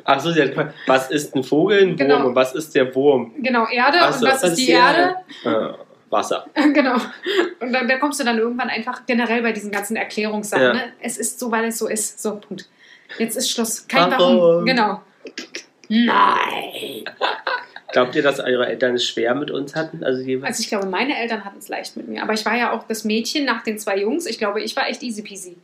Achso, 0.04 0.32
sie 0.32 0.42
hat 0.42 0.50
gefragt, 0.50 0.74
was 0.88 1.10
ist 1.12 1.36
ein 1.36 1.44
Vogel, 1.44 1.82
ein 1.82 1.88
Wurm 1.90 1.98
Genau. 1.98 2.28
und 2.28 2.36
was 2.36 2.54
ist 2.54 2.76
der 2.76 2.94
Wurm? 2.94 3.34
Genau, 3.40 3.68
Erde. 3.68 3.98
Ach 4.02 4.14
so, 4.14 4.26
und 4.26 4.32
was 4.32 4.44
ist 4.44 4.56
die 4.56 4.66
die 4.68 4.72
Erde? 4.72 5.16
Äh, 5.44 5.74
Wasser. 6.10 6.46
genau. 6.74 6.96
Und 7.60 7.74
dann, 7.74 7.88
da 7.88 7.98
kommst 7.98 8.20
du 8.20 8.24
dann 8.24 8.38
irgendwann 8.38 8.70
einfach 8.70 9.06
generell 9.06 9.42
bei 9.42 9.52
diesen 9.52 9.72
ganzen 9.72 9.96
Erklärungssachen. 9.96 10.64
Ja. 10.64 10.74
Ne? 10.74 10.94
Es 11.02 11.18
ist 11.18 11.40
so, 11.40 11.52
weil 11.52 11.66
es 11.66 11.78
so 11.78 11.88
ist. 11.88 12.22
So, 12.22 12.38
Punkt. 12.38 12.70
Jetzt 13.18 13.36
ist 13.36 13.50
Schluss. 13.50 13.88
Kein 13.88 14.12
Warum? 14.12 14.38
Warum. 14.38 14.66
Genau. 14.66 15.02
Nein. 15.90 17.06
Glaubt 17.92 18.16
ihr, 18.16 18.24
dass 18.24 18.40
eure 18.40 18.68
Eltern 18.68 18.96
es 18.96 19.06
schwer 19.06 19.36
mit 19.36 19.52
uns 19.52 19.74
hatten? 19.76 20.04
Also 20.04 20.22
jeweils? 20.22 20.48
Also 20.48 20.62
ich 20.62 20.68
glaube, 20.70 20.88
meine 20.88 21.18
Eltern 21.18 21.46
hatten 21.46 21.60
es 21.60 21.70
leicht 21.70 21.96
mit 21.96 22.08
mir. 22.08 22.24
Aber 22.24 22.34
ich 22.34 22.46
war 22.46 22.56
ja 22.56 22.72
auch 22.74 22.84
das 22.88 23.06
Mädchen 23.06 23.46
nach 23.46 23.64
den 23.64 23.80
zwei 23.80 23.98
Jungs. 23.98 24.26
Ich 24.26 24.38
glaube, 24.38 24.62
ich 24.62 24.76
war 24.76 24.90
echt 24.90 25.02
easy 25.02 25.22
peasy. 25.22 25.56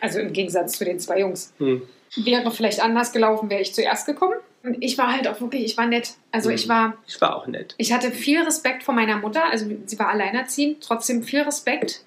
Also 0.00 0.18
im 0.18 0.32
Gegensatz 0.32 0.78
zu 0.78 0.84
den 0.84 0.98
zwei 1.00 1.20
Jungs. 1.20 1.52
Hm. 1.58 1.82
Wäre 2.16 2.50
vielleicht 2.50 2.80
anders 2.82 3.12
gelaufen, 3.12 3.50
wäre 3.50 3.60
ich 3.60 3.74
zuerst 3.74 4.06
gekommen. 4.06 4.34
Und 4.62 4.76
ich 4.80 4.98
war 4.98 5.12
halt 5.12 5.26
auch 5.28 5.40
wirklich, 5.40 5.64
ich 5.64 5.76
war 5.78 5.86
nett. 5.86 6.10
Also 6.32 6.48
Mhm. 6.50 6.54
ich 6.56 6.68
war, 6.68 6.94
Ich 7.06 7.20
war 7.20 7.36
auch 7.36 7.46
nett. 7.46 7.74
ich 7.78 7.92
hatte 7.92 8.10
viel 8.10 8.42
Respekt 8.42 8.82
vor 8.82 8.94
meiner 8.94 9.16
Mutter. 9.16 9.44
Also 9.50 9.66
sie 9.86 9.98
war 9.98 10.08
alleinerziehend, 10.08 10.82
trotzdem 10.82 11.22
viel 11.22 11.40
Respekt. 11.42 12.02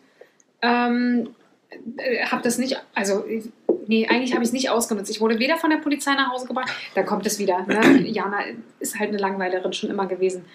Ähm, 0.61 1.29
äh, 1.97 2.25
habe 2.25 2.43
das 2.43 2.57
nicht, 2.57 2.79
also 2.93 3.25
nee, 3.87 4.07
eigentlich 4.07 4.33
habe 4.33 4.43
ich 4.43 4.49
es 4.49 4.53
nicht 4.53 4.69
ausgenutzt. 4.69 5.09
Ich 5.09 5.19
wurde 5.21 5.39
weder 5.39 5.57
von 5.57 5.69
der 5.71 5.77
Polizei 5.77 6.13
nach 6.13 6.31
Hause 6.31 6.45
gebracht, 6.47 6.71
da 6.95 7.03
kommt 7.03 7.25
es 7.25 7.39
wieder. 7.39 7.65
Ne? 7.65 8.01
Jana 8.07 8.39
ist 8.79 8.99
halt 8.99 9.09
eine 9.09 9.17
Langweilerin 9.17 9.73
schon 9.73 9.89
immer 9.89 10.05
gewesen. 10.05 10.45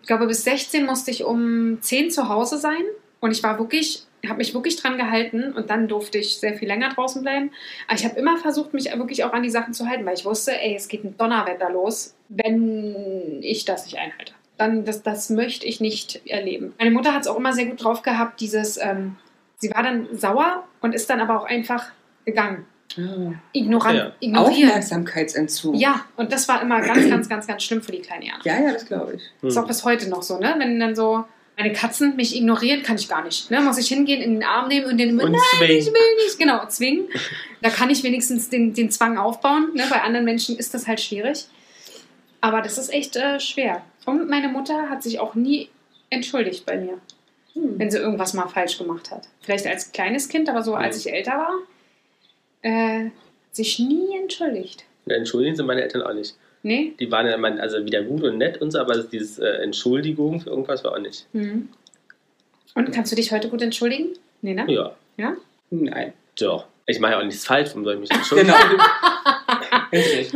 Ich 0.00 0.06
glaube, 0.08 0.26
bis 0.26 0.44
16 0.44 0.86
musste 0.86 1.10
ich 1.10 1.22
um 1.24 1.78
10 1.80 2.10
zu 2.10 2.28
Hause 2.28 2.58
sein 2.58 2.82
und 3.22 3.30
ich 3.30 3.42
war 3.42 3.58
wirklich, 3.58 4.02
habe 4.26 4.38
mich 4.38 4.52
wirklich 4.52 4.76
dran 4.76 4.98
gehalten 4.98 5.52
und 5.52 5.70
dann 5.70 5.86
durfte 5.88 6.18
ich 6.18 6.38
sehr 6.38 6.54
viel 6.54 6.66
länger 6.68 6.90
draußen 6.90 7.22
bleiben. 7.22 7.52
Aber 7.86 7.96
ich 7.96 8.04
habe 8.04 8.18
immer 8.18 8.36
versucht, 8.36 8.74
mich 8.74 8.92
wirklich 8.92 9.24
auch 9.24 9.32
an 9.32 9.42
die 9.44 9.50
Sachen 9.50 9.72
zu 9.72 9.88
halten, 9.88 10.04
weil 10.04 10.14
ich 10.14 10.24
wusste, 10.24 10.52
ey, 10.60 10.74
es 10.74 10.88
geht 10.88 11.04
ein 11.04 11.16
Donnerwetter 11.16 11.70
los, 11.70 12.14
wenn 12.28 13.38
ich 13.40 13.64
das 13.64 13.84
nicht 13.86 13.96
einhalte. 13.96 14.32
Dann, 14.58 14.84
das, 14.84 15.02
das 15.02 15.30
möchte 15.30 15.66
ich 15.66 15.80
nicht 15.80 16.20
erleben. 16.26 16.74
Meine 16.78 16.90
Mutter 16.90 17.14
hat 17.14 17.22
es 17.22 17.28
auch 17.28 17.36
immer 17.38 17.52
sehr 17.52 17.66
gut 17.66 17.82
drauf 17.82 18.02
gehabt, 18.02 18.40
dieses, 18.40 18.76
ähm, 18.76 19.16
sie 19.58 19.70
war 19.70 19.82
dann 19.84 20.08
sauer 20.12 20.64
und 20.80 20.94
ist 20.94 21.08
dann 21.08 21.20
aber 21.20 21.40
auch 21.40 21.46
einfach 21.46 21.86
gegangen. 22.24 22.66
Ah. 22.98 23.32
Ignorant, 23.52 23.96
Ja. 23.98 24.12
ignorieren. 24.20 24.68
Aufmerksamkeitsentzug. 24.68 25.76
Ja, 25.76 26.04
und 26.16 26.32
das 26.32 26.48
war 26.48 26.60
immer 26.60 26.80
ganz, 26.80 27.08
ganz, 27.08 27.28
ganz, 27.28 27.46
ganz 27.46 27.62
schlimm 27.62 27.82
für 27.82 27.92
die 27.92 28.00
kleine 28.00 28.26
Jana. 28.26 28.40
Ja, 28.44 28.60
ja, 28.60 28.72
das 28.72 28.84
glaube 28.84 29.14
ich. 29.14 29.22
Hm. 29.40 29.48
Ist 29.48 29.56
auch 29.56 29.66
bis 29.66 29.84
heute 29.84 30.10
noch 30.10 30.22
so, 30.22 30.38
ne? 30.38 30.54
Wenn 30.58 30.78
dann 30.78 30.94
so 30.94 31.24
meine 31.56 31.72
Katzen 31.72 32.16
mich 32.16 32.34
ignorieren, 32.36 32.82
kann 32.82 32.96
ich 32.96 33.08
gar 33.08 33.22
nicht. 33.24 33.50
Ne? 33.50 33.60
Muss 33.60 33.78
ich 33.78 33.88
hingehen, 33.88 34.22
in 34.22 34.34
den 34.34 34.42
Arm 34.44 34.68
nehmen 34.68 34.86
und 34.86 34.98
den 34.98 35.20
Und 35.20 35.32
nein, 35.32 35.40
zwingen. 35.58 35.76
ich 35.78 35.86
will 35.86 36.14
nicht. 36.24 36.38
Genau, 36.38 36.66
zwingen. 36.66 37.08
Da 37.60 37.68
kann 37.70 37.90
ich 37.90 38.02
wenigstens 38.02 38.48
den, 38.48 38.72
den 38.74 38.90
Zwang 38.90 39.18
aufbauen. 39.18 39.70
Ne? 39.74 39.84
Bei 39.90 40.00
anderen 40.02 40.24
Menschen 40.24 40.56
ist 40.56 40.74
das 40.74 40.86
halt 40.86 41.00
schwierig. 41.00 41.46
Aber 42.40 42.60
das 42.62 42.78
ist 42.78 42.92
echt 42.92 43.16
äh, 43.16 43.38
schwer. 43.38 43.82
Und 44.06 44.28
meine 44.28 44.48
Mutter 44.48 44.88
hat 44.90 45.02
sich 45.02 45.20
auch 45.20 45.34
nie 45.34 45.68
entschuldigt 46.10 46.66
bei 46.66 46.76
mir, 46.76 46.98
Hm. 47.54 47.78
wenn 47.78 47.90
sie 47.90 47.98
irgendwas 47.98 48.32
mal 48.34 48.48
falsch 48.48 48.78
gemacht 48.78 49.10
hat. 49.10 49.28
Vielleicht 49.42 49.66
als 49.66 49.92
kleines 49.92 50.28
Kind, 50.28 50.48
aber 50.48 50.62
so 50.62 50.74
als 50.74 50.96
ich 51.04 51.12
älter 51.12 51.32
war, 51.32 51.54
äh, 52.62 53.10
sich 53.52 53.78
nie 53.78 54.16
entschuldigt. 54.18 54.84
Ja, 55.06 55.16
Entschuldigen 55.16 55.54
sind 55.54 55.66
meine 55.66 55.82
Eltern 55.82 56.02
auch 56.02 56.14
nicht. 56.14 56.34
Nee? 56.62 56.92
Die 57.00 57.10
waren 57.10 57.26
ja 57.26 57.34
immer, 57.34 57.60
also 57.60 57.84
wieder 57.84 58.02
gut 58.02 58.22
und 58.22 58.38
nett 58.38 58.60
und 58.62 58.70
so, 58.70 58.78
aber 58.78 58.96
dieses 59.02 59.38
äh, 59.38 59.46
Entschuldigung 59.62 60.40
für 60.40 60.50
irgendwas 60.50 60.84
war 60.84 60.92
auch 60.92 60.98
nicht. 60.98 61.26
Mhm. 61.32 61.68
Und 62.74 62.92
kannst 62.92 63.10
du 63.12 63.16
dich 63.16 63.32
heute 63.32 63.48
gut 63.48 63.62
entschuldigen? 63.62 64.08
Nee, 64.42 64.54
ne? 64.54 64.64
Ja, 64.68 64.92
Ja? 65.16 65.36
Nein. 65.70 66.12
doch. 66.38 66.66
Ich 66.86 66.98
mache 66.98 67.12
ja 67.12 67.18
auch 67.20 67.24
nichts 67.24 67.44
falsch, 67.46 67.68
warum 67.70 67.84
soll 67.84 67.94
ich 67.94 68.00
mich 68.00 68.10
entschuldigen? 68.10 68.52
Genau. 68.52 68.76
Richtig. 69.92 70.32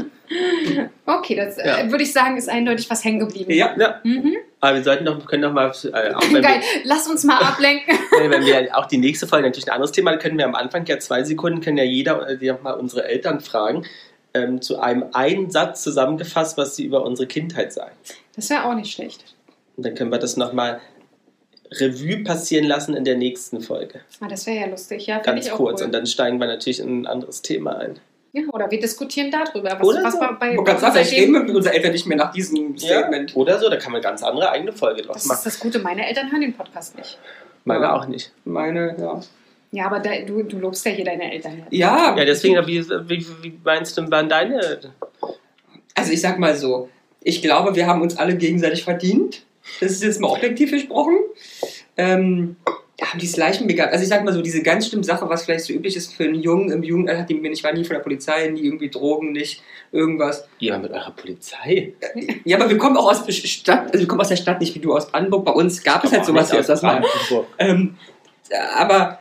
Okay, 1.05 1.35
das 1.37 1.57
Ja. 1.57 1.79
äh, 1.79 1.91
würde 1.91 2.05
ich 2.05 2.13
sagen, 2.13 2.37
ist 2.37 2.49
eindeutig 2.49 2.89
was 2.91 3.05
hängen 3.05 3.19
geblieben. 3.21 3.51
Ja. 3.53 3.75
Ja, 3.79 4.01
Mhm. 4.05 4.37
aber 4.61 4.77
wir 4.77 4.83
sollten 4.85 5.05
doch, 5.05 5.25
können 5.27 5.43
doch 5.43 5.53
mal, 5.53 5.67
äh, 5.67 6.13
auch 6.15 6.23
wenn 6.33 6.43
Geil, 6.43 6.61
wir, 6.61 6.81
lass 6.85 7.07
uns 7.09 7.25
mal 7.25 7.39
ablenken. 7.39 7.97
Wenn 8.31 8.45
wir 8.47 8.77
auch 8.77 8.87
die 8.87 8.99
nächste 8.99 9.27
Folge 9.27 9.47
natürlich 9.47 9.67
ein 9.69 9.75
anderes 9.75 9.93
Thema, 9.93 10.11
dann 10.13 10.21
können 10.21 10.39
wir 10.39 10.47
am 10.47 10.55
Anfang 10.55 10.85
ja 10.87 10.99
zwei 10.99 11.23
Sekunden, 11.23 11.61
können 11.61 11.77
ja 11.79 11.85
jeder 11.85 12.29
äh, 12.29 12.39
die 12.39 12.51
mal 12.63 12.73
unsere 12.73 13.05
Eltern 13.05 13.41
fragen, 13.41 13.85
ähm, 14.45 14.61
zu 14.63 14.79
einem 14.81 15.05
einen 15.13 15.51
Satz 15.51 15.83
zusammengefasst, 15.83 16.57
was 16.59 16.77
sie 16.77 16.85
über 16.85 17.05
unsere 17.05 17.27
Kindheit 17.27 17.73
sagen. 17.73 17.93
Das 18.35 18.51
wäre 18.51 18.65
auch 18.65 18.75
nicht 18.75 18.93
schlecht. 18.93 19.25
Und 19.77 19.87
dann 19.87 19.95
können 19.95 20.11
wir 20.11 20.19
das 20.19 20.37
nochmal 20.37 20.81
Revue 21.73 22.23
passieren 22.23 22.65
lassen 22.65 22.95
in 22.95 23.05
der 23.05 23.17
nächsten 23.17 23.61
Folge. 23.61 24.01
Ah, 24.21 24.29
das 24.29 24.47
wäre 24.47 24.57
ja 24.61 24.67
lustig, 24.67 25.07
ja. 25.07 25.19
Ganz 25.19 25.47
ich 25.47 25.53
auch 25.53 25.57
kurz. 25.57 25.81
Cool. 25.81 25.87
Und 25.87 25.93
dann 25.93 26.07
steigen 26.07 26.39
wir 26.39 26.47
natürlich 26.47 26.81
in 26.81 27.01
ein 27.03 27.07
anderes 27.07 27.43
Thema 27.43 27.77
ein. 27.79 27.99
ja, 28.33 28.43
oder 28.53 28.71
wir 28.71 28.79
diskutieren 28.79 29.31
darüber. 29.33 29.71
Was, 29.81 29.83
Oder 29.87 30.05
was 30.05 30.15
so. 30.15 30.21
war 30.21 30.39
bei, 30.39 30.55
sagen, 30.55 30.67
vielleicht 30.79 30.95
seitdem- 30.95 31.19
reden 31.21 31.33
wir 31.33 31.41
mit 31.41 31.57
unseren 31.57 31.73
Eltern 31.75 31.93
nicht 31.93 32.07
mehr 32.07 32.17
nach 32.19 32.33
diesem 32.33 32.77
Statement. 32.79 33.35
Oder 33.35 33.59
so, 33.59 33.69
da 33.69 33.77
kann 33.77 33.93
man 33.93 34.01
ganz 34.03 34.23
andere 34.23 34.51
eigene 34.51 34.73
Folge 34.73 35.03
draus 35.03 35.15
Das 35.15 35.23
ist 35.25 35.29
machen. 35.29 35.41
das 35.45 35.59
Gute, 35.61 35.79
meine 35.81 36.07
Eltern 36.07 36.31
hören 36.31 36.43
den 36.43 36.53
Podcast 36.55 36.97
nicht. 36.97 37.19
Meine 37.65 37.85
Ja. 37.85 37.97
auch 37.97 38.07
nicht. 38.07 38.31
Meine, 38.45 38.95
ja. 39.01 39.21
Ja, 39.77 39.89
aber 39.89 40.01
da, 40.01 40.11
du, 40.27 40.43
du 40.43 40.59
lobst 40.59 40.87
ja 40.87 40.93
hier 40.93 41.05
deine 41.05 41.31
Eltern. 41.31 41.67
Ja, 41.69 42.17
Ja, 42.17 42.25
deswegen, 42.25 42.67
wie, 42.67 42.83
wie, 42.83 43.27
wie 43.43 43.59
meinst 43.63 43.99
du, 43.99 44.11
waren 44.11 44.27
deine. 44.27 44.81
Also 45.95 46.13
ich 46.13 46.21
sag 46.23 46.39
mal 46.39 46.57
so, 46.57 46.89
ich 47.21 47.43
glaube, 47.43 47.77
wir 47.77 47.87
haben 47.87 48.01
uns 48.01 48.17
alle 48.17 48.39
gegenseitig 48.39 48.85
verdient. 48.85 49.45
Das 49.81 49.93
ist 49.93 50.03
jetzt 50.03 50.19
mal 50.19 50.29
objektiv 50.29 50.71
gesprochen. 50.71 51.19
Ähm, 51.99 52.57
ja, 52.99 53.07
die 53.21 53.27
ist 53.27 53.37
leichenbegabt. 53.37 53.93
Also 53.93 54.03
ich 54.03 54.09
sag 54.09 54.25
mal 54.25 54.33
so, 54.33 54.41
diese 54.41 54.63
ganz 54.63 54.89
schlimme 54.89 55.05
Sache, 55.05 55.29
was 55.29 55.45
vielleicht 55.45 55.67
so 55.67 55.75
üblich 55.75 55.95
ist 55.95 56.15
für 56.15 56.25
einen 56.25 56.37
Jungen 56.37 56.71
im 56.71 56.83
Jugendalter, 56.83 57.25
die 57.25 57.35
ich 57.35 57.63
war 57.63 57.75
nie 57.75 57.85
von 57.85 57.97
der 57.97 58.03
Polizei, 58.03 58.49
nie 58.49 58.63
irgendwie 58.63 58.89
Drogen, 58.89 59.33
nicht 59.33 59.63
irgendwas. 59.93 60.49
Ihr 60.59 60.79
mit 60.79 60.91
eurer 60.91 61.11
Polizei? 61.11 61.93
Ja, 62.47 62.57
aber 62.57 62.71
wir 62.71 62.79
kommen 62.79 62.97
auch 62.97 63.11
aus 63.11 63.27
der 63.27 63.33
Stadt, 63.33 63.89
also 63.89 63.99
wir 63.99 64.09
kommen 64.09 64.23
aus 64.23 64.29
der 64.29 64.37
Stadt, 64.37 64.59
nicht 64.61 64.75
wie 64.75 64.79
du 64.79 64.95
aus 64.95 65.09
Brandenburg. 65.11 65.45
Bei 65.45 65.53
uns 65.53 65.83
gab 65.83 66.03
es 66.05 66.13
halt 66.13 66.25
sowas 66.25 66.51
wie 66.51 66.57
aus 66.57 66.67
das 66.67 66.81
mal. 66.81 67.05
Ähm, 67.59 67.97
aber 68.75 69.19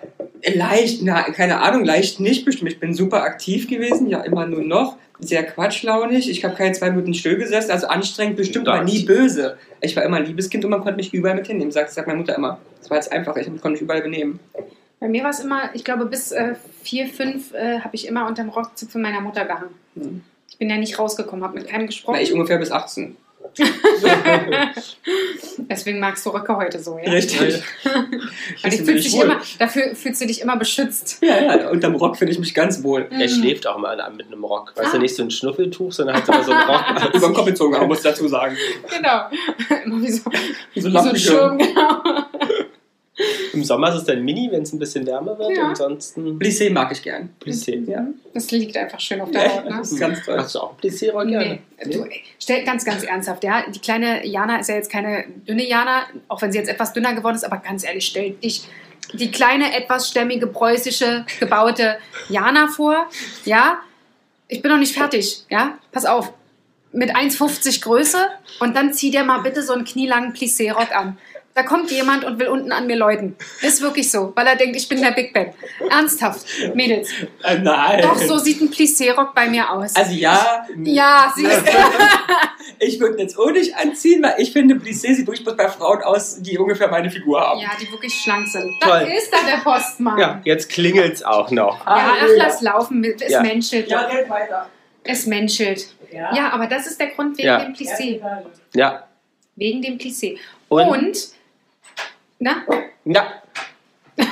leicht, 0.53 1.01
na, 1.01 1.23
keine 1.23 1.61
Ahnung, 1.61 1.83
leicht 1.83 2.19
nicht 2.19 2.45
bestimmt. 2.45 2.71
Ich 2.71 2.79
bin 2.79 2.93
super 2.93 3.23
aktiv 3.23 3.67
gewesen, 3.67 4.07
ja 4.07 4.21
immer 4.21 4.45
nur 4.45 4.61
noch. 4.61 4.97
Sehr 5.19 5.43
quatschlaunig. 5.43 6.29
Ich 6.29 6.43
habe 6.43 6.55
keine 6.55 6.73
zwei 6.73 6.91
Minuten 6.91 7.13
still 7.13 7.37
gesessen, 7.37 7.71
also 7.71 7.87
anstrengend 7.87 8.35
bestimmt, 8.35 8.67
aber 8.67 8.83
nie 8.83 9.05
böse. 9.05 9.57
Ich 9.81 9.95
war 9.95 10.03
immer 10.03 10.17
ein 10.17 10.25
Liebes 10.25 10.49
Kind 10.49 10.65
und 10.65 10.71
man 10.71 10.81
konnte 10.81 10.97
mich 10.97 11.13
überall 11.13 11.35
mit 11.35 11.47
hinnehmen. 11.47 11.71
Sagt, 11.71 11.91
sagt 11.91 12.07
meine 12.07 12.19
Mutter 12.19 12.35
immer. 12.35 12.59
Das 12.79 12.89
war 12.89 12.97
jetzt 12.97 13.11
einfach, 13.11 13.35
ich 13.37 13.45
konnte 13.45 13.69
mich 13.69 13.81
überall 13.81 14.01
benehmen. 14.01 14.39
Bei 14.99 15.07
mir 15.07 15.23
war 15.23 15.29
es 15.29 15.39
immer, 15.39 15.69
ich 15.73 15.83
glaube, 15.83 16.05
bis 16.05 16.31
äh, 16.31 16.55
vier, 16.83 17.07
fünf 17.07 17.53
äh, 17.53 17.79
habe 17.79 17.95
ich 17.95 18.07
immer 18.07 18.27
unterm 18.27 18.49
Rockzipfel 18.49 19.01
meiner 19.01 19.21
Mutter 19.21 19.45
gehangen. 19.45 19.75
Hm. 19.95 20.21
Ich 20.49 20.57
bin 20.57 20.69
ja 20.69 20.77
nicht 20.77 20.99
rausgekommen, 20.99 21.43
habe 21.43 21.59
mit 21.59 21.67
keinem 21.67 21.87
gesprochen. 21.87 22.15
Na, 22.17 22.21
ich 22.21 22.33
ungefähr 22.33 22.57
bis 22.57 22.71
18. 22.71 23.17
Deswegen 25.57 25.99
magst 25.99 26.25
du 26.25 26.29
Röcke 26.31 26.55
heute 26.55 26.79
so, 26.79 26.97
ja? 26.97 27.11
Richtig. 27.11 27.61
Weil 27.83 28.05
Ich 28.57 28.65
ich 28.65 28.75
fühl 28.77 28.85
fühlst 28.85 28.87
mich 28.87 29.03
dich 29.13 29.21
immer, 29.21 29.41
dafür 29.59 29.95
fühlst 29.95 30.21
du 30.21 30.27
dich 30.27 30.41
immer 30.41 30.57
beschützt. 30.57 31.19
Ja, 31.21 31.43
ja, 31.57 31.69
unterm 31.69 31.95
Rock 31.95 32.17
finde 32.17 32.33
ich 32.33 32.39
mich 32.39 32.53
ganz 32.53 32.83
wohl. 32.83 33.07
Er 33.09 33.29
schläft 33.29 33.67
auch 33.67 33.77
mal 33.77 33.95
mit 34.15 34.27
einem 34.27 34.43
Rock. 34.43 34.73
Weißt 34.75 34.93
du, 34.93 34.97
Ah. 34.97 35.01
nicht 35.01 35.15
so 35.15 35.23
ein 35.23 35.31
Schnuffeltuch, 35.31 35.91
sondern 35.91 36.17
hat 36.17 36.27
immer 36.27 36.43
so 36.43 36.51
einen 36.51 36.69
Rock. 36.69 37.13
Über 37.13 37.27
den 37.27 37.33
Kopf 37.33 37.45
gezogen, 37.45 37.87
muss 37.87 38.01
dazu 38.01 38.27
sagen. 38.27 38.55
Genau. 38.95 39.21
Immer 39.85 40.01
wie 40.01 40.11
so, 40.11 40.29
So 40.75 40.87
wie 40.89 40.91
so 40.91 40.97
ein. 41.09 41.15
Schirm, 41.15 41.57
genau. 41.57 42.01
Im 43.53 43.63
Sommer 43.63 43.89
ist 43.89 43.95
es 43.95 44.03
dann 44.03 44.23
mini, 44.23 44.49
wenn 44.51 44.63
es 44.63 44.73
ein 44.73 44.79
bisschen 44.79 45.05
wärmer 45.05 45.37
wird. 45.39 45.55
Ja. 45.55 45.69
Ansonsten 45.69 46.37
Plissé 46.37 46.69
mag 46.71 46.91
ich 46.91 47.01
gern. 47.01 47.29
Plissé. 47.41 47.89
Ja. 47.89 48.05
Das 48.33 48.51
liegt 48.51 48.75
einfach 48.75 48.99
schön 48.99 49.21
auf 49.21 49.31
der 49.31 49.45
Ja, 49.45 49.53
Haut, 49.55 49.63
ne? 49.65 49.75
das 49.77 49.91
ist 49.93 49.99
ganz 49.99 50.23
toll. 50.25 50.37
Hast 50.37 50.55
du 50.55 50.59
auch 50.59 50.77
Plissé-Rock 50.77 51.27
gerne? 51.27 51.59
Nee, 51.85 51.93
du, 51.93 52.05
stell 52.39 52.65
ganz, 52.65 52.83
ganz 52.83 53.03
ernsthaft, 53.03 53.43
ja. 53.45 53.63
Die 53.69 53.79
kleine 53.79 54.25
Jana 54.27 54.57
ist 54.59 54.67
ja 54.67 54.75
jetzt 54.75 54.91
keine 54.91 55.25
dünne 55.47 55.65
Jana, 55.65 56.03
auch 56.27 56.41
wenn 56.41 56.51
sie 56.51 56.57
jetzt 56.57 56.69
etwas 56.69 56.91
dünner 56.91 57.13
geworden 57.13 57.35
ist, 57.35 57.45
aber 57.45 57.57
ganz 57.57 57.85
ehrlich, 57.85 58.05
stell 58.05 58.31
dich 58.31 58.67
die 59.13 59.31
kleine, 59.31 59.75
etwas 59.77 60.09
stämmige, 60.09 60.47
preußische, 60.47 61.25
gebaute 61.39 61.97
Jana 62.27 62.67
vor, 62.67 63.07
ja. 63.45 63.77
Ich 64.47 64.61
bin 64.61 64.71
noch 64.71 64.77
nicht 64.77 64.93
fertig, 64.93 65.43
ja. 65.49 65.77
Pass 65.91 66.05
auf. 66.05 66.33
Mit 66.91 67.15
1,50 67.15 67.81
Größe 67.81 68.27
und 68.59 68.75
dann 68.75 68.93
zieh 68.93 69.11
dir 69.11 69.23
mal 69.23 69.39
bitte 69.39 69.61
so 69.63 69.73
einen 69.73 69.85
knielangen 69.85 70.33
Plissé-Rock 70.33 70.95
an. 70.95 71.17
Da 71.55 71.63
kommt 71.63 71.89
jemand 71.89 72.25
und 72.25 72.37
will 72.37 72.49
unten 72.49 72.73
an 72.73 72.85
mir 72.85 72.97
läuten. 72.97 73.37
Ist 73.61 73.81
wirklich 73.81 74.11
so, 74.11 74.33
weil 74.35 74.45
er 74.45 74.57
denkt, 74.57 74.75
ich 74.75 74.89
bin 74.89 75.01
der 75.01 75.11
Big 75.11 75.31
Ben. 75.33 75.53
Ernsthaft, 75.89 76.45
Mädels. 76.75 77.09
Äh, 77.43 77.59
nein. 77.59 78.01
Doch, 78.01 78.17
so 78.17 78.37
sieht 78.37 78.59
ein 78.59 78.69
Plissé-Rock 78.69 79.33
bei 79.33 79.47
mir 79.49 79.71
aus. 79.71 79.95
Also 79.95 80.11
ja, 80.11 80.65
ja, 80.83 81.31
siehst 81.33 81.61
du. 81.65 81.71
ich 82.85 82.99
würde 82.99 83.15
ihn 83.15 83.19
jetzt 83.21 83.39
auch 83.39 83.51
nicht 83.51 83.73
anziehen, 83.73 84.21
weil 84.21 84.35
ich 84.37 84.51
finde, 84.51 84.75
Plissé 84.75 85.15
sieht 85.15 85.25
durchaus 85.25 85.55
bei 85.55 85.69
Frauen 85.69 86.03
aus, 86.03 86.41
die 86.41 86.57
ungefähr 86.57 86.89
meine 86.89 87.09
Figur 87.09 87.39
haben. 87.39 87.61
Ja, 87.61 87.69
die 87.79 87.89
wirklich 87.89 88.13
schlank 88.13 88.45
sind. 88.49 88.69
Toll. 88.81 89.07
Da 89.09 89.17
ist 89.17 89.31
da 89.31 89.37
der 89.49 89.63
Postmann. 89.63 90.17
Ja, 90.19 90.41
jetzt 90.43 90.69
klingelt's 90.69 91.23
auch 91.23 91.49
noch. 91.51 91.79
Ja, 91.85 92.17
ach, 92.19 92.27
lass 92.35 92.61
laufen. 92.63 93.01
Es 93.05 93.31
Ja. 93.31 93.41
menschelt. 93.41 93.87
Ja, 93.89 94.01
red 94.01 94.29
weiter. 94.29 94.67
Es 95.05 95.25
menschelt. 95.25 95.87
Ja, 96.11 96.49
aber 96.51 96.67
das 96.67 96.85
ist 96.85 96.99
der 96.99 97.11
Grund 97.11 97.37
wegen 97.37 97.47
Ja. 97.47 97.63
dem 97.63 97.73
Plissé. 97.73 98.19
Ja. 98.73 99.07
Wegen 99.55 99.81
dem 99.81 99.97
Plissé. 99.97 100.37
Und? 100.67 100.87
Und, 100.89 101.34
na, 102.39 102.63
Ja. 103.05 103.27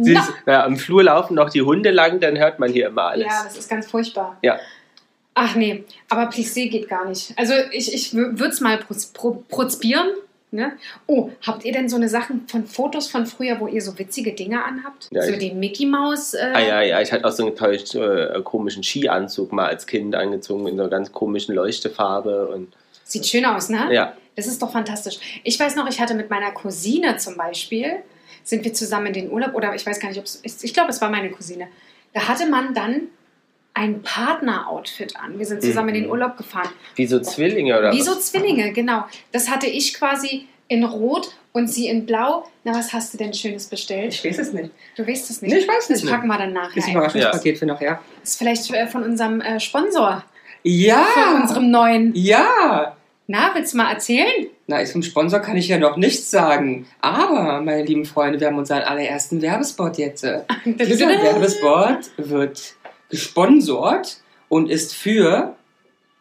Sie 0.00 0.12
na. 0.14 0.28
ja, 0.46 0.64
am 0.64 0.76
Flur 0.76 1.04
laufen 1.04 1.34
noch 1.34 1.50
die 1.50 1.62
Hunde 1.62 1.90
lang, 1.90 2.18
dann 2.20 2.36
hört 2.38 2.58
man 2.58 2.72
hier 2.72 2.88
immer 2.88 3.04
alles. 3.04 3.26
Ja, 3.26 3.44
das 3.44 3.56
ist 3.56 3.70
ganz 3.70 3.86
furchtbar. 3.86 4.36
Ja. 4.42 4.58
Ach 5.34 5.54
nee, 5.56 5.84
aber 6.08 6.28
Plissé 6.30 6.68
geht 6.68 6.88
gar 6.88 7.08
nicht. 7.08 7.32
Also 7.36 7.54
ich, 7.72 7.92
ich 7.92 8.14
würde 8.14 8.48
es 8.48 8.60
mal 8.60 8.78
proz- 8.78 9.12
pro- 9.12 9.42
prozpieren. 9.48 10.08
Ne? 10.52 10.72
Oh, 11.08 11.30
habt 11.44 11.64
ihr 11.64 11.72
denn 11.72 11.88
so 11.88 11.96
eine 11.96 12.08
Sachen 12.08 12.46
von 12.46 12.64
Fotos 12.64 13.08
von 13.08 13.26
früher, 13.26 13.58
wo 13.58 13.66
ihr 13.66 13.82
so 13.82 13.98
witzige 13.98 14.32
Dinge 14.34 14.64
anhabt? 14.64 15.08
Ja, 15.10 15.22
so 15.22 15.32
ich- 15.32 15.38
den 15.40 15.58
Mickey 15.58 15.84
Maus. 15.86 16.34
Äh, 16.34 16.52
Ah 16.54 16.60
ja, 16.60 16.80
ja, 16.82 17.00
ich 17.00 17.10
hatte 17.12 17.24
auch 17.24 17.32
so 17.32 17.44
einen 17.44 17.56
toll, 17.56 17.74
äh, 17.74 18.40
komischen 18.42 18.84
Skianzug 18.84 19.52
mal 19.52 19.66
als 19.66 19.84
Kind 19.88 20.14
angezogen 20.14 20.68
in 20.68 20.76
so 20.76 20.82
einer 20.82 20.90
ganz 20.90 21.10
komischen 21.10 21.56
Leuchtefarbe 21.56 22.46
und 22.46 22.72
Sieht 23.02 23.26
schön 23.26 23.44
aus, 23.44 23.68
ne? 23.68 23.92
ja. 23.92 24.12
Das 24.36 24.46
ist 24.46 24.60
doch 24.62 24.72
fantastisch. 24.72 25.18
Ich 25.44 25.58
weiß 25.58 25.76
noch, 25.76 25.88
ich 25.88 26.00
hatte 26.00 26.14
mit 26.14 26.28
meiner 26.30 26.50
Cousine 26.50 27.16
zum 27.18 27.36
Beispiel, 27.36 27.96
sind 28.42 28.64
wir 28.64 28.72
zusammen 28.74 29.06
in 29.06 29.12
den 29.12 29.30
Urlaub, 29.30 29.54
oder 29.54 29.74
ich 29.74 29.86
weiß 29.86 30.00
gar 30.00 30.08
nicht, 30.08 30.18
ob 30.18 30.24
es, 30.24 30.40
ich, 30.42 30.54
ich 30.62 30.74
glaube, 30.74 30.90
es 30.90 31.00
war 31.00 31.08
meine 31.10 31.30
Cousine. 31.30 31.68
Da 32.12 32.28
hatte 32.28 32.46
man 32.46 32.74
dann 32.74 33.02
ein 33.74 34.02
Partner-Outfit 34.02 35.16
an. 35.16 35.38
Wir 35.38 35.46
sind 35.46 35.62
zusammen 35.62 35.88
in 35.90 35.94
den 35.94 36.04
Mhm. 36.04 36.10
Urlaub 36.10 36.36
gefahren. 36.36 36.68
Wie 36.94 37.06
so 37.06 37.20
Zwillinge 37.20 37.76
oder 37.78 37.92
Wie 37.92 38.00
was? 38.00 38.06
so 38.06 38.14
Zwillinge, 38.16 38.72
genau. 38.72 39.04
Das 39.32 39.50
hatte 39.50 39.66
ich 39.66 39.94
quasi 39.94 40.46
in 40.68 40.84
Rot 40.84 41.32
und 41.52 41.68
sie 41.68 41.88
in 41.88 42.06
Blau. 42.06 42.48
Na, 42.64 42.72
was 42.74 42.92
hast 42.92 43.12
du 43.14 43.18
denn 43.18 43.34
Schönes 43.34 43.66
bestellt? 43.66 44.14
Ich 44.14 44.24
weiß 44.24 44.38
es 44.38 44.52
nicht. 44.52 44.70
Du 44.96 45.06
weißt 45.06 45.30
es 45.30 45.42
nicht. 45.42 45.52
Nee, 45.52 45.58
ich 45.60 45.68
weiß 45.68 45.82
es 45.82 45.88
das 45.88 46.02
nicht. 46.02 46.10
packen 46.12 46.26
wir 46.28 46.38
dann 46.38 46.52
nachher. 46.52 46.74
Das 46.76 46.84
ein. 46.86 46.92
Überraschungspaket 46.92 47.58
für 47.58 47.66
nachher. 47.66 48.00
Das 48.20 48.30
ist 48.30 48.38
vielleicht 48.38 48.70
äh, 48.72 48.86
von 48.86 49.02
unserem 49.02 49.40
äh, 49.40 49.58
Sponsor, 49.60 50.24
Ja! 50.62 51.04
von 51.14 51.42
unserem 51.42 51.70
neuen. 51.70 52.12
Ja! 52.14 52.96
Na, 53.26 53.52
willst 53.54 53.72
du 53.72 53.78
mal 53.78 53.90
erzählen? 53.90 54.48
Na, 54.66 54.84
vom 54.84 55.02
Sponsor 55.02 55.40
kann 55.40 55.56
ich 55.56 55.68
ja 55.68 55.78
noch 55.78 55.96
nichts 55.96 56.30
sagen. 56.30 56.86
Aber, 57.00 57.62
meine 57.62 57.82
lieben 57.82 58.04
Freunde, 58.04 58.38
wir 58.38 58.48
haben 58.48 58.58
unseren 58.58 58.82
allerersten 58.82 59.40
Werbespot 59.40 59.96
jetzt. 59.96 60.24
Dieser 60.66 61.08
Werbespot 61.08 62.10
wird 62.18 62.74
gesponsort 63.08 64.18
und 64.50 64.70
ist 64.70 64.94
für 64.94 65.56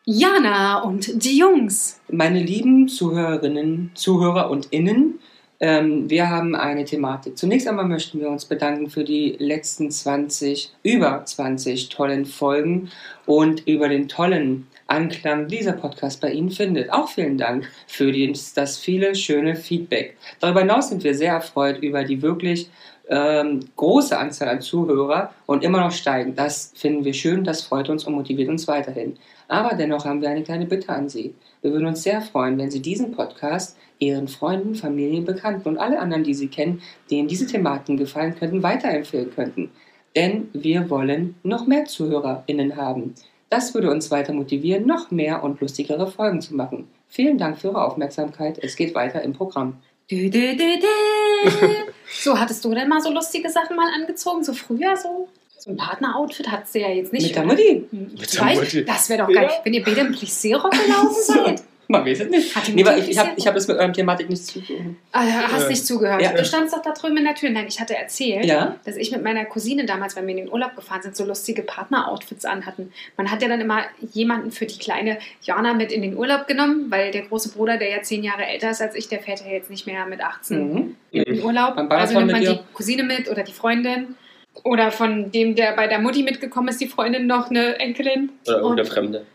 Jana 0.06 0.82
und 0.84 1.24
die 1.24 1.38
Jungs. 1.38 2.00
meine 2.10 2.42
lieben 2.42 2.88
Zuhörerinnen, 2.88 3.92
Zuhörer 3.96 4.50
und 4.50 4.68
Innen. 4.72 5.20
Ähm, 5.60 6.10
wir 6.10 6.30
haben 6.30 6.56
eine 6.56 6.86
Thematik. 6.86 7.38
Zunächst 7.38 7.68
einmal 7.68 7.86
möchten 7.86 8.20
wir 8.20 8.30
uns 8.30 8.46
bedanken 8.46 8.90
für 8.90 9.04
die 9.04 9.36
letzten 9.40 9.92
20, 9.92 10.72
über 10.84 11.24
20 11.24 11.90
tollen 11.90 12.26
Folgen 12.26 12.90
und 13.26 13.68
über 13.68 13.90
den 13.90 14.08
tollen 14.08 14.68
Anklang 14.94 15.48
dieser 15.48 15.74
Podcast 15.74 16.22
bei 16.22 16.32
Ihnen 16.32 16.52
findet. 16.52 16.94
Auch 16.94 17.10
vielen 17.10 17.38
Dank 17.38 17.68
für 17.88 18.12
das 18.56 18.78
viele 18.78 19.16
schöne 19.16 19.56
Feedback. 19.56 20.16
Darüber 20.40 20.60
hinaus 20.60 20.90
sind 20.90 21.04
wir 21.04 21.16
sehr 21.16 21.34
erfreut 21.34 21.80
über 21.80 22.04
die 22.04 22.22
wirklich 22.22 22.70
ähm, 23.10 23.60
große 23.76 24.18
Anzahl 24.18 24.50
an 24.50 24.62
Zuhörer 24.62 25.34
und 25.48 25.64
immer 25.64 25.80
noch 25.80 25.92
steigen. 25.92 26.36
Das 26.36 26.72
finden 26.76 27.04
wir 27.06 27.14
schön, 27.14 27.44
das 27.44 27.64
freut 27.64 27.90
uns 27.90 28.06
und 28.06 28.14
motiviert 28.14 28.50
uns 28.50 28.68
weiterhin. 28.68 29.18
Aber 29.48 29.76
dennoch 29.76 30.06
haben 30.06 30.22
wir 30.22 30.30
eine 30.30 30.44
kleine 30.44 30.68
Bitte 30.68 30.90
an 30.90 31.10
Sie. 31.10 31.34
Wir 31.62 31.72
würden 31.72 31.88
uns 31.88 32.04
sehr 32.04 32.22
freuen, 32.22 32.58
wenn 32.60 32.72
Sie 32.72 32.82
diesen 32.82 33.12
Podcast 33.12 33.76
Ihren 34.00 34.28
Freunden, 34.28 34.76
Familien, 34.76 35.26
Bekannten 35.26 35.70
und 35.70 35.78
alle 35.78 36.00
anderen, 36.00 36.24
die 36.24 36.34
Sie 36.34 36.50
kennen, 36.50 36.82
denen 37.10 37.28
diese 37.28 37.48
Thematiken 37.48 37.98
gefallen 37.98 38.36
könnten, 38.38 38.62
weiterempfehlen 38.62 39.34
könnten. 39.34 39.72
Denn 40.16 40.50
wir 40.54 40.90
wollen 40.90 41.36
noch 41.44 41.66
mehr 41.66 41.86
ZuhörerInnen 41.86 42.76
haben. 42.76 43.16
Das 43.54 43.76
würde 43.76 43.92
uns 43.92 44.10
weiter 44.10 44.34
motivieren, 44.34 44.88
noch 44.88 45.12
mehr 45.12 45.44
und 45.44 45.62
lustigere 45.62 46.08
Folgen 46.10 46.42
zu 46.42 46.56
machen. 46.56 46.88
Vielen 47.08 47.38
Dank 47.38 47.60
für 47.60 47.68
Ihre 47.68 47.86
Aufmerksamkeit. 47.86 48.58
Es 48.60 48.76
geht 48.76 48.96
weiter 48.96 49.22
im 49.22 49.34
Programm. 49.34 49.78
Dü, 50.10 50.32
dü, 50.32 50.58
dü, 50.58 50.80
dü. 50.80 51.68
So, 52.12 52.40
hattest 52.40 52.66
du 52.66 52.74
denn 52.74 52.90
mal 52.90 53.00
so 53.00 53.12
lustige 53.12 53.52
Sachen 53.52 53.76
mal 53.76 53.92
angezogen? 53.94 54.44
So 54.44 54.54
früher 54.54 54.98
so? 54.98 55.28
So 55.60 55.70
ein 55.70 55.78
Partner-Outfit 55.78 56.50
hattest 56.50 56.74
du 56.74 56.80
ja 56.80 56.90
jetzt 56.90 57.14
nicht. 57.14 57.28
Mit 57.28 57.36
der? 57.36 57.46
Mutti. 57.46 57.88
Mit 57.92 58.34
der 58.34 58.56
Mutti. 58.56 58.86
Das 58.86 59.08
wäre 59.10 59.20
doch 59.22 59.32
geil. 59.32 59.50
Ja. 59.52 59.62
Wenn 59.64 59.74
ihr 59.76 59.84
beide 59.84 60.02
im 60.02 60.14
Plissé-Rock 60.14 60.72
gelaufen 60.72 61.16
seid. 61.22 61.64
Man 61.88 62.06
weiß 62.06 62.22
es 62.22 62.30
nicht. 62.30 62.56
Hat 62.56 62.68
die 62.68 62.74
Nee, 62.74 62.84
aber 62.84 62.98
ich, 62.98 63.10
ich 63.10 63.18
habe 63.18 63.30
hab 63.40 63.54
das 63.56 63.68
mit 63.68 63.78
eurem 63.78 63.92
Thematik 63.94 64.30
nicht 64.30 64.46
zu 64.46 64.62
tun. 64.62 64.96
Ah, 65.12 65.22
hast 65.52 65.66
Äh, 65.66 65.70
nicht 65.70 65.86
zugehört. 65.86 66.22
ja. 66.22 66.32
Du 66.32 66.44
standst 66.46 66.74
doch 66.74 66.82
da 66.82 66.92
drüben 66.92 67.18
in 67.18 67.26
der 67.26 67.36
Tür. 67.36 67.50
Nein, 67.50 67.66
ich 67.68 67.80
hatte 67.80 67.96
erzählt, 67.96 68.46
Ja? 68.46 68.78
dass 68.86 68.96
ich 68.96 69.12
mit 69.12 69.24
meiner 69.24 69.46
Cousine 69.46 69.86
damals, 69.86 70.16
wenn 70.16 70.26
wir 70.26 70.32
in 70.32 70.46
den 70.46 70.52
Urlaub 70.52 70.76
gefahren 70.76 71.02
sind, 71.02 71.16
so 71.16 71.26
lustige 71.26 71.62
Partner-Outfits 71.62 72.46
anhatten. 72.46 72.92
Man 73.18 73.30
hat 73.30 73.42
ja 73.42 73.48
dann 73.50 73.60
immer 73.62 73.82
jemanden 74.14 74.52
für 74.52 74.66
die 74.66 74.78
kleine 74.80 75.18
Jana 75.42 75.74
mit 75.74 75.92
in 75.92 76.02
den 76.02 76.16
Urlaub 76.18 76.48
genommen, 76.48 76.86
weil 76.90 77.12
der 77.12 77.24
große 77.24 77.50
Bruder, 77.50 77.78
der 77.78 77.90
ja 77.90 78.02
zehn 78.02 78.24
Jahre 78.24 78.46
älter 78.46 78.72
ist 78.72 78.82
als 78.82 78.96
ich, 78.96 79.10
der 79.10 79.20
fährt 79.20 79.42
ja 79.46 79.52
jetzt 79.52 79.70
nicht 79.70 79.86
mehr 79.86 80.06
mit 80.06 80.22
18 80.22 80.74
Mhm. 80.74 80.96
in 81.12 81.24
den 81.26 81.44
Urlaub. 81.44 81.76
Also 81.92 82.18
nimmt 82.20 82.32
man 82.32 82.42
die? 82.42 82.60
Cousine 82.74 83.04
mit 83.04 83.30
oder 83.30 83.44
die 83.44 83.54
Freundin. 83.54 84.16
Oder 84.64 84.92
von 84.92 85.32
dem, 85.32 85.56
der 85.56 85.76
bei 85.76 85.88
der 85.88 85.98
Mutti 86.00 86.22
mitgekommen 86.22 86.68
ist, 86.68 86.80
die 86.80 86.88
Freundin 86.88 87.26
noch 87.26 87.50
eine 87.50 87.80
Enkelin. 87.80 88.30
Oder 88.48 88.58
irgendeine 88.58 88.86
Fremde. 88.86 89.26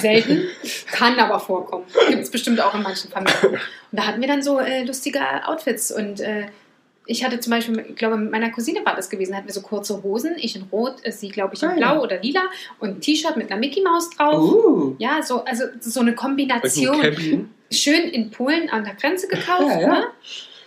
Selten, 0.00 0.44
kann 0.90 1.18
aber 1.18 1.38
vorkommen. 1.38 1.84
Gibt 2.08 2.22
es 2.22 2.30
bestimmt 2.30 2.60
auch 2.60 2.74
in 2.74 2.82
manchen 2.82 3.10
Familien. 3.10 3.52
Und 3.52 3.60
da 3.92 4.06
hatten 4.06 4.20
wir 4.20 4.28
dann 4.28 4.42
so 4.42 4.58
äh, 4.58 4.84
lustige 4.84 5.20
Outfits 5.46 5.92
und 5.92 6.20
äh, 6.20 6.46
ich 7.06 7.24
hatte 7.24 7.40
zum 7.40 7.50
Beispiel, 7.50 7.84
ich 7.88 7.96
glaube, 7.96 8.16
mit 8.16 8.30
meiner 8.30 8.50
Cousine 8.50 8.80
war 8.84 8.94
das 8.94 9.10
gewesen, 9.10 9.36
hatten 9.36 9.48
wir 9.48 9.52
so 9.52 9.62
kurze 9.62 10.02
Hosen, 10.02 10.36
ich 10.36 10.54
in 10.54 10.62
Rot, 10.70 10.94
äh, 11.02 11.10
sie, 11.10 11.28
glaube 11.28 11.54
ich, 11.54 11.62
in 11.62 11.70
Ah, 11.70 11.74
Blau 11.74 11.94
ja. 11.94 12.00
oder 12.00 12.20
Lila 12.22 12.42
und 12.78 12.88
ein 12.88 13.00
T-Shirt 13.00 13.36
mit 13.36 13.50
einer 13.50 13.58
Mickey 13.58 13.82
Maus 13.82 14.10
drauf. 14.10 14.38
Uh. 14.40 14.94
Ja, 14.98 15.20
so, 15.22 15.44
also 15.44 15.64
so 15.80 16.00
eine 16.00 16.10
ein 16.10 16.16
Kombination. 16.16 17.50
Schön 17.72 18.08
in 18.08 18.30
Polen 18.30 18.70
an 18.70 18.84
der 18.84 18.94
Grenze 18.94 19.28
gekauft. 19.28 19.62
Ja, 19.62 19.80
ja. 19.80 19.88
Ne? 19.88 20.04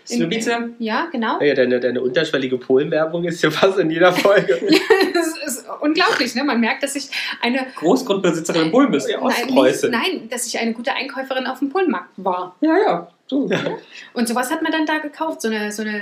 Slubice. 0.06 0.49
Ja, 0.80 1.08
genau. 1.12 1.39
Ja, 1.41 1.54
deine, 1.54 1.80
deine 1.80 2.01
unterschwellige 2.01 2.58
Polenwerbung 2.58 3.24
ist 3.26 3.41
ja 3.41 3.51
fast 3.51 3.78
in 3.80 3.89
jeder 3.89 4.12
Folge. 4.14 4.60
Das 5.14 5.28
ist 5.58 5.66
unglaublich, 5.82 6.34
ne? 6.36 6.43
Man 6.43 6.60
merkt, 6.60 6.82
dass 6.84 6.95
ich 6.95 7.10
eine 7.41 7.68
Großgrundbesitzerin 7.76 8.64
in 8.64 8.72
Polen 8.72 8.91
bist. 8.91 9.08
Ja. 9.10 9.18
nein, 9.18 9.28
Ostpreuße. 9.28 9.89
nicht, 9.89 9.99
nein, 9.99 10.30
dass 10.30 10.47
ich 10.47 10.58
eine 10.58 10.74
gute 10.74 10.91
Einkäuferin 10.93 11.45
auf 11.45 11.60
dem 11.60 11.70
Polenmarkt 11.70 12.10
war. 12.18 12.56
Ja, 12.62 12.78
ja. 12.78 13.08
So. 13.28 13.49
Und 14.14 14.28
sowas 14.28 14.51
hat 14.51 14.62
man 14.64 14.72
dann 14.72 14.86
da 14.86 14.97
gekauft, 14.97 15.41
so 15.41 15.47
eine, 15.49 15.72
so 15.72 15.84
eine 15.84 16.01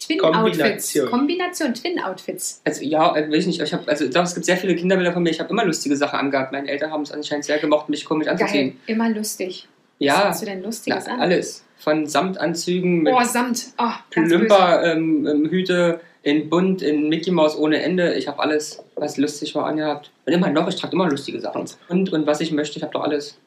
Twin-Outfits. 0.00 0.92
Kombination. 0.94 1.10
Kombination, 1.10 1.74
Twin-Outfits. 1.74 2.62
Also 2.64 2.82
ja, 2.84 3.14
äh, 3.16 3.28
weiß 3.30 3.38
ich 3.40 3.46
nicht. 3.48 3.60
Ich 3.60 3.72
hab, 3.72 3.86
also 3.88 4.04
es 4.06 4.34
gibt 4.34 4.46
sehr 4.46 4.56
viele 4.56 4.74
Kinderbilder 4.74 5.12
von 5.12 5.22
mir. 5.22 5.30
Ich 5.30 5.40
habe 5.40 5.50
immer 5.50 5.64
lustige 5.64 5.96
Sachen 5.96 6.18
angehabt. 6.18 6.52
Meine 6.52 6.68
Eltern 6.68 6.90
haben 6.90 7.02
es 7.02 7.12
anscheinend 7.12 7.44
sehr 7.44 7.58
gemocht, 7.58 7.88
mich 7.88 8.04
komisch 8.04 8.26
Geil, 8.26 8.34
anzuziehen. 8.40 8.80
immer 8.86 9.08
lustig. 9.10 9.68
Was 9.98 10.06
Ja, 10.06 10.28
hast 10.28 10.42
du 10.42 10.46
denn 10.46 10.62
Lustiges 10.62 11.04
na, 11.06 11.14
an? 11.14 11.20
alles. 11.20 11.64
Von 11.78 12.06
Samtanzügen 12.06 13.02
mit 13.02 13.14
Oh, 13.14 13.22
Samt. 13.22 13.66
Oh, 13.78 13.84
ganz 14.10 14.30
böse. 14.30 14.36
Plümper, 14.36 14.84
ähm, 14.84 15.26
ähm, 15.26 15.48
Hüte 15.50 16.00
in 16.22 16.50
bunt, 16.50 16.82
in 16.82 17.08
Mickey 17.08 17.30
Mouse 17.30 17.56
ohne 17.56 17.80
Ende. 17.82 18.14
Ich 18.14 18.26
habe 18.28 18.40
alles, 18.40 18.82
was 18.96 19.16
lustig 19.16 19.54
war, 19.54 19.66
angehabt. 19.66 20.10
Und 20.26 20.32
immer 20.32 20.48
noch, 20.50 20.68
ich 20.68 20.76
trage 20.76 20.94
immer 20.94 21.08
lustige 21.08 21.40
Sachen. 21.40 21.64
Und, 21.88 22.12
und 22.12 22.26
was 22.26 22.40
ich 22.40 22.50
möchte, 22.52 22.76
ich 22.78 22.82
habe 22.82 22.92
doch 22.92 23.02
alles. 23.04 23.38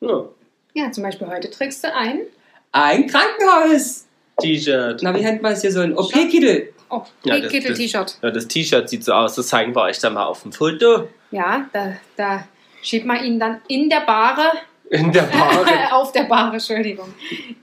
Ja. 0.00 0.24
Ja, 0.74 0.92
zum 0.92 1.04
Beispiel 1.04 1.28
heute 1.28 1.50
trägst 1.50 1.82
du 1.84 1.94
ein. 1.94 2.20
Ein 2.72 3.06
Krankenhaus! 3.06 4.06
T-Shirt. 4.40 5.00
Na, 5.02 5.14
wie 5.14 5.20
nennt 5.22 5.42
man 5.42 5.52
es 5.52 5.62
hier 5.62 5.72
so? 5.72 5.80
Ein 5.80 5.96
OP-Kittel. 5.96 6.72
Oh, 6.90 7.02
Ja, 7.24 7.34
hey, 7.34 7.42
das- 7.42 7.50
Kittel-T-Shirt. 7.52 8.18
Ja, 8.22 8.30
das 8.30 8.46
T-Shirt 8.48 8.88
sieht 8.88 9.04
so 9.04 9.12
aus, 9.12 9.34
das 9.34 9.48
zeigen 9.48 9.74
wir 9.74 9.82
euch 9.82 9.98
dann 9.98 10.14
mal 10.14 10.24
auf 10.26 10.42
dem 10.42 10.52
Foto. 10.52 11.08
Ja, 11.30 11.68
da, 11.72 11.94
da 12.16 12.44
schiebt 12.82 13.06
man 13.06 13.24
ihn 13.24 13.38
dann 13.40 13.60
in 13.68 13.88
der 13.90 14.00
Bahre, 14.00 14.42
In 14.90 15.12
der 15.12 15.22
Bar. 15.22 15.92
auf 15.92 16.12
der 16.12 16.24
Bahre, 16.24 16.54
Entschuldigung, 16.54 17.12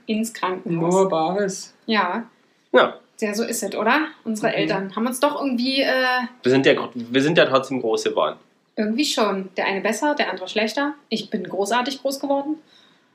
ins 0.06 0.32
Krankenhaus. 0.32 0.94
Nur 0.94 1.08
Bares. 1.08 1.74
Ja, 1.86 2.24
ja, 2.72 2.94
ja, 3.20 3.34
so 3.34 3.44
ist 3.44 3.62
es, 3.62 3.74
oder? 3.74 4.08
Unsere 4.24 4.48
Mhm. 4.48 4.54
Eltern 4.54 4.94
haben 4.96 5.06
uns 5.06 5.18
doch 5.20 5.40
irgendwie, 5.40 5.80
äh, 5.80 5.94
wir 6.42 6.50
sind 6.50 6.66
ja, 6.66 6.74
wir 6.94 7.22
sind 7.22 7.38
ja 7.38 7.46
trotzdem 7.46 7.80
groß 7.80 8.04
geworden. 8.04 8.36
irgendwie 8.76 9.04
schon. 9.06 9.48
Der 9.56 9.66
eine 9.66 9.80
besser, 9.80 10.14
der 10.14 10.30
andere 10.30 10.46
schlechter. 10.48 10.92
Ich 11.08 11.30
bin 11.30 11.44
großartig 11.44 12.02
groß 12.02 12.20
geworden. 12.20 12.56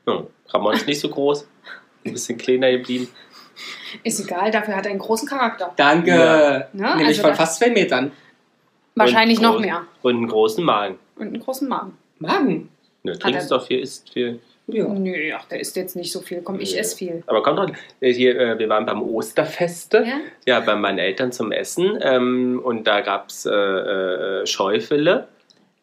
Ja, 0.06 0.24
Ramon 0.48 0.74
ist 0.74 0.86
nicht 0.88 0.98
so 1.00 1.08
groß, 1.08 1.46
ein 2.04 2.12
bisschen 2.12 2.36
kleiner 2.36 2.70
geblieben. 2.72 3.08
Ist 4.02 4.18
egal, 4.18 4.50
dafür 4.50 4.74
hat 4.74 4.86
er 4.86 4.90
einen 4.90 4.98
großen 4.98 5.28
Charakter. 5.28 5.72
Danke. 5.76 6.10
Ja. 6.10 6.58
Ne? 6.72 6.96
Nämlich 6.96 7.18
Also 7.18 7.22
von 7.22 7.34
fast 7.36 7.58
zwei 7.60 7.70
Metern. 7.70 8.10
Wahrscheinlich 8.96 9.40
noch 9.40 9.60
mehr. 9.60 9.82
Und 10.02 10.16
einen 10.16 10.26
großen 10.28 10.64
Magen. 10.64 10.98
Und 11.16 11.28
einen 11.28 11.40
großen 11.40 11.68
Magen. 11.68 11.96
Magen. 12.18 12.68
Ne, 13.04 13.18
trinkst 13.18 13.50
doch 13.50 13.66
viel, 13.66 13.80
isst 13.80 14.10
viel. 14.12 14.40
Ja. 14.68 14.86
Nö, 14.86 15.12
ach, 15.34 15.44
der 15.46 15.58
isst 15.60 15.74
jetzt 15.76 15.96
nicht 15.96 16.12
so 16.12 16.20
viel. 16.20 16.40
Komm, 16.40 16.60
ich 16.60 16.72
Nee. 16.74 16.78
esse 16.80 16.96
viel. 16.96 17.22
Aber 17.26 17.42
kommt 17.42 17.58
doch, 17.58 17.68
äh, 18.00 18.12
hier, 18.12 18.38
äh, 18.38 18.58
wir 18.58 18.68
waren 18.68 18.86
beim 18.86 19.02
Osterfeste, 19.02 20.04
Ja? 20.06 20.20
ja, 20.46 20.60
bei 20.60 20.76
meinen 20.76 20.98
Eltern 20.98 21.32
zum 21.32 21.50
Essen 21.50 21.98
ähm, 22.00 22.60
und 22.64 22.86
da 22.86 23.00
gab 23.00 23.28
es 23.28 23.44
äh, 23.44 23.50
äh, 23.52 24.46
Schäufele. 24.46 25.26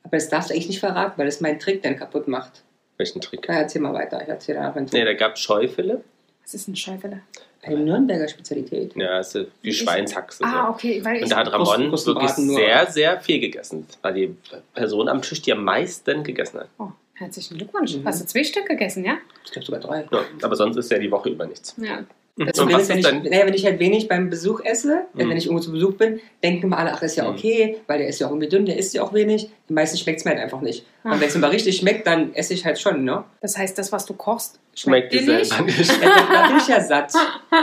Aber 0.03 0.15
das 0.15 0.29
darfst 0.29 0.49
du 0.49 0.53
eigentlich 0.53 0.69
nicht 0.69 0.79
verraten, 0.79 1.13
weil 1.17 1.25
das 1.25 1.41
meinen 1.41 1.59
Trick 1.59 1.83
dann 1.83 1.97
kaputt 1.97 2.27
macht. 2.29 2.63
Welchen 2.97 3.19
Trick? 3.21 3.45
Na, 3.49 3.55
erzähl 3.59 3.81
mal 3.81 3.93
weiter. 3.93 4.21
Ich 4.21 4.29
erzähl 4.29 4.55
danach 4.55 4.75
einen 4.75 4.87
Ne, 4.91 5.03
da 5.05 5.13
gab 5.13 5.35
es 5.35 5.41
Schäufele. 5.41 6.01
Was 6.43 6.53
ist 6.53 6.67
ein 6.69 6.75
Schäufele? 6.75 7.21
Eine 7.61 7.77
Nürnberger 7.79 8.27
Spezialität. 8.29 8.95
Ja, 8.95 9.09
also 9.17 9.45
wie 9.61 9.69
Ist- 9.69 9.79
Schweinshaxe. 9.79 10.41
Ah, 10.45 10.67
so. 10.67 10.73
okay, 10.73 11.03
weil. 11.03 11.21
Und 11.21 11.29
da 11.31 11.35
hat 11.37 11.51
Ramon 11.51 11.91
wirklich 11.91 12.29
sehr, 12.31 12.87
sehr 12.87 13.19
viel 13.19 13.41
gegessen. 13.41 13.85
Das 13.87 14.01
war 14.01 14.13
die 14.13 14.33
Person 14.73 15.09
am 15.09 15.21
Tisch, 15.21 15.41
die 15.41 15.51
am 15.51 15.65
meisten 15.65 16.23
gegessen 16.23 16.61
hat. 16.61 16.69
Oh, 16.79 16.87
herzlichen 17.19 17.57
Glückwunsch. 17.57 17.95
Mhm. 17.95 18.05
Hast 18.05 18.21
du 18.21 18.25
zwei 18.25 18.43
Stück 18.43 18.65
gegessen, 18.67 19.05
ja? 19.05 19.17
Ich 19.45 19.51
glaube 19.51 19.65
sogar 19.65 19.79
drei. 19.81 20.07
Ja, 20.11 20.23
aber 20.41 20.55
sonst 20.55 20.77
ist 20.77 20.91
ja 20.91 20.97
die 20.99 21.11
Woche 21.11 21.29
über 21.29 21.45
nichts. 21.45 21.75
Ja. 21.77 22.03
Ist, 22.37 22.57
wenn 22.87 22.99
ich, 22.99 23.29
naja, 23.29 23.45
wenn 23.45 23.53
ich 23.53 23.65
halt 23.65 23.79
wenig 23.79 24.07
beim 24.07 24.29
Besuch 24.29 24.61
esse, 24.63 25.01
Mhm. 25.13 25.29
wenn 25.29 25.35
ich 25.37 25.45
irgendwo 25.47 25.61
zu 25.61 25.73
Besuch 25.73 25.95
bin, 25.95 26.21
denken 26.41 26.63
immer 26.67 26.77
alle, 26.77 26.93
ach, 26.93 27.01
ist 27.01 27.17
ja 27.17 27.25
Mhm. 27.25 27.31
okay, 27.35 27.77
weil 27.87 27.97
der 27.97 28.07
ist 28.07 28.19
ja 28.19 28.27
auch 28.27 28.31
irgendwie 28.31 28.47
dünn, 28.47 28.65
der 28.65 28.77
isst 28.77 28.93
ja 28.93 29.03
auch 29.03 29.13
wenig. 29.13 29.49
Den 29.67 29.73
meisten 29.73 29.97
schmeckt 29.97 30.19
es 30.19 30.25
mir 30.25 30.31
halt 30.31 30.41
einfach 30.41 30.61
nicht. 30.61 30.85
Ah. 31.03 31.11
Und 31.13 31.19
wenn 31.19 31.27
es 31.27 31.35
mir 31.35 31.41
mal 31.41 31.49
richtig 31.51 31.75
schmeckt, 31.75 32.07
dann 32.07 32.33
esse 32.35 32.53
ich 32.53 32.63
halt 32.65 32.79
schon, 32.79 33.03
ne? 33.03 33.25
Das 33.41 33.57
heißt, 33.57 33.77
das, 33.77 33.91
was 33.91 34.05
du 34.05 34.13
kochst, 34.13 34.57
Schmeckt 34.73 35.11
schmeckt, 35.13 35.27
dir 35.27 35.35
nicht. 35.37 35.51
selber 35.51 35.65
nicht. 35.65 35.91
Da 36.31 36.47
bin 36.47 36.57
ich 36.57 36.67
ja 36.69 36.79
satt. 36.81 37.11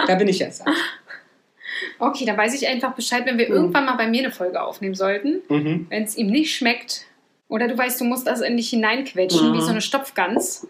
Da 0.07 0.15
bin 0.17 0.29
ich 0.29 0.39
ja 0.41 0.51
satt. 0.51 0.69
Okay, 1.99 2.25
dann 2.27 2.37
weiß 2.37 2.55
ich 2.61 2.69
einfach 2.69 2.95
Bescheid, 2.95 3.23
wenn 3.25 3.39
wir 3.39 3.47
Mhm. 3.49 3.55
irgendwann 3.55 3.87
mal 3.87 3.97
bei 3.97 4.07
mir 4.07 4.25
eine 4.25 4.31
Folge 4.33 4.61
aufnehmen 4.63 4.95
sollten. 4.95 5.41
Mhm. 5.49 5.87
Wenn 5.89 6.03
es 6.05 6.17
ihm 6.19 6.27
nicht 6.27 6.55
schmeckt. 6.55 7.07
Oder 7.49 7.68
du 7.68 7.78
weißt, 7.78 8.01
du 8.01 8.05
musst 8.05 8.26
das 8.26 8.40
in 8.40 8.57
dich 8.57 8.70
hineinquetschen, 8.70 9.51
Mhm. 9.51 9.55
wie 9.55 9.61
so 9.61 9.68
eine 9.68 9.80
Stopfgans. 9.80 10.66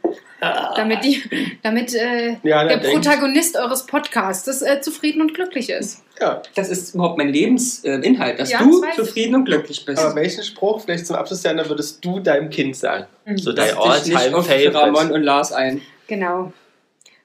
Damit, 0.77 1.03
die, 1.03 1.23
damit 1.63 1.95
äh, 1.95 2.37
Ja, 2.43 2.65
der 2.65 2.77
Protagonist 2.77 3.57
eures 3.57 3.87
Podcasts 3.87 4.61
äh, 4.61 4.83
zufrieden 4.83 5.23
und 5.23 5.33
glücklich 5.33 5.71
ist. 5.71 6.03
Ja. 6.21 6.43
Das 6.55 6.69
ist 6.69 6.95
überhaupt 6.95 7.17
mein 7.17 7.31
Lebensinhalt, 7.31 8.39
dass 8.39 8.53
Ja, 8.53 8.59
du 8.59 8.73
das 8.73 8.83
weiß 8.83 8.99
ich. 8.99 9.05
zufrieden 9.07 9.35
und 9.35 9.47
glücklich 9.47 9.83
bist. 9.87 9.99
Aber 10.03 10.15
welchen 10.15 10.45
Spruch, 10.45 10.83
vielleicht 10.83 11.07
zum 11.07 11.17
Abschluss, 11.17 11.43
Jana, 11.43 11.67
würdest 11.67 12.05
du 12.05 12.21
deinem 12.21 12.51
Kind 12.51 12.77
sagen? 12.77 13.07
So 13.37 13.51
Lass 13.53 13.71
dein 13.71 13.79
All-Time-Favorite. 13.79 14.75
Ramon 14.75 15.11
und 15.13 15.23
Lars 15.23 15.53
ein. 15.53 15.81
Genau. 16.07 16.53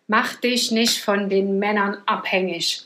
Mach 0.08 0.36
dich 0.36 0.72
nicht 0.72 1.00
von 1.02 1.30
den 1.30 1.60
Männern 1.60 1.98
abhängig. 2.06 2.84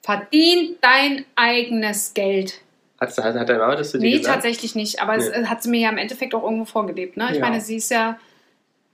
Verdien 0.00 0.76
dein 0.80 1.26
eigenes 1.36 2.14
Geld. 2.14 2.61
Hat, 3.02 3.16
hat, 3.18 3.34
hat 3.34 3.48
deine 3.48 3.58
Mama 3.58 3.76
das 3.76 3.90
zu 3.90 3.98
dir 3.98 4.04
Nee, 4.10 4.18
gesagt? 4.18 4.34
tatsächlich 4.36 4.74
nicht. 4.74 5.00
Aber 5.02 5.16
es 5.16 5.28
Nee. 5.28 5.36
äh, 5.42 5.46
hat 5.46 5.62
sie 5.62 5.70
mir 5.70 5.80
ja 5.80 5.90
im 5.90 5.98
Endeffekt 5.98 6.34
auch 6.34 6.42
irgendwo 6.44 6.64
vorgelebt. 6.64 7.16
Ne? 7.16 7.28
Ich 7.30 7.36
Ja. 7.38 7.40
meine, 7.40 7.60
sie 7.60 7.76
ist 7.76 7.90
ja. 7.90 8.18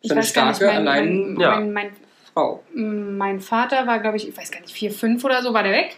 Ich 0.00 0.10
So 0.10 0.16
weiß 0.16 0.32
gar 0.32 0.46
nicht, 0.48 0.56
starke, 0.56 0.74
mein, 0.76 0.84
mein, 0.84 0.96
allein- 1.04 1.40
Ja. 1.40 1.50
mein, 1.56 1.72
mein, 1.72 1.90
Frau. 2.32 2.62
mein 2.72 3.40
Vater 3.40 3.86
war, 3.86 3.98
glaube 3.98 4.16
ich, 4.16 4.28
ich 4.28 4.36
weiß 4.36 4.50
gar 4.50 4.60
nicht, 4.60 4.72
vier, 4.72 4.90
fünf 4.92 5.24
oder 5.24 5.42
so, 5.42 5.52
war 5.52 5.62
der 5.62 5.72
weg. 5.72 5.96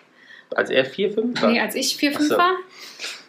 Als 0.56 0.70
er 0.70 0.84
vier, 0.84 1.12
fünf 1.12 1.40
war? 1.42 1.50
Nee, 1.50 1.60
als 1.60 1.74
ich 1.74 1.96
vier, 1.96 2.12
fünf 2.12 2.28
so. 2.30 2.36
war. 2.38 2.52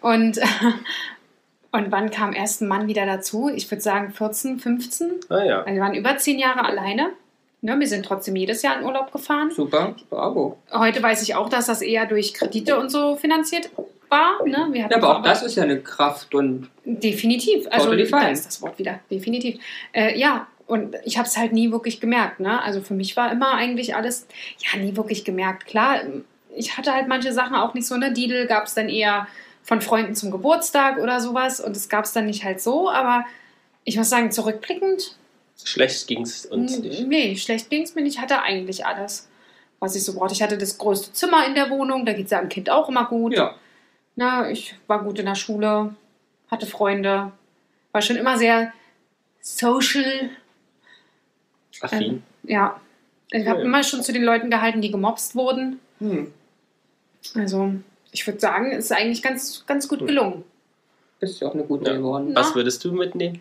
Und, 0.02 0.40
und 1.72 1.92
wann 1.92 2.10
kam 2.10 2.34
erst 2.34 2.62
ein 2.62 2.68
Mann 2.68 2.88
wieder 2.88 3.06
dazu? 3.06 3.50
Ich 3.54 3.70
würde 3.70 3.82
sagen 3.82 4.12
14, 4.12 4.60
15. 4.60 5.12
Ah 5.30 5.44
ja. 5.44 5.60
Also 5.62 5.74
wir 5.76 5.82
waren 5.82 5.94
über 5.94 6.18
zehn 6.18 6.40
Jahre 6.40 6.66
alleine. 6.66 7.10
Ne, 7.64 7.80
wir 7.80 7.88
sind 7.88 8.04
trotzdem 8.06 8.36
jedes 8.36 8.64
Jahr 8.64 8.80
in 8.80 8.86
Urlaub 8.86 9.12
gefahren. 9.12 9.52
Super, 9.52 9.96
bravo. 10.10 10.58
Heute 10.72 11.04
weiß 11.04 11.22
ich 11.22 11.36
auch, 11.36 11.48
dass 11.48 11.68
das 11.68 11.84
eher 11.84 12.08
durch 12.08 12.34
Kredite 12.34 12.80
und 12.80 12.90
so 12.90 13.16
finanziert 13.18 13.70
war. 14.12 14.45
Ne? 14.45 14.68
Wir 14.72 14.84
hatten 14.84 14.91
Ja, 14.91 14.97
aber 14.97 15.18
auch 15.18 15.24
das 15.24 15.41
ist 15.41 15.55
ja 15.55 15.64
eine 15.64 15.80
Kraft 15.80 16.36
und 16.36 16.70
Definitiv. 16.86 17.68
Also 17.72 17.91
da 17.95 18.28
ist 18.28 18.45
das 18.45 18.62
Wort 18.62 18.78
wieder. 18.78 18.99
Definitiv. 19.09 19.59
Äh, 19.93 20.20
ja, 20.20 20.47
und 20.68 20.95
ich 21.03 21.18
habe 21.18 21.28
es 21.28 21.38
halt 21.38 21.53
nie 21.53 21.72
wirklich 21.72 21.99
gemerkt. 21.99 22.39
Ne? 22.39 22.62
Also 22.62 22.82
für 22.82 22.93
mich 22.93 23.18
war 23.18 23.32
immer 23.32 23.53
eigentlich 23.53 23.95
alles, 23.95 24.28
ja, 24.59 24.80
nie 24.80 24.95
wirklich 24.95 25.26
gemerkt. 25.26 25.66
Klar, 25.66 26.01
ich 26.55 26.78
hatte 26.78 26.93
halt 26.93 27.07
manche 27.07 27.34
Sachen 27.34 27.55
auch 27.55 27.74
nicht 27.74 27.88
so. 27.88 27.97
Ne? 27.97 28.14
Didel 28.14 28.47
gab 28.47 28.66
es 28.66 28.74
dann 28.74 28.89
eher 28.89 29.28
von 29.64 29.82
Freunden 29.82 30.16
zum 30.16 30.32
Geburtstag 30.32 30.97
oder 30.97 31.20
sowas. 31.20 31.59
Und 31.59 31.76
es 31.76 31.89
gab 31.89 32.05
es 32.05 32.14
dann 32.14 32.26
nicht 32.26 32.43
halt 32.43 32.62
so. 32.62 32.89
Aber 32.89 33.26
ich 33.84 33.97
muss 33.97 34.09
sagen, 34.09 34.32
zurückblickend, 34.32 35.16
Schlecht 35.64 36.07
ging 36.07 36.22
es 36.22 36.45
uns 36.45 36.80
nicht. 36.80 37.07
nee, 37.07 37.36
schlecht 37.36 37.70
ging 37.70 37.84
es 37.84 37.95
mir 37.95 38.01
nicht. 38.01 38.16
Ich 38.16 38.22
hatte 38.22 38.41
eigentlich 38.41 38.86
alles, 38.86 39.30
was 39.80 39.95
ich 39.95 40.03
so 40.03 40.14
brauchte. 40.14 40.34
Ich 40.34 40.41
hatte 40.41 40.57
das 40.57 40.78
größte 40.78 41.14
Zimmer 41.14 41.45
in 41.45 41.55
der 41.55 41.70
Wohnung. 41.70 42.05
Da 42.05 42.14
geht 42.14 42.26
es 42.26 42.32
ja 42.32 42.39
am 42.39 42.49
Kind 42.49 42.70
auch 42.70 42.89
immer 42.89 43.05
gut. 43.05 43.34
ja. 43.34 43.55
Na, 44.16 44.49
ich 44.49 44.76
war 44.88 45.03
gut 45.03 45.20
in 45.20 45.26
der 45.26 45.36
Schule, 45.36 45.95
hatte 46.49 46.66
Freunde, 46.66 47.32
war 47.91 48.01
schon 48.01 48.18
immer 48.18 48.38
sehr 48.38 48.72
social. 49.39 50.30
Affin. 51.82 52.22
Ja, 52.43 52.80
ich 53.32 53.47
habe 53.47 53.59
Ja. 53.59 53.66
immer 53.66 53.84
schon 53.84 54.03
zu 54.03 54.12
den 54.14 54.24
Leuten 54.24 54.49
gehalten, 54.49 54.82
die 54.82 54.91
gemobst 54.91 55.36
wurden. 55.36 55.80
Hm. 55.99 56.32
Also, 57.36 57.74
ich 58.12 58.26
würde 58.28 58.39
sagen, 58.39 58.72
es 58.72 58.86
ist 58.86 58.91
eigentlich 58.91 59.22
ganz, 59.24 59.66
ganz 59.66 59.88
gut 59.88 60.01
Hm. 60.01 60.07
gelungen. 60.07 60.43
Bist 61.20 61.39
ja 61.41 61.47
auch 61.47 61.53
eine 61.53 61.64
gute 61.64 61.89
Ja. 61.91 61.97
geworden. 61.97 62.32
Was 62.36 62.49
Na? 62.49 62.55
würdest 62.55 62.84
du 62.84 62.91
mitnehmen? 62.91 63.39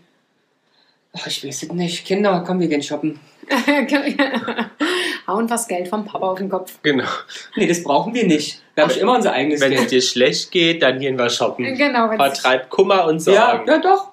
Ach, 1.13 1.27
ich 1.27 1.45
weiß 1.45 1.65
es 1.65 1.73
nicht. 1.73 2.07
Kinder, 2.07 2.45
komm, 2.47 2.61
wir 2.61 2.69
gehen 2.69 2.83
shoppen. 2.83 3.19
Hauen 5.27 5.51
was 5.51 5.67
Geld 5.67 5.89
vom 5.89 6.05
Papa 6.05 6.29
auf 6.31 6.39
den 6.39 6.49
Kopf. 6.49 6.79
Genau. 6.83 7.09
Nee, 7.57 7.67
das 7.67 7.83
brauchen 7.83 8.15
wir 8.15 8.27
nicht. 8.27 8.63
Wir 8.81 8.85
haben 8.87 8.93
Ach, 8.97 9.03
immer 9.03 9.15
unser 9.17 9.33
eigenes 9.33 9.61
Wenn 9.61 9.73
es 9.73 9.87
dir 9.89 10.01
schlecht 10.03 10.51
geht, 10.51 10.83
dann 10.83 10.99
gehen 10.99 11.19
wir 11.19 11.29
shoppen. 11.29 11.65
Genau, 11.77 12.09
Vertreib 12.17 12.71
Kummer 12.71 13.07
und 13.07 13.25
Ja, 13.27 13.51
Sorgen. 13.53 13.69
ja, 13.69 13.79
doch. 13.79 14.09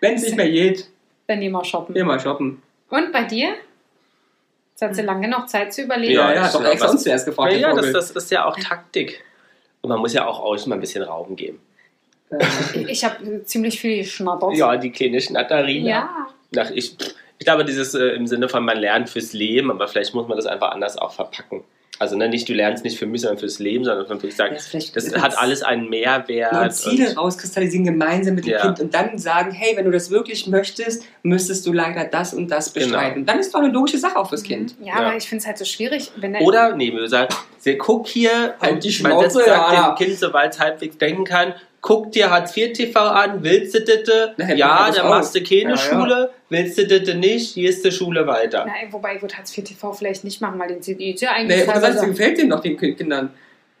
Wenn 0.00 0.14
es 0.14 0.22
nicht 0.22 0.36
mehr 0.36 0.48
geht, 0.50 0.88
dann 1.26 1.38
nehmen 1.38 1.54
wir 1.54 1.64
shoppen. 1.64 1.94
gehen 1.94 2.06
wir 2.06 2.18
shoppen. 2.18 2.62
Und 2.90 3.12
bei 3.12 3.24
dir? 3.24 3.54
Jetzt 4.72 4.82
hat 4.82 4.94
sie 4.94 5.02
lange 5.02 5.28
noch 5.28 5.46
Zeit 5.46 5.72
zu 5.72 5.82
überlegen. 5.82 6.14
Ja, 6.14 6.32
Ja, 6.32 6.46
ja, 6.46 6.52
doch 6.52 6.64
extra 6.64 6.90
uns 6.90 7.02
zuerst 7.02 7.26
gefragt. 7.26 7.52
Ja, 7.52 7.58
ja 7.58 7.74
das, 7.74 7.92
das 7.92 8.10
ist 8.10 8.30
ja 8.30 8.44
auch 8.44 8.56
Taktik. 8.58 9.22
Und 9.82 9.90
man 9.90 9.98
muss 10.00 10.12
ja 10.12 10.26
auch 10.26 10.40
euch 10.42 10.66
mal 10.66 10.74
ein 10.76 10.80
bisschen 10.80 11.02
Raum 11.02 11.36
geben. 11.36 11.60
Äh, 12.30 12.44
Ich 12.88 13.04
habe 13.04 13.44
ziemlich 13.44 13.80
viel 13.80 13.98
geschnattert. 13.98 14.54
Ja, 14.56 14.76
die 14.76 14.90
kleine 14.90 15.20
Schnatterina. 15.20 15.88
Ja. 15.88 16.26
Ach, 16.58 16.70
ich, 16.72 16.96
ich 17.38 17.44
glaube, 17.44 17.64
dieses 17.64 17.94
äh, 17.94 18.08
im 18.16 18.26
Sinne 18.26 18.48
von 18.48 18.64
man 18.64 18.78
lernt 18.78 19.08
fürs 19.10 19.32
Leben, 19.32 19.70
aber 19.70 19.86
vielleicht 19.88 20.14
muss 20.14 20.26
man 20.26 20.36
das 20.36 20.46
einfach 20.46 20.70
anders 20.72 20.96
auch 20.96 21.12
verpacken. 21.12 21.62
Also 22.00 22.16
ne, 22.16 22.28
nicht, 22.28 22.48
du 22.48 22.52
lernst 22.52 22.84
nicht 22.84 22.98
für 22.98 23.06
mich, 23.06 23.22
sondern 23.22 23.38
fürs 23.38 23.58
Leben, 23.58 23.84
sondern 23.84 24.06
man 24.08 24.18
wirklich 24.18 24.36
sagen, 24.36 24.56
vielleicht- 24.58 24.94
das 24.94 25.12
hat 25.20 25.36
alles 25.36 25.62
einen 25.62 25.88
Mehrwert. 25.90 26.52
und 26.52 26.72
Ziele 26.72 27.08
und- 27.10 27.18
rauskristallisieren 27.18 27.84
gemeinsam 27.84 28.34
mit 28.36 28.44
dem 28.46 28.52
Ja. 28.52 28.60
Kind 28.62 28.80
und 28.80 28.94
dann 28.94 29.18
sagen, 29.18 29.50
hey, 29.50 29.76
wenn 29.76 29.84
du 29.84 29.90
das 29.90 30.10
wirklich 30.10 30.46
möchtest, 30.46 31.02
müsstest 31.22 31.66
du 31.66 31.72
leider 31.72 32.04
das 32.04 32.34
und 32.34 32.50
das 32.50 32.72
Genau. 32.72 32.86
bestreiten. 32.86 33.20
Und 33.20 33.26
dann 33.28 33.38
ist 33.40 33.52
doch 33.52 33.60
eine 33.60 33.72
logische 33.72 33.98
Sache 33.98 34.16
auch 34.16 34.28
fürs 34.28 34.42
Kind. 34.42 34.74
Ja, 34.80 34.86
Ja. 35.00 35.06
aber 35.08 35.16
ich 35.16 35.28
finde 35.28 35.40
es 35.42 35.46
halt 35.46 35.58
so 35.58 35.64
schwierig, 35.64 36.12
wenn 36.16 36.32
der 36.34 36.42
Oder, 36.42 36.76
nee, 36.76 36.92
wir 36.92 37.08
sagen, 37.08 37.34
sie, 37.58 37.76
guck 37.76 38.06
hier, 38.06 38.54
Halt 38.60 38.84
die 38.84 38.88
man 39.02 39.12
Schnauze, 39.12 39.38
sagt 39.44 39.72
ja. 39.72 39.90
dem 39.96 40.06
Kind, 40.06 40.18
sobald 40.18 40.52
es 40.54 40.60
halbwegs 40.60 40.98
denken 40.98 41.24
kann, 41.24 41.54
guck 41.80 42.12
dir 42.12 42.30
Hartz 42.30 42.56
IV 42.56 42.72
TV 42.74 43.00
an, 43.00 43.42
willst 43.42 43.74
du 43.74 43.80
das? 43.80 44.48
Ja, 44.56 44.86
das 44.88 44.96
dann 44.96 45.08
machst 45.08 45.34
du 45.34 45.42
keine 45.42 45.60
Ja, 45.62 45.68
ja. 45.70 45.76
Schule, 45.76 46.30
willst 46.50 46.78
du 46.78 46.86
das 46.86 47.14
nicht, 47.16 47.50
hier 47.54 47.70
ist 47.70 47.84
die 47.84 47.92
Schule 47.92 48.26
weiter. 48.26 48.64
Na, 48.66 48.72
wobei 48.92 49.16
ich 49.16 49.22
würde 49.22 49.36
Hartz 49.36 49.56
IV 49.56 49.64
TV 49.64 49.92
vielleicht 49.92 50.24
nicht 50.24 50.40
machen, 50.40 50.58
weil 50.58 50.68
den 50.68 50.82
CD 50.82 51.10
ja 51.20 51.32
Nee, 51.32 51.36
eigentlich 51.54 51.62
oder 51.62 51.66
sagst 51.66 51.82
du, 51.82 51.82
teilweise- 51.90 52.06
gefällt 52.08 52.38
dem 52.38 52.50
doch 52.50 52.60
den 52.60 52.76
Kindern. 52.76 53.30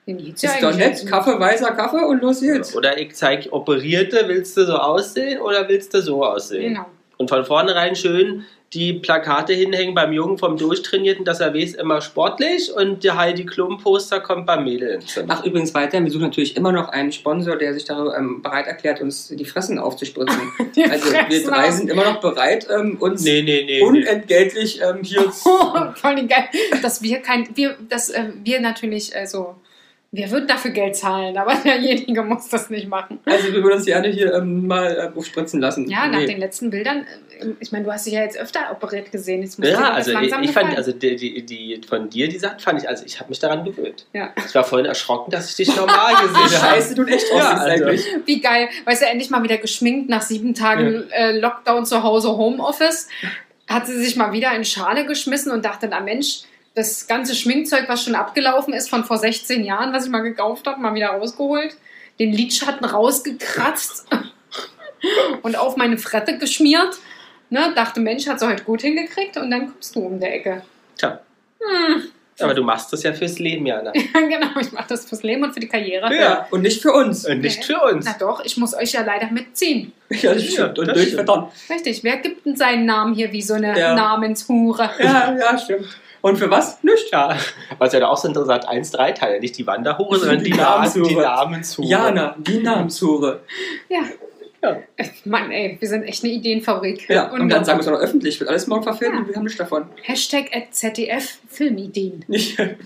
den 0.06 0.18
gibt's 0.18 0.42
ja 0.42 0.50
Ist 0.52 0.62
doch 0.62 0.74
nett, 0.74 0.90
nicht. 0.92 1.06
Kaffee, 1.06 1.38
weißer 1.38 1.72
Kaffee 1.72 2.04
und 2.04 2.22
los 2.22 2.40
geht's. 2.40 2.74
Oder 2.76 2.96
ich 2.98 3.14
zeig 3.14 3.48
Operierte, 3.52 4.24
willst 4.26 4.56
du 4.56 4.64
so 4.66 4.74
aussehen 4.76 5.40
oder 5.40 5.68
willst 5.68 5.92
du 5.94 6.00
so 6.02 6.24
aussehen? 6.24 6.74
Genau. 6.74 6.86
Und 7.18 7.28
von 7.28 7.44
vornherein 7.44 7.94
schön 7.96 8.44
die 8.74 8.92
Plakate 8.92 9.54
hinhängen 9.54 9.94
beim 9.94 10.12
Jungen 10.12 10.36
vom 10.36 10.58
Durchtrainierten, 10.58 11.24
dass 11.24 11.40
er 11.40 11.54
weiß, 11.54 11.72
immer 11.74 12.02
sportlich 12.02 12.70
und 12.70 13.02
der 13.02 13.16
Heidi 13.16 13.46
Klum 13.46 13.78
Poster 13.82 14.20
kommt 14.20 14.44
beim 14.44 14.64
Mädel 14.64 14.90
ins 14.90 15.06
Zimmer. 15.06 15.36
Ach, 15.38 15.44
übrigens 15.44 15.72
weiter, 15.72 16.04
wir 16.04 16.10
suchen 16.10 16.24
natürlich 16.24 16.54
immer 16.54 16.70
noch 16.70 16.90
einen 16.90 17.10
Sponsor, 17.10 17.56
der 17.56 17.72
sich 17.72 17.86
da 17.86 18.14
ähm, 18.14 18.42
bereit 18.42 18.66
erklärt, 18.66 19.00
uns 19.00 19.28
die 19.28 19.44
Fressen 19.46 19.78
aufzuspritzen. 19.78 20.38
Die 20.76 20.84
Also 20.84 21.10
wir 21.10 21.18
Fressen 21.24 21.46
drei 21.50 21.68
auf- 21.68 21.72
sind 21.74 21.90
immer 21.90 22.04
noch 22.04 22.20
bereit, 22.20 22.66
ähm, 22.70 22.98
uns 23.00 23.24
Nee, 23.24 23.40
nee, 23.42 23.64
nee. 23.66 23.80
unentgeltlich 23.82 24.80
ähm, 24.82 24.98
hier 25.02 25.22
Vor 25.32 25.94
allem 26.02 26.28
geil, 26.28 26.44
dass 26.82 27.00
wir 27.02 27.20
kein, 27.20 27.48
wir, 27.54 27.74
dass 27.88 28.10
äh, 28.10 28.26
wir 28.44 28.60
natürlich, 28.60 29.16
also, 29.16 29.56
wir 30.10 30.30
würden 30.30 30.46
dafür 30.48 30.70
Geld 30.70 30.96
zahlen, 30.96 31.36
aber 31.36 31.54
derjenige 31.64 32.22
muss 32.22 32.48
das 32.48 32.70
nicht 32.70 32.88
machen. 32.88 33.18
Also 33.26 33.52
wir 33.52 33.62
würden 33.62 33.74
uns 33.76 33.84
gerne 33.84 34.08
hier 34.08 34.32
ähm, 34.34 34.66
mal 34.66 35.10
äh, 35.14 35.18
aufspritzen 35.18 35.60
lassen. 35.60 35.88
Ja, 35.90 36.06
nach 36.08 36.20
Nee. 36.20 36.26
den 36.26 36.38
letzten 36.38 36.70
Bildern, 36.70 37.06
äh, 37.40 37.46
ich 37.60 37.72
meine, 37.72 37.84
du 37.84 37.92
hast 37.92 38.06
dich 38.06 38.14
ja 38.14 38.22
jetzt 38.22 38.38
öfter 38.38 38.60
operiert 38.72 39.12
gesehen. 39.12 39.42
Jetzt 39.42 39.58
muss 39.58 39.68
Ja, 39.68 39.90
also 39.92 40.10
ich, 40.10 40.14
langsam 40.14 40.42
ich 40.42 40.50
fand, 40.52 40.68
gefallen. 40.70 40.76
also 40.78 40.92
die, 40.92 41.16
die, 41.16 41.44
die 41.44 41.80
von 41.86 42.08
dir, 42.08 42.26
die 42.28 42.38
Sachen 42.38 42.58
fand 42.58 42.80
ich, 42.82 42.88
also 42.88 43.04
ich 43.04 43.20
habe 43.20 43.28
mich 43.28 43.38
daran 43.38 43.64
gewöhnt. 43.66 44.06
Ja. 44.14 44.32
Ich 44.46 44.54
war 44.54 44.64
vorhin 44.64 44.86
erschrocken, 44.86 45.30
dass 45.30 45.50
ich 45.50 45.56
dich 45.56 45.76
normal 45.76 46.14
gesehen 46.14 46.34
habe. 46.62 46.74
Scheiße 46.74 46.94
tut 46.94 47.08
echt 47.10 47.26
Ja, 47.30 47.50
also- 47.50 47.66
eigentlich. 47.66 48.06
Wie 48.24 48.40
geil, 48.40 48.68
weißt 48.86 49.02
du, 49.02 49.06
endlich 49.06 49.28
mal 49.28 49.42
wieder 49.42 49.58
geschminkt 49.58 50.08
nach 50.08 50.22
sieben 50.22 50.54
Tagen 50.54 51.04
äh, 51.10 51.38
Lockdown 51.38 51.84
zu 51.84 52.02
Hause, 52.02 52.34
Homeoffice. 52.36 53.08
Hat 53.68 53.86
sie 53.86 54.02
sich 54.02 54.16
mal 54.16 54.32
wieder 54.32 54.54
in 54.56 54.64
Schale 54.64 55.04
geschmissen 55.04 55.52
und 55.52 55.66
dachte, 55.66 55.86
na 55.90 56.00
Mensch, 56.00 56.44
das 56.74 57.06
ganze 57.06 57.34
Schminkzeug, 57.34 57.84
was 57.88 58.04
schon 58.04 58.14
abgelaufen 58.14 58.72
ist 58.72 58.88
von 58.88 59.04
vor 59.04 59.18
16 59.18 59.64
Jahren, 59.64 59.92
was 59.92 60.04
ich 60.04 60.10
mal 60.10 60.20
gekauft 60.20 60.66
habe, 60.66 60.80
mal 60.80 60.94
wieder 60.94 61.08
rausgeholt. 61.08 61.76
Den 62.18 62.32
Lidschatten 62.32 62.84
rausgekratzt 62.84 64.06
und 65.42 65.56
auf 65.56 65.76
meine 65.76 65.98
Frette 65.98 66.38
geschmiert. 66.38 66.96
Ne, 67.50 67.72
dachte, 67.74 68.00
Mensch, 68.00 68.26
hat 68.28 68.40
sie 68.40 68.46
heute 68.46 68.64
gut 68.64 68.82
hingekriegt 68.82 69.36
und 69.38 69.50
dann 69.50 69.72
kommst 69.72 69.94
du 69.96 70.00
um 70.00 70.20
der 70.20 70.34
Ecke. 70.34 70.62
Tja, 70.98 71.20
Hm. 71.60 72.02
aber 72.40 72.54
du 72.54 72.62
machst 72.62 72.92
das 72.92 73.02
ja 73.02 73.12
fürs 73.12 73.38
Leben, 73.38 73.64
Jana. 73.66 73.90
genau, 74.12 74.60
ich 74.60 74.70
mache 74.72 74.86
das 74.88 75.06
fürs 75.08 75.22
Leben 75.22 75.42
und 75.44 75.54
für 75.54 75.60
die 75.60 75.66
Karriere. 75.68 76.14
Ja. 76.14 76.46
Und 76.50 76.62
nicht 76.62 76.82
für 76.82 76.92
uns. 76.92 77.24
Und 77.26 77.40
nicht 77.40 77.58
Nee. 77.60 77.64
für 77.74 77.80
uns. 77.80 78.04
Na 78.04 78.14
doch, 78.18 78.44
ich 78.44 78.56
muss 78.58 78.74
euch 78.74 78.92
ja 78.92 79.02
leider 79.02 79.30
mitziehen. 79.30 79.92
Ja, 80.10 80.34
das 80.34 80.44
stimmt. 80.44 80.78
Und 80.78 80.86
das 80.88 80.94
durch 80.94 81.08
stimmt. 81.08 81.26
verdammt. 81.26 81.52
Richtig, 81.70 82.04
wer 82.04 82.16
gibt 82.18 82.44
denn 82.46 82.56
seinen 82.56 82.84
Namen 82.86 83.14
hier 83.14 83.32
wie 83.32 83.42
so 83.42 83.54
eine 83.54 83.78
Ja. 83.78 83.94
Namenshure? 83.94 84.90
Ja, 84.98 85.36
ja, 85.38 85.58
stimmt. 85.58 85.86
Und 86.28 86.36
für 86.36 86.50
was? 86.50 86.82
Nicht. 86.84 87.10
Ja, 87.12 87.36
was 87.78 87.92
ja 87.92 88.00
da 88.00 88.08
auch 88.08 88.16
so 88.16 88.28
interessant, 88.28 88.68
eins 88.68 88.90
drei 88.90 89.12
Teile, 89.12 89.40
nicht 89.40 89.56
die 89.58 89.66
Wanderhure, 89.66 90.18
sondern 90.18 90.38
die, 90.44 90.50
Die 90.50 90.56
Namenshure. 90.56 91.22
Namenshure. 91.22 91.86
Die 91.86 91.88
Namenshure. 91.88 91.88
Jana, 91.88 92.36
die 92.38 92.58
Namenshure. 92.58 93.40
Ja. 93.88 94.00
Ja. 94.62 94.76
Äh, 94.96 95.04
Mann, 95.24 95.52
ey, 95.52 95.76
wir 95.78 95.88
sind 95.88 96.02
echt 96.02 96.24
eine 96.24 96.32
Ideenfabrik. 96.32 97.08
Ja, 97.08 97.30
und 97.30 97.48
dann 97.48 97.64
sagen 97.64 97.78
wir 97.78 97.82
es 97.82 97.88
auch 97.88 97.92
noch 97.92 98.00
öffentlich. 98.00 98.40
Wird 98.40 98.50
alles 98.50 98.66
morgen 98.66 98.82
verfilmt 98.82 99.14
Ja. 99.14 99.20
und 99.20 99.28
wir 99.28 99.36
haben 99.36 99.44
nichts 99.44 99.56
davon. 99.58 99.84
Hashtag 100.02 100.46
at 100.52 100.74
ZDF 100.74 101.38
Filmideen. 101.48 102.24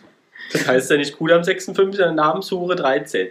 Das 0.53 0.67
heißt 0.69 0.91
ja 0.91 0.97
nicht 0.99 1.19
cool 1.19 1.33
am 1.33 1.41
6.5., 1.41 1.73
sondern 1.75 2.15
Namenshure 2.17 2.77
13. 2.77 3.29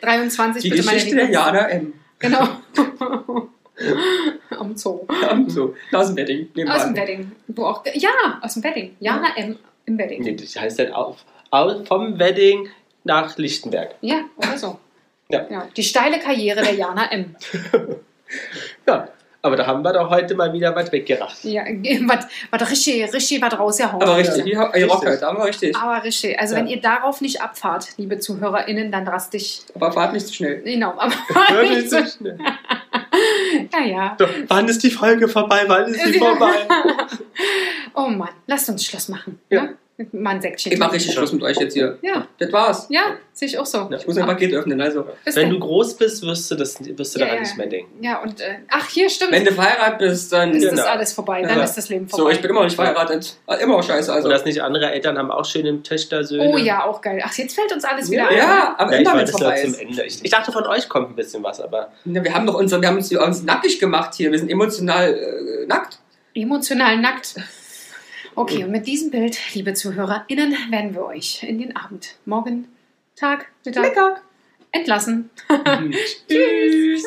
23 0.00 0.62
Die 0.62 0.70
bitte 0.70 0.82
meine 0.84 0.96
Geschichte 0.96 1.16
der. 1.16 1.30
Jana 1.30 1.68
M. 1.68 1.92
Genau. 2.18 2.48
Am 4.58 4.76
Zoo. 4.76 5.06
So, 5.46 5.74
aus 5.92 6.08
dem 6.08 6.16
Wedding. 6.16 6.48
Aus 6.68 6.84
dem 6.84 6.96
Wedding. 6.96 7.32
Du 7.48 7.64
auch, 7.64 7.84
ja, 7.94 8.10
aus 8.42 8.54
dem 8.54 8.64
Wedding. 8.64 8.96
Jana 9.00 9.28
M. 9.36 9.56
im 9.86 9.98
Wedding. 9.98 10.22
Nee, 10.22 10.34
das 10.36 10.56
heißt 10.58 10.78
dann 10.78 10.92
auf, 10.92 11.24
auf, 11.50 11.86
vom 11.86 12.18
Wedding 12.18 12.68
nach 13.04 13.36
Lichtenberg. 13.38 13.94
Ja, 14.00 14.20
oder 14.36 14.58
so. 14.58 14.78
Ja. 15.30 15.46
Die 15.76 15.82
steile 15.82 16.18
Karriere 16.18 16.62
der 16.62 16.74
Jana 16.74 17.10
M. 17.12 17.34
Ja, 18.86 19.08
aber 19.40 19.56
da 19.56 19.66
haben 19.66 19.82
wir 19.82 19.92
doch 19.92 20.10
heute 20.10 20.34
mal 20.34 20.52
wieder 20.52 20.74
was 20.74 20.90
weggeracht. 20.92 21.42
Ja, 21.44 21.64
was, 22.06 22.26
was 22.50 22.70
richtig, 22.70 23.10
richtig 23.12 23.40
was 23.40 23.58
rausgehauen. 23.58 24.02
Aber 24.02 24.16
richtig, 24.18 24.44
die, 24.44 24.50
die 24.50 24.56
Richtig. 24.56 24.90
Rock 24.90 25.06
halt, 25.06 25.22
aber 25.22 25.44
richtig. 25.46 25.76
Aber 25.76 26.02
richtig. 26.04 26.38
Also 26.38 26.54
Ja. 26.54 26.60
wenn 26.60 26.66
ihr 26.68 26.80
darauf 26.80 27.20
nicht 27.20 27.40
abfahrt, 27.40 27.88
liebe 27.96 28.18
ZuhörerInnen, 28.18 28.90
dann 28.92 29.04
drastisch. 29.06 29.60
Aber 29.74 29.92
fahrt 29.92 30.12
nicht 30.12 30.26
zu 30.26 30.34
schnell. 30.34 30.60
Genau, 30.62 30.90
aber 30.98 31.12
Hör 31.48 31.62
nicht 31.62 31.74
nicht 31.76 31.90
so, 31.90 31.98
so 32.04 32.30
ja, 33.72 33.84
ja. 33.84 34.14
Doch, 34.18 34.28
wann 34.48 34.68
ist 34.68 34.82
die 34.82 34.90
Folge 34.90 35.28
vorbei? 35.28 35.64
Wann 35.66 35.92
ist 35.92 36.04
sie 36.04 36.12
vorbei? 36.18 36.66
Oh 37.94 38.08
Mann, 38.08 38.30
lasst 38.46 38.68
uns 38.68 38.84
Schluss 38.84 39.08
machen. 39.08 39.40
Ja. 39.50 39.62
Ne? 39.64 39.76
Mal 40.12 40.36
ein 40.36 40.40
Säckchen. 40.40 40.70
Ich 40.72 40.78
mach 40.78 40.92
richtig 40.92 41.12
Schluss 41.12 41.32
mit 41.32 41.42
euch 41.42 41.56
jetzt 41.58 41.74
hier. 41.74 41.98
Ja, 42.02 42.28
Das 42.38 42.52
war's. 42.52 42.86
ja, 42.88 43.16
sehe 43.32 43.48
ich 43.48 43.58
auch 43.58 43.66
so. 43.66 43.90
Ich 43.92 44.06
muss 44.06 44.16
ein 44.16 44.26
Paket 44.26 44.54
öffnen, 44.54 44.80
also. 44.80 45.04
Bis 45.24 45.34
Wenn 45.34 45.50
du 45.50 45.58
groß 45.58 45.96
bist, 45.96 46.22
wirst 46.22 46.48
du, 46.52 46.54
das, 46.54 46.78
wirst 46.96 47.16
du 47.16 47.18
Ja, 47.18 47.24
daran 47.26 47.38
ja. 47.42 47.48
nicht 47.48 47.56
mehr 47.56 47.66
denken. 47.66 48.04
Ja, 48.04 48.22
und 48.22 48.40
äh, 48.40 48.58
ach, 48.70 48.88
hier 48.90 49.10
stimmt. 49.10 49.32
Wenn 49.32 49.44
du 49.44 49.52
verheiratet 49.52 49.98
bist, 49.98 50.32
dann. 50.32 50.52
ist 50.52 50.62
das 50.64 50.70
Genau. 50.70 50.84
alles 50.84 51.12
vorbei. 51.12 51.42
Dann 51.42 51.58
Ja. 51.58 51.64
ist 51.64 51.74
das 51.76 51.88
Leben 51.88 52.08
vorbei. 52.08 52.22
So, 52.22 52.30
ich 52.30 52.40
bin 52.40 52.48
immer 52.50 52.60
noch 52.60 52.66
nicht 52.66 52.76
verheiratet. 52.76 53.38
Ah, 53.48 53.54
Immer 53.56 53.78
noch 53.78 53.82
scheiße, 53.82 54.12
also. 54.12 54.28
Und 54.28 54.32
das 54.34 54.44
nicht 54.44 54.62
andere 54.62 54.92
Eltern 54.92 55.18
haben 55.18 55.32
auch 55.32 55.44
schöne 55.44 55.82
Töchter-Söhne. 55.82 56.48
oh 56.54 56.56
ja, 56.58 56.84
auch 56.84 57.00
geil. 57.00 57.20
Ach, 57.24 57.34
jetzt 57.34 57.56
fällt 57.56 57.72
uns 57.72 57.84
alles 57.84 58.08
wieder 58.08 58.22
Ja, 58.22 58.28
ein. 58.28 58.36
Ja, 58.36 58.74
aber 58.78 58.92
Ja, 58.92 58.98
immer 59.00 59.14
wenn 59.16 59.24
es 59.24 59.30
vorbei 59.32 59.60
zum 59.62 59.70
ist. 59.72 59.80
Ende. 59.80 60.04
Ich, 60.04 60.24
ich 60.24 60.30
dachte, 60.30 60.52
von 60.52 60.64
euch 60.68 60.88
kommt 60.88 61.10
ein 61.10 61.16
bisschen 61.16 61.42
was, 61.42 61.60
aber 61.60 61.90
Ja, 62.04 62.22
wir 62.22 62.32
haben 62.32 62.46
doch 62.46 62.54
unsere, 62.54 62.80
wir 62.80 62.86
haben 62.88 62.98
uns, 62.98 63.12
uns 63.12 63.42
nackig 63.42 63.80
gemacht 63.80 64.14
hier. 64.14 64.30
Wir 64.30 64.38
sind 64.38 64.48
emotional 64.48 65.12
äh, 65.12 65.66
nackt. 65.66 65.98
Emotional 66.34 66.98
nackt. 66.98 67.34
Okay, 68.38 68.62
und 68.62 68.70
mit 68.70 68.86
diesem 68.86 69.10
Bild, 69.10 69.36
liebe 69.54 69.74
ZuhörerInnen, 69.74 70.54
werden 70.70 70.94
wir 70.94 71.04
euch 71.06 71.42
in 71.42 71.58
den 71.58 71.74
Abend, 71.74 72.14
morgen, 72.24 72.68
Tag, 73.16 73.46
Mittag 73.64 73.82
Mittag. 73.82 74.22
entlassen. 74.70 75.28
Tschüss. 76.28 77.04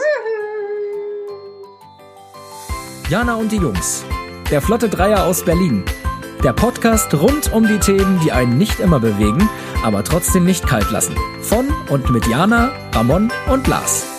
Jana 3.10 3.36
und 3.36 3.50
die 3.50 3.56
Jungs. 3.56 4.04
Der 4.52 4.62
Flotte 4.62 4.90
Dreier 4.90 5.24
aus 5.24 5.46
Berlin. 5.46 5.86
Der 6.44 6.52
Podcast 6.52 7.14
rund 7.14 7.54
um 7.54 7.66
die 7.66 7.80
Themen, 7.80 8.20
die 8.26 8.34
einen 8.34 8.58
nicht 8.58 8.82
immer 8.82 9.00
bewegen, 9.00 9.50
aber 9.86 10.04
trotzdem 10.04 10.44
nicht 10.44 10.68
kalt 10.68 10.92
lassen. 10.92 11.16
Von 11.40 11.70
und 11.90 12.10
mit 12.10 12.28
Jana, 12.28 12.74
Ramon 12.92 13.32
und 13.50 13.68
Lars. 13.68 14.11